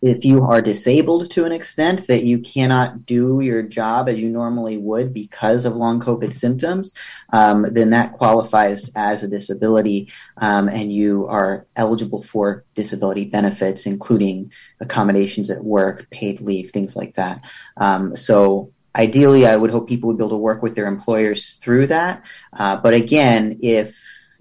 if 0.03 0.25
you 0.25 0.43
are 0.43 0.61
disabled 0.61 1.31
to 1.31 1.45
an 1.45 1.53
extent 1.53 2.07
that 2.07 2.25
you 2.25 2.39
cannot 2.39 3.05
do 3.05 3.39
your 3.39 3.63
job 3.63 4.09
as 4.09 4.19
you 4.19 4.27
normally 4.27 4.77
would 4.77 5.13
because 5.13 5.63
of 5.63 5.77
long 5.77 6.01
COVID 6.01 6.33
symptoms, 6.33 6.93
um, 7.31 7.65
then 7.71 7.91
that 7.91 8.11
qualifies 8.11 8.91
as 8.97 9.23
a 9.23 9.29
disability, 9.29 10.11
um, 10.35 10.67
and 10.67 10.91
you 10.91 11.27
are 11.27 11.67
eligible 11.77 12.21
for 12.21 12.65
disability 12.75 13.23
benefits, 13.23 13.85
including 13.85 14.51
accommodations 14.81 15.49
at 15.49 15.63
work, 15.63 16.09
paid 16.11 16.41
leave, 16.41 16.71
things 16.71 16.97
like 16.97 17.15
that. 17.15 17.39
Um, 17.77 18.17
so 18.17 18.73
ideally, 18.93 19.47
I 19.47 19.55
would 19.55 19.71
hope 19.71 19.87
people 19.87 20.07
would 20.07 20.17
be 20.17 20.23
able 20.25 20.31
to 20.31 20.35
work 20.35 20.61
with 20.61 20.75
their 20.75 20.87
employers 20.87 21.53
through 21.53 21.87
that. 21.87 22.23
Uh, 22.51 22.75
but 22.75 22.93
again, 22.93 23.59
if 23.61 23.97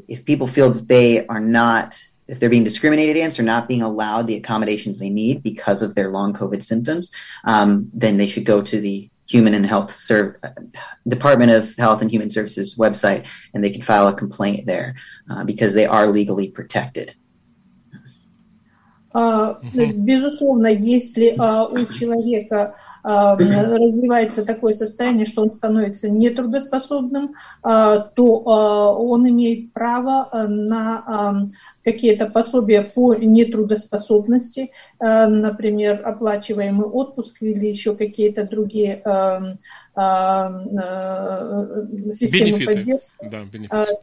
if 0.09 0.25
people 0.25 0.49
feel 0.49 0.71
that 0.73 0.89
they 0.89 1.25
are 1.25 1.39
not 1.39 2.03
if 2.29 2.39
they're 2.39 2.51
being 2.51 2.65
discriminated 2.65 3.17
against 3.17 3.39
or 3.39 3.43
not 3.43 3.69
being 3.69 3.83
allowed 3.83 4.27
the 4.27 4.37
accommodations 4.37 4.99
they 4.99 5.11
need 5.11 5.43
because 5.43 5.83
of 5.83 5.95
their 5.95 6.11
long 6.11 6.33
COVID 6.33 6.65
symptoms, 6.65 7.11
um, 7.45 7.91
then 7.93 8.17
they 8.17 8.29
should 8.29 8.45
go 8.45 8.63
to 8.63 8.81
the 8.81 9.11
Human 9.27 9.55
and 9.55 9.65
Health 9.65 9.93
Serv- 9.93 10.37
Department 11.09 11.53
of 11.53 11.75
Health 11.77 12.03
and 12.03 12.11
Human 12.11 12.31
Services 12.31 12.77
website, 12.77 13.27
and 13.55 13.63
they 13.63 13.71
can 13.71 13.83
file 13.83 14.09
a 14.09 14.15
complaint 14.15 14.67
there 14.67 14.95
uh, 15.31 15.45
because 15.45 15.75
they 15.75 15.87
are 15.87 16.07
legally 16.07 16.49
protected. 16.49 17.15
Безусловно, 19.15 20.69
если 20.69 21.33
у 21.33 21.87
человека 21.87 22.75
развивается 23.05 24.45
такое 24.45 24.73
состояние, 24.73 25.27
что 25.27 25.43
он 25.43 25.53
становится 25.53 26.09
нетрудоспособным, 26.09 27.33
то 27.63 28.97
он 28.99 29.29
имеет 29.29 29.73
право 29.73 30.29
на 30.49 31.47
какие-то 31.85 32.27
пособия 32.27 32.83
по 32.83 33.15
нетрудоспособности, 33.15 34.71
например, 35.01 36.01
оплачиваемый 36.07 36.87
отпуск 36.87 37.39
или 37.41 37.67
еще 37.67 37.97
какие-то 37.97 38.45
другие 38.45 39.03
системы 42.13 42.51
Бенефиты. 42.51 42.65
поддержки. 42.65 43.11
Да, 43.21 43.43
бенефиты. 43.45 43.97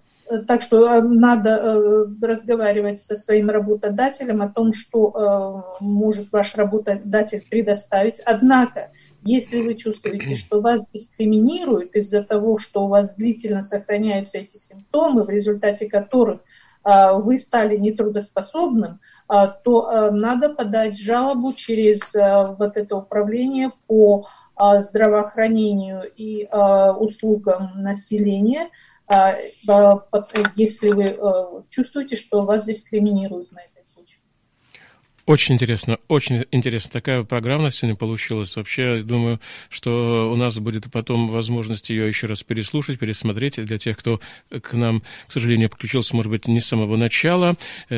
Так 0.47 0.61
что 0.61 1.01
надо 1.01 2.05
разговаривать 2.21 3.01
со 3.01 3.15
своим 3.15 3.49
работодателем 3.49 4.43
о 4.43 4.49
том, 4.49 4.73
что 4.73 5.77
может 5.79 6.31
ваш 6.31 6.53
работодатель 6.53 7.43
предоставить. 7.49 8.19
Однако, 8.19 8.91
если 9.23 9.59
вы 9.61 9.73
чувствуете, 9.73 10.35
что 10.35 10.61
вас 10.61 10.85
дискриминируют 10.93 11.95
из-за 11.95 12.21
того, 12.23 12.59
что 12.59 12.85
у 12.85 12.89
вас 12.89 13.15
длительно 13.15 13.63
сохраняются 13.63 14.37
эти 14.37 14.57
симптомы, 14.57 15.23
в 15.23 15.29
результате 15.29 15.89
которых 15.89 16.41
вы 16.83 17.37
стали 17.37 17.75
нетрудоспособным, 17.77 18.99
то 19.27 20.11
надо 20.11 20.49
подать 20.49 20.97
жалобу 20.97 21.53
через 21.53 22.13
вот 22.13 22.77
это 22.77 22.95
управление 22.97 23.71
по 23.87 24.27
здравоохранению 24.79 26.03
и 26.15 26.47
услугам 26.99 27.81
населения, 27.81 28.69
если 30.55 30.89
вы 30.89 31.63
чувствуете, 31.69 32.15
что 32.15 32.41
вас 32.41 32.65
дискриминируют 32.65 33.51
на 33.51 33.59
этой. 33.59 33.78
Очень 35.29 35.53
интересно, 35.53 35.99
очень 36.07 36.45
интересно. 36.49 36.89
Такая 36.91 37.21
программа 37.21 37.69
сегодня 37.69 37.95
получилась. 37.95 38.55
Вообще, 38.55 39.03
думаю, 39.03 39.39
что 39.69 40.31
у 40.33 40.35
нас 40.35 40.57
будет 40.57 40.91
потом 40.91 41.29
возможность 41.29 41.91
ее 41.91 42.07
еще 42.07 42.25
раз 42.25 42.41
переслушать, 42.41 42.97
пересмотреть. 42.97 43.63
Для 43.63 43.77
тех, 43.77 43.95
кто 43.95 44.19
к 44.49 44.73
нам, 44.73 45.03
к 45.27 45.31
сожалению, 45.31 45.69
подключился, 45.69 46.15
может 46.15 46.31
быть, 46.31 46.47
не 46.47 46.59
с 46.59 46.65
самого 46.65 46.97
начала. 46.97 47.55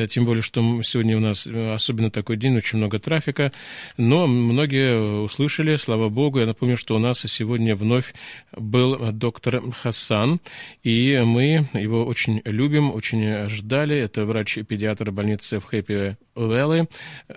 Тем 0.10 0.26
более, 0.26 0.42
что 0.42 0.84
сегодня 0.84 1.16
у 1.16 1.22
нас 1.22 1.48
особенно 1.48 2.12
такой 2.12 2.36
день, 2.36 2.58
очень 2.58 2.80
много 2.80 3.00
трафика. 3.00 3.54
Но 3.96 4.28
многие 4.28 5.24
услышали, 5.24 5.78
слава 5.78 6.10
богу. 6.10 6.42
Я 6.42 6.48
напомню, 6.48 6.76
что 6.76 6.96
у 6.96 7.00
нас 7.00 7.22
сегодня 7.22 7.78
вновь 7.78 8.14
был 8.58 9.10
доктор 9.14 9.62
Хасан. 9.72 10.42
И 10.84 11.18
мы 11.24 11.66
его 11.76 12.06
очень 12.06 12.42
любим, 12.44 12.94
очень 12.94 13.48
ждали. 13.48 13.96
Это 13.96 14.26
врач-педиатр 14.26 15.12
больницы 15.12 15.62
в 15.62 15.64
Хэппи 15.64 16.18
Вэллы. 16.36 16.88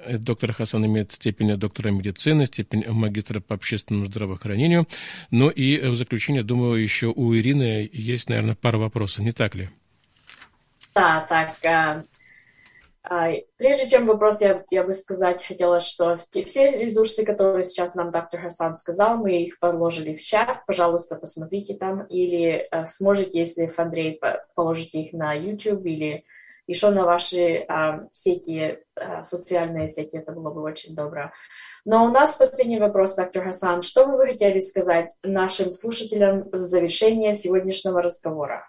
Доктор 0.08 0.52
Хасан 0.52 0.86
имеет 0.86 1.12
степень 1.12 1.56
доктора 1.56 1.90
медицины, 1.90 2.46
степень 2.46 2.84
магистра 2.88 3.40
по 3.40 3.54
общественному 3.54 4.06
здравоохранению. 4.06 4.86
Ну 5.30 5.48
и 5.48 5.78
в 5.88 5.96
заключение, 5.96 6.42
думаю, 6.42 6.82
еще 6.82 7.06
у 7.06 7.34
Ирины 7.34 7.88
есть, 7.92 8.28
наверное, 8.28 8.54
пара 8.54 8.78
вопросов, 8.78 9.24
не 9.24 9.32
так 9.32 9.54
ли? 9.54 9.68
Да, 10.94 11.26
так. 11.28 11.56
А, 11.64 12.04
а, 13.02 13.32
прежде 13.58 13.90
чем 13.90 14.06
вопрос, 14.06 14.40
я, 14.40 14.58
я 14.70 14.84
бы 14.84 14.94
сказать 14.94 15.44
хотела, 15.44 15.80
что 15.80 16.16
все 16.16 16.82
ресурсы, 16.82 17.24
которые 17.24 17.64
сейчас 17.64 17.94
нам 17.94 18.10
доктор 18.10 18.40
Хасан 18.40 18.76
сказал, 18.76 19.16
мы 19.16 19.42
их 19.42 19.58
положили 19.58 20.14
в 20.14 20.22
чат. 20.22 20.64
Пожалуйста, 20.66 21.16
посмотрите 21.16 21.74
там. 21.74 22.06
Или 22.06 22.68
сможете, 22.86 23.40
если 23.40 23.70
Андрей 23.76 24.20
положите 24.54 25.02
их 25.02 25.12
на 25.12 25.34
YouTube 25.34 25.84
или 25.84 26.24
еще 26.66 26.90
на 26.90 27.04
ваши 27.04 27.64
а, 27.68 28.06
сети, 28.10 28.78
а, 28.96 29.24
социальные 29.24 29.88
сети, 29.88 30.16
это 30.16 30.32
было 30.32 30.50
бы 30.50 30.62
очень 30.62 30.94
добро. 30.94 31.32
Но 31.84 32.06
у 32.06 32.08
нас 32.08 32.36
последний 32.36 32.78
вопрос, 32.78 33.14
доктор 33.14 33.44
Хасан. 33.44 33.82
Что 33.82 34.06
бы 34.06 34.16
вы 34.16 34.28
хотели 34.28 34.60
сказать 34.60 35.10
нашим 35.22 35.70
слушателям 35.70 36.48
в 36.50 36.60
завершение 36.60 37.34
сегодняшнего 37.34 38.00
разговора? 38.00 38.64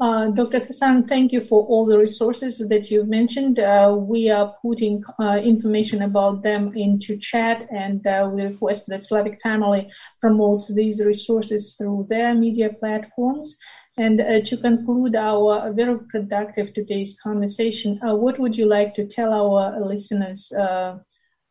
Uh, 0.00 0.30
Dr. 0.30 0.60
Thank 0.60 1.30
you 1.30 1.42
for 1.42 1.62
all 1.66 1.84
the 1.84 1.98
resources 1.98 2.56
that 2.56 2.90
you've 2.90 3.08
mentioned. 3.08 3.58
Uh, 3.58 3.94
we 3.94 4.30
are 4.30 4.54
putting 4.62 5.04
uh, 5.18 5.36
information 5.44 6.00
about 6.00 6.42
them 6.42 6.72
into 6.74 7.18
chat, 7.18 7.66
and 7.70 8.00
we 8.32 8.44
request 8.44 8.86
that 8.86 9.04
Slavic 9.04 9.38
Family 9.42 9.90
promotes 10.22 10.74
these 10.74 11.04
resources 11.04 11.74
through 11.76 12.06
their 12.08 12.34
media 12.34 12.70
platforms. 12.72 13.58
And 13.96 14.20
uh, 14.20 14.40
to 14.42 14.56
conclude 14.56 15.16
our 15.16 15.72
very 15.72 15.98
productive 16.08 16.72
today's 16.72 17.18
conversation, 17.22 18.00
uh, 18.02 18.14
what 18.14 18.38
would 18.38 18.56
you 18.56 18.66
like 18.66 18.94
to 18.94 19.06
tell 19.06 19.32
our 19.32 19.80
listeners 19.80 20.52
uh, 20.52 20.98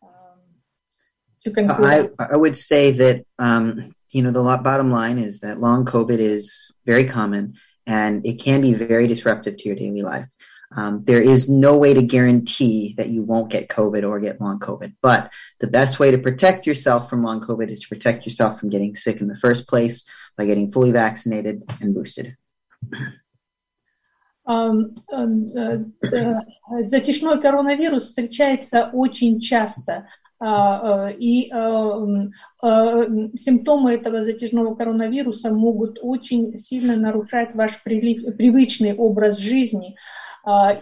um, 0.02 0.40
to 1.44 1.52
conclude? 1.52 2.14
I, 2.18 2.26
I 2.32 2.36
would 2.36 2.56
say 2.56 2.92
that, 2.92 3.26
um, 3.38 3.94
you 4.10 4.22
know, 4.22 4.32
the 4.32 4.42
bottom 4.64 4.90
line 4.90 5.20
is 5.20 5.42
that 5.42 5.60
long 5.60 5.86
COVID 5.86 6.20
is 6.20 6.72
very 6.86 7.06
common 7.06 7.56
and 7.86 8.26
it 8.26 8.42
can 8.42 8.62
be 8.62 8.74
very 8.74 9.06
disruptive 9.06 9.58
to 9.58 9.68
your 9.68 9.76
daily 9.76 10.02
life. 10.02 10.28
Um, 10.76 11.04
there 11.04 11.22
is 11.22 11.50
no 11.50 11.78
way 11.78 11.96
to 11.96 12.02
guarantee 12.04 12.94
that 12.98 13.10
you 13.10 13.24
won't 13.24 13.52
get 13.52 13.70
COVID 13.70 14.08
or 14.08 14.20
get 14.20 14.40
long 14.40 14.60
COVID. 14.60 14.96
But 15.02 15.32
the 15.60 15.68
best 15.68 16.00
way 16.00 16.12
to 16.12 16.18
protect 16.20 16.68
yourself 16.68 17.10
from 17.10 17.24
long 17.24 17.42
COVID 17.42 17.70
is 17.70 17.80
to 17.82 17.88
protect 17.90 18.26
yourself 18.26 18.60
from 18.60 18.70
getting 18.70 18.96
sick 18.96 19.20
in 19.20 19.28
the 19.28 19.38
first 19.38 19.68
place 19.68 20.06
by 20.40 20.46
getting 20.46 20.72
fully 20.72 20.92
vaccinated 20.92 21.64
and 21.82 21.94
boosted. 21.94 22.38
Затяжной 26.80 27.42
коронавирус 27.42 28.06
встречается 28.06 28.90
очень 28.94 29.40
часто. 29.42 30.08
И 30.42 31.52
симптомы 33.38 33.94
этого 33.94 34.24
затяжного 34.24 34.74
коронавируса 34.76 35.54
могут 35.54 36.00
очень 36.02 36.58
сильно 36.58 36.96
нарушать 36.96 37.54
ваш 37.54 37.84
привычный 37.84 38.96
образ 38.96 39.38
жизни. 39.38 39.96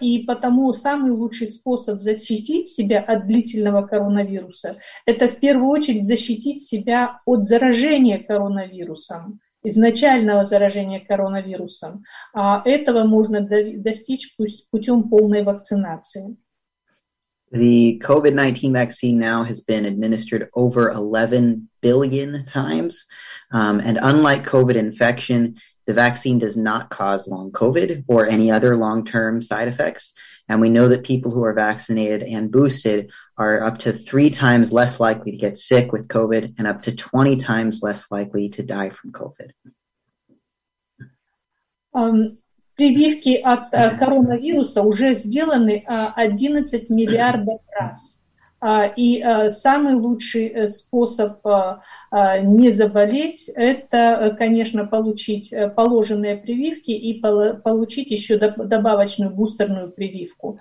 И 0.00 0.20
потому 0.20 0.72
самый 0.72 1.10
лучший 1.10 1.48
способ 1.48 2.00
защитить 2.00 2.70
себя 2.70 3.00
от 3.00 3.26
длительного 3.26 3.86
коронавируса– 3.86 4.78
это 5.04 5.28
в 5.28 5.36
первую 5.40 5.68
очередь 5.68 6.06
защитить 6.06 6.62
себя 6.62 7.18
от 7.26 7.44
заражения 7.44 8.18
коронавирусом 8.22 9.40
изначального 9.62 10.44
заражения 10.44 11.04
коронавирусом. 11.04 12.04
А 12.34 12.62
этого 12.64 13.04
можно 13.04 13.40
достичь 13.40 14.36
путем 14.70 15.08
полной 15.08 15.42
вакцинации. 15.42 16.36
The 17.50 17.98
COVID 18.00 18.34
19 18.36 18.72
vaccine 18.72 19.18
now 19.18 19.42
has 19.42 19.60
been 19.62 19.86
administered 19.86 20.50
over 20.54 20.90
11 20.90 21.70
billion 21.80 22.44
times. 22.44 23.06
Um, 23.50 23.80
and 23.80 23.98
unlike 24.02 24.44
COVID 24.44 24.76
infection, 24.76 25.56
the 25.87 25.93
vaccine 25.93 26.39
does 26.39 26.55
not 26.55 26.89
cause 26.89 27.27
long 27.27 27.51
COVID 27.51 28.05
or 28.07 28.25
any 28.25 28.51
other 28.51 28.77
long 28.77 29.05
term 29.05 29.41
side 29.41 29.67
effects. 29.67 30.13
And 30.47 30.61
we 30.61 30.69
know 30.69 30.89
that 30.89 31.03
people 31.03 31.31
who 31.31 31.43
are 31.43 31.53
vaccinated 31.53 32.23
and 32.23 32.51
boosted 32.51 33.11
are 33.37 33.63
up 33.63 33.79
to 33.79 33.93
three 33.93 34.29
times 34.29 34.73
less 34.73 34.99
likely 34.99 35.31
to 35.31 35.37
get 35.37 35.57
sick 35.57 35.91
with 35.91 36.07
COVID 36.07 36.55
and 36.57 36.67
up 36.67 36.83
to 36.83 36.95
20 36.95 37.37
times 37.37 37.81
less 37.81 38.11
likely 38.11 38.49
to 38.49 38.63
die 38.63 38.89
from 38.89 39.11
COVID. 39.11 39.51
Um, 41.93 42.37
прививки 42.75 43.35
от 43.37 43.73
uh, 43.73 43.97
коронавируса 43.97 44.81
уже 44.81 45.13
сделаны 45.13 45.85
uh, 45.87 46.13
11 46.17 46.89
миллиардов 46.89 47.61
раз. 47.79 48.16
И 48.96 49.24
самый 49.48 49.94
лучший 49.94 50.66
способ 50.68 51.44
не 52.12 52.70
заболеть– 52.70 53.48
это, 53.54 54.34
конечно, 54.36 54.84
получить 54.84 55.54
положенные 55.76 56.36
прививки 56.36 56.90
и 56.90 57.20
получить 57.20 58.10
еще 58.10 58.36
добавочную 58.36 59.30
бустерную 59.30 59.90
прививку. 59.92 60.58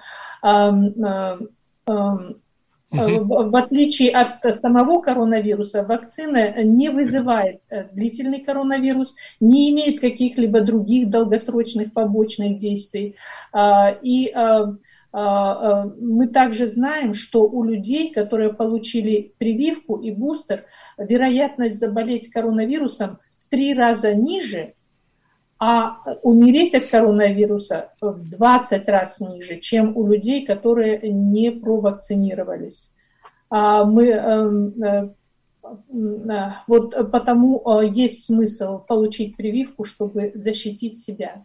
В 2.89 3.57
отличие 3.57 4.11
от 4.11 4.55
самого 4.55 5.01
коронавируса, 5.01 5.83
вакцина 5.83 6.63
не 6.63 6.87
вызывает 6.89 7.59
длительный 7.91 8.39
коронавирус, 8.39 9.13
не 9.41 9.71
имеет 9.71 9.99
каких-либо 9.99 10.61
других 10.61 11.09
долгосрочных 11.09 11.91
побочных 11.91 12.59
действий. 12.59 13.15
И 14.03 14.33
мы 15.13 16.27
также 16.27 16.67
знаем, 16.67 17.13
что 17.13 17.43
у 17.47 17.63
людей, 17.63 18.13
которые 18.13 18.53
получили 18.53 19.33
прививку 19.37 19.97
и 19.97 20.11
бустер, 20.11 20.65
вероятность 20.97 21.79
заболеть 21.79 22.29
коронавирусом 22.29 23.19
в 23.39 23.49
три 23.49 23.73
раза 23.73 24.13
ниже, 24.13 24.73
а 25.59 25.97
умереть 26.21 26.75
от 26.75 26.85
коронавируса 26.87 27.91
в 27.99 28.29
20 28.29 28.87
раз 28.89 29.19
ниже, 29.19 29.59
чем 29.59 29.97
у 29.97 30.07
людей, 30.07 30.45
которые 30.45 30.99
не 31.09 31.51
провакцинировались. 31.51 32.91
Мы 33.49 35.15
вот 36.67 37.11
потому 37.11 37.81
есть 37.81 38.25
смысл 38.25 38.79
получить 38.85 39.35
прививку, 39.35 39.83
чтобы 39.83 40.31
защитить 40.35 40.97
себя. 40.99 41.43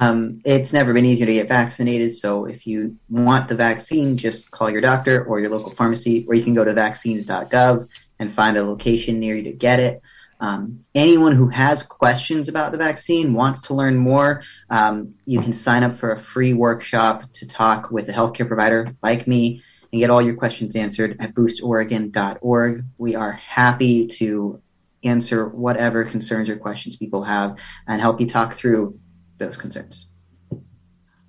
Um, 0.00 0.40
it's 0.46 0.72
never 0.72 0.94
been 0.94 1.04
easier 1.04 1.26
to 1.26 1.32
get 1.34 1.48
vaccinated, 1.48 2.14
so 2.14 2.46
if 2.46 2.66
you 2.66 2.96
want 3.10 3.48
the 3.48 3.54
vaccine, 3.54 4.16
just 4.16 4.50
call 4.50 4.70
your 4.70 4.80
doctor 4.80 5.24
or 5.26 5.40
your 5.40 5.50
local 5.50 5.70
pharmacy, 5.70 6.24
or 6.26 6.34
you 6.34 6.42
can 6.42 6.54
go 6.54 6.64
to 6.64 6.72
vaccines.gov 6.72 7.86
and 8.18 8.32
find 8.32 8.56
a 8.56 8.64
location 8.64 9.20
near 9.20 9.36
you 9.36 9.42
to 9.42 9.52
get 9.52 9.78
it. 9.78 10.00
Um, 10.40 10.84
anyone 10.94 11.32
who 11.32 11.48
has 11.48 11.82
questions 11.82 12.48
about 12.48 12.72
the 12.72 12.78
vaccine, 12.78 13.34
wants 13.34 13.60
to 13.62 13.74
learn 13.74 13.98
more, 13.98 14.42
um, 14.70 15.14
you 15.26 15.40
can 15.40 15.52
sign 15.52 15.82
up 15.82 15.96
for 15.96 16.12
a 16.12 16.18
free 16.18 16.54
workshop 16.54 17.30
to 17.34 17.46
talk 17.46 17.90
with 17.90 18.08
a 18.08 18.12
healthcare 18.12 18.48
provider 18.48 18.96
like 19.02 19.26
me 19.26 19.62
and 19.92 20.00
get 20.00 20.08
all 20.08 20.22
your 20.22 20.36
questions 20.36 20.76
answered 20.76 21.18
at 21.20 21.34
boostoregon.org. 21.34 22.84
We 22.96 23.16
are 23.16 23.32
happy 23.32 24.06
to 24.06 24.62
answer 25.04 25.46
whatever 25.46 26.06
concerns 26.06 26.48
or 26.48 26.56
questions 26.56 26.96
people 26.96 27.22
have 27.24 27.56
and 27.86 28.00
help 28.00 28.18
you 28.18 28.26
talk 28.26 28.54
through 28.54 28.98
those 29.40 29.56
concerns. 29.56 30.06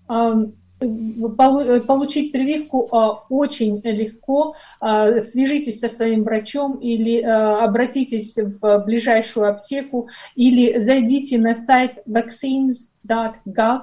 Um, 0.07 0.53
Получить 0.81 2.31
прививку 2.31 2.89
очень 3.29 3.81
легко. 3.83 4.55
Свяжитесь 4.79 5.79
со 5.79 5.89
своим 5.89 6.23
врачом 6.23 6.79
или 6.79 7.21
обратитесь 7.21 8.35
в 8.35 8.79
ближайшую 8.79 9.47
аптеку 9.47 10.09
или 10.35 10.79
зайдите 10.79 11.37
на 11.37 11.53
сайт 11.53 11.99
vaccines.gov 12.07 13.81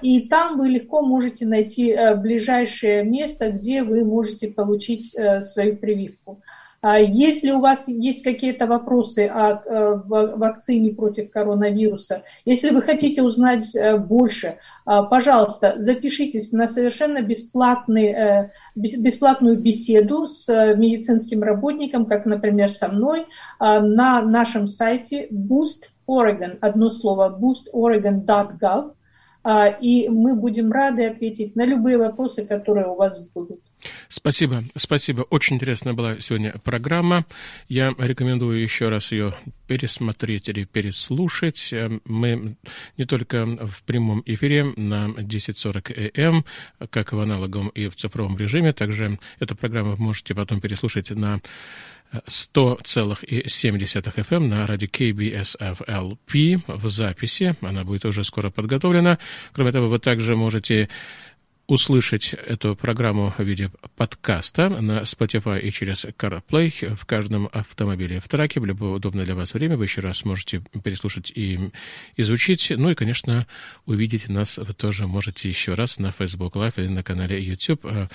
и 0.00 0.28
там 0.30 0.56
вы 0.56 0.68
легко 0.70 1.02
можете 1.02 1.44
найти 1.44 1.94
ближайшее 2.16 3.04
место, 3.04 3.50
где 3.50 3.82
вы 3.82 4.02
можете 4.02 4.48
получить 4.48 5.14
свою 5.42 5.76
прививку. 5.76 6.40
А 6.82 6.98
если 6.98 7.50
у 7.50 7.60
вас 7.60 7.88
есть 7.88 8.24
какие-то 8.24 8.66
вопросы 8.66 9.26
о 9.26 9.62
э, 9.62 10.00
вакцине 10.06 10.94
против 10.94 11.30
коронавируса, 11.30 12.22
если 12.46 12.70
вы 12.70 12.80
хотите 12.80 13.22
узнать 13.22 13.74
э, 13.76 13.98
больше, 13.98 14.56
а, 14.86 15.02
пожалуйста, 15.02 15.74
запишитесь 15.76 16.52
на 16.52 16.68
совершенно 16.68 17.20
бесплатный, 17.20 18.06
э, 18.06 18.50
бесплатную 18.74 19.58
беседу 19.58 20.26
с 20.26 20.48
медицинским 20.74 21.42
работником, 21.42 22.06
как, 22.06 22.24
например, 22.24 22.72
со 22.72 22.88
мной, 22.88 23.26
а, 23.58 23.80
на 23.80 24.22
нашем 24.22 24.66
сайте 24.66 25.28
Boost 25.28 25.90
Oregon, 26.08 26.56
одно 26.62 26.88
слово, 26.88 27.38
boostoregon.gov, 27.38 28.92
и 29.80 30.08
мы 30.10 30.34
будем 30.34 30.72
рады 30.72 31.06
ответить 31.06 31.56
на 31.56 31.64
любые 31.64 31.96
вопросы, 31.98 32.44
которые 32.44 32.88
у 32.88 32.94
вас 32.94 33.20
будут. 33.34 33.60
Спасибо, 34.08 34.64
спасибо. 34.76 35.22
Очень 35.22 35.56
интересная 35.56 35.92
была 35.92 36.20
сегодня 36.20 36.52
программа. 36.64 37.24
Я 37.68 37.94
рекомендую 37.98 38.60
еще 38.60 38.88
раз 38.88 39.12
ее 39.12 39.34
пересмотреть 39.66 40.48
или 40.48 40.64
переслушать. 40.64 41.72
Мы 42.04 42.56
не 42.96 43.04
только 43.04 43.46
в 43.46 43.82
прямом 43.84 44.22
эфире 44.26 44.64
на 44.76 45.08
10.40 45.10 46.18
АМ, 46.18 46.44
как 46.90 47.12
в 47.12 47.20
аналоговом 47.20 47.68
и 47.68 47.88
в 47.88 47.96
цифровом 47.96 48.36
режиме, 48.36 48.72
также 48.72 49.18
эту 49.38 49.56
программу 49.56 49.92
вы 49.92 50.02
можете 50.02 50.34
потом 50.34 50.60
переслушать 50.60 51.10
на 51.10 51.40
100,7 52.12 53.78
FM 53.78 54.40
на 54.40 54.66
радио 54.66 54.88
KBSFLP 54.88 56.60
в 56.66 56.88
записи. 56.88 57.54
Она 57.60 57.84
будет 57.84 58.04
уже 58.04 58.24
скоро 58.24 58.50
подготовлена. 58.50 59.18
Кроме 59.52 59.70
того, 59.72 59.88
вы 59.88 59.98
также 60.00 60.34
можете 60.34 60.88
услышать 61.70 62.34
эту 62.34 62.74
программу 62.74 63.32
в 63.38 63.42
виде 63.44 63.70
подкаста 63.96 64.68
на 64.68 65.02
Spotify 65.02 65.60
и 65.60 65.70
через 65.70 66.04
CarPlay 66.04 66.96
в 66.96 67.06
каждом 67.06 67.48
автомобиле 67.52 68.20
в 68.20 68.28
траке 68.28 68.58
в 68.58 68.64
любое 68.64 68.90
удобное 68.90 69.24
для 69.24 69.36
вас 69.36 69.54
время. 69.54 69.76
Вы 69.76 69.84
еще 69.84 70.00
раз 70.00 70.24
можете 70.24 70.64
переслушать 70.82 71.30
и 71.32 71.70
изучить. 72.16 72.72
Ну 72.76 72.90
и, 72.90 72.96
конечно, 72.96 73.46
увидеть 73.86 74.28
нас 74.28 74.58
вы 74.58 74.72
тоже 74.72 75.06
можете 75.06 75.48
еще 75.48 75.74
раз 75.74 76.00
на 76.00 76.10
Facebook 76.10 76.56
Live 76.56 76.74
или 76.78 76.88
на 76.88 77.04
канале 77.04 77.40
YouTube. 77.40 77.84
Uh, 77.84 78.10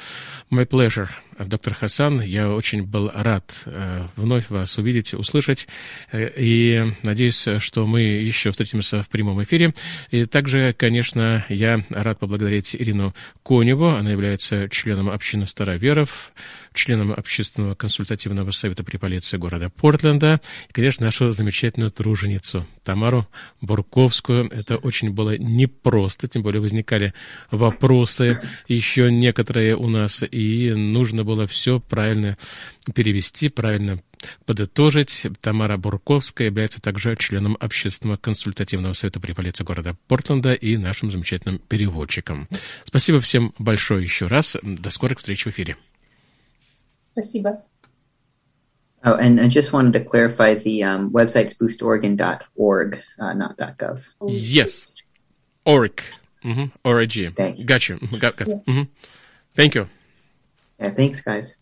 my 0.52 0.68
pleasure, 0.68 1.08
доктор 1.38 1.74
Хасан. 1.74 2.22
Я 2.22 2.50
очень 2.50 2.84
был 2.84 3.12
рад 3.14 3.64
uh, 3.66 4.08
вновь 4.16 4.50
вас 4.50 4.78
увидеть, 4.78 5.14
услышать. 5.14 5.68
Uh, 6.12 6.32
и 6.38 6.94
надеюсь, 7.04 7.48
что 7.60 7.86
мы 7.86 8.02
еще 8.02 8.52
встретимся 8.52 9.04
в 9.04 9.10
прямом 9.10 9.44
эфире. 9.44 9.74
И 10.12 10.26
также, 10.26 10.74
конечно, 10.74 11.46
я 11.50 11.80
рад 11.90 12.20
поблагодарить 12.20 12.76
Ирину 12.76 13.14
Конева. 13.44 13.98
Она 13.98 14.12
является 14.12 14.70
членом 14.70 15.10
общины 15.10 15.48
староверов, 15.48 16.32
членом 16.76 17.12
общественного 17.12 17.76
консультативного 17.76 18.52
совета 18.52 18.84
при 18.84 18.98
полиции 18.98 19.38
города 19.38 19.70
Портленда. 19.70 20.42
И, 20.70 20.74
конечно, 20.74 21.06
нашу 21.06 21.32
замечательную 21.32 21.92
труженицу 21.92 22.68
Тамару 22.84 23.28
Бурковскую. 23.62 24.50
Это 24.52 24.78
очень 24.78 25.12
было 25.12 25.38
непросто, 25.38 26.28
тем 26.28 26.44
более 26.44 26.62
возникали 26.62 27.14
вопросы 27.52 28.42
еще 28.68 29.12
некоторые 29.12 29.76
у 29.76 29.90
нас, 29.90 30.24
и 30.30 30.74
нужно 30.74 31.24
было 31.24 31.48
все 31.48 31.80
правильно 31.80 32.38
перевести, 32.94 33.50
правильно 33.50 34.02
подытожить. 34.46 35.28
Тамара 35.42 35.78
Бурковская 35.78 36.48
является 36.48 36.82
также 36.82 37.16
членом 37.16 37.58
общественного 37.60 38.18
консультативного 38.18 38.94
совета 38.94 39.20
при 39.20 39.34
полиции 39.34 39.64
города 39.64 39.96
Портленда 40.08 40.54
и 40.54 40.78
нашим 40.78 41.12
замечательным 41.12 41.60
переводчиком. 41.60 42.48
Спасибо 42.84 43.20
всем 43.20 43.54
большое 43.58 44.04
еще 44.04 44.28
раз. 44.28 44.58
До 44.62 44.90
скорых 44.90 45.20
встреч 45.20 45.46
в 45.46 45.50
эфире. 45.50 45.78
Спасибо. 47.15 47.63
Oh, 49.03 49.15
and 49.15 49.41
I 49.41 49.49
just 49.49 49.73
wanted 49.73 49.95
to 49.95 50.05
clarify 50.05 50.55
the 50.55 50.85
um, 50.85 51.11
website's 51.11 51.55
boostoregon.org, 51.55 53.03
uh, 53.19 53.33
not 53.33 53.57
.gov. 53.57 54.03
Yes, 54.27 54.95
org, 55.65 56.03
mm-hmm. 56.45 56.67
org. 56.85 57.35
Thanks. 57.35 57.65
Got 57.65 57.89
you. 57.89 57.99
Got, 58.19 58.37
got. 58.37 58.49
Mm-hmm. 58.49 58.83
Thank 59.55 59.75
you. 59.75 59.89
Yeah, 60.79 60.91
thanks, 60.91 61.23
guys. 61.23 61.57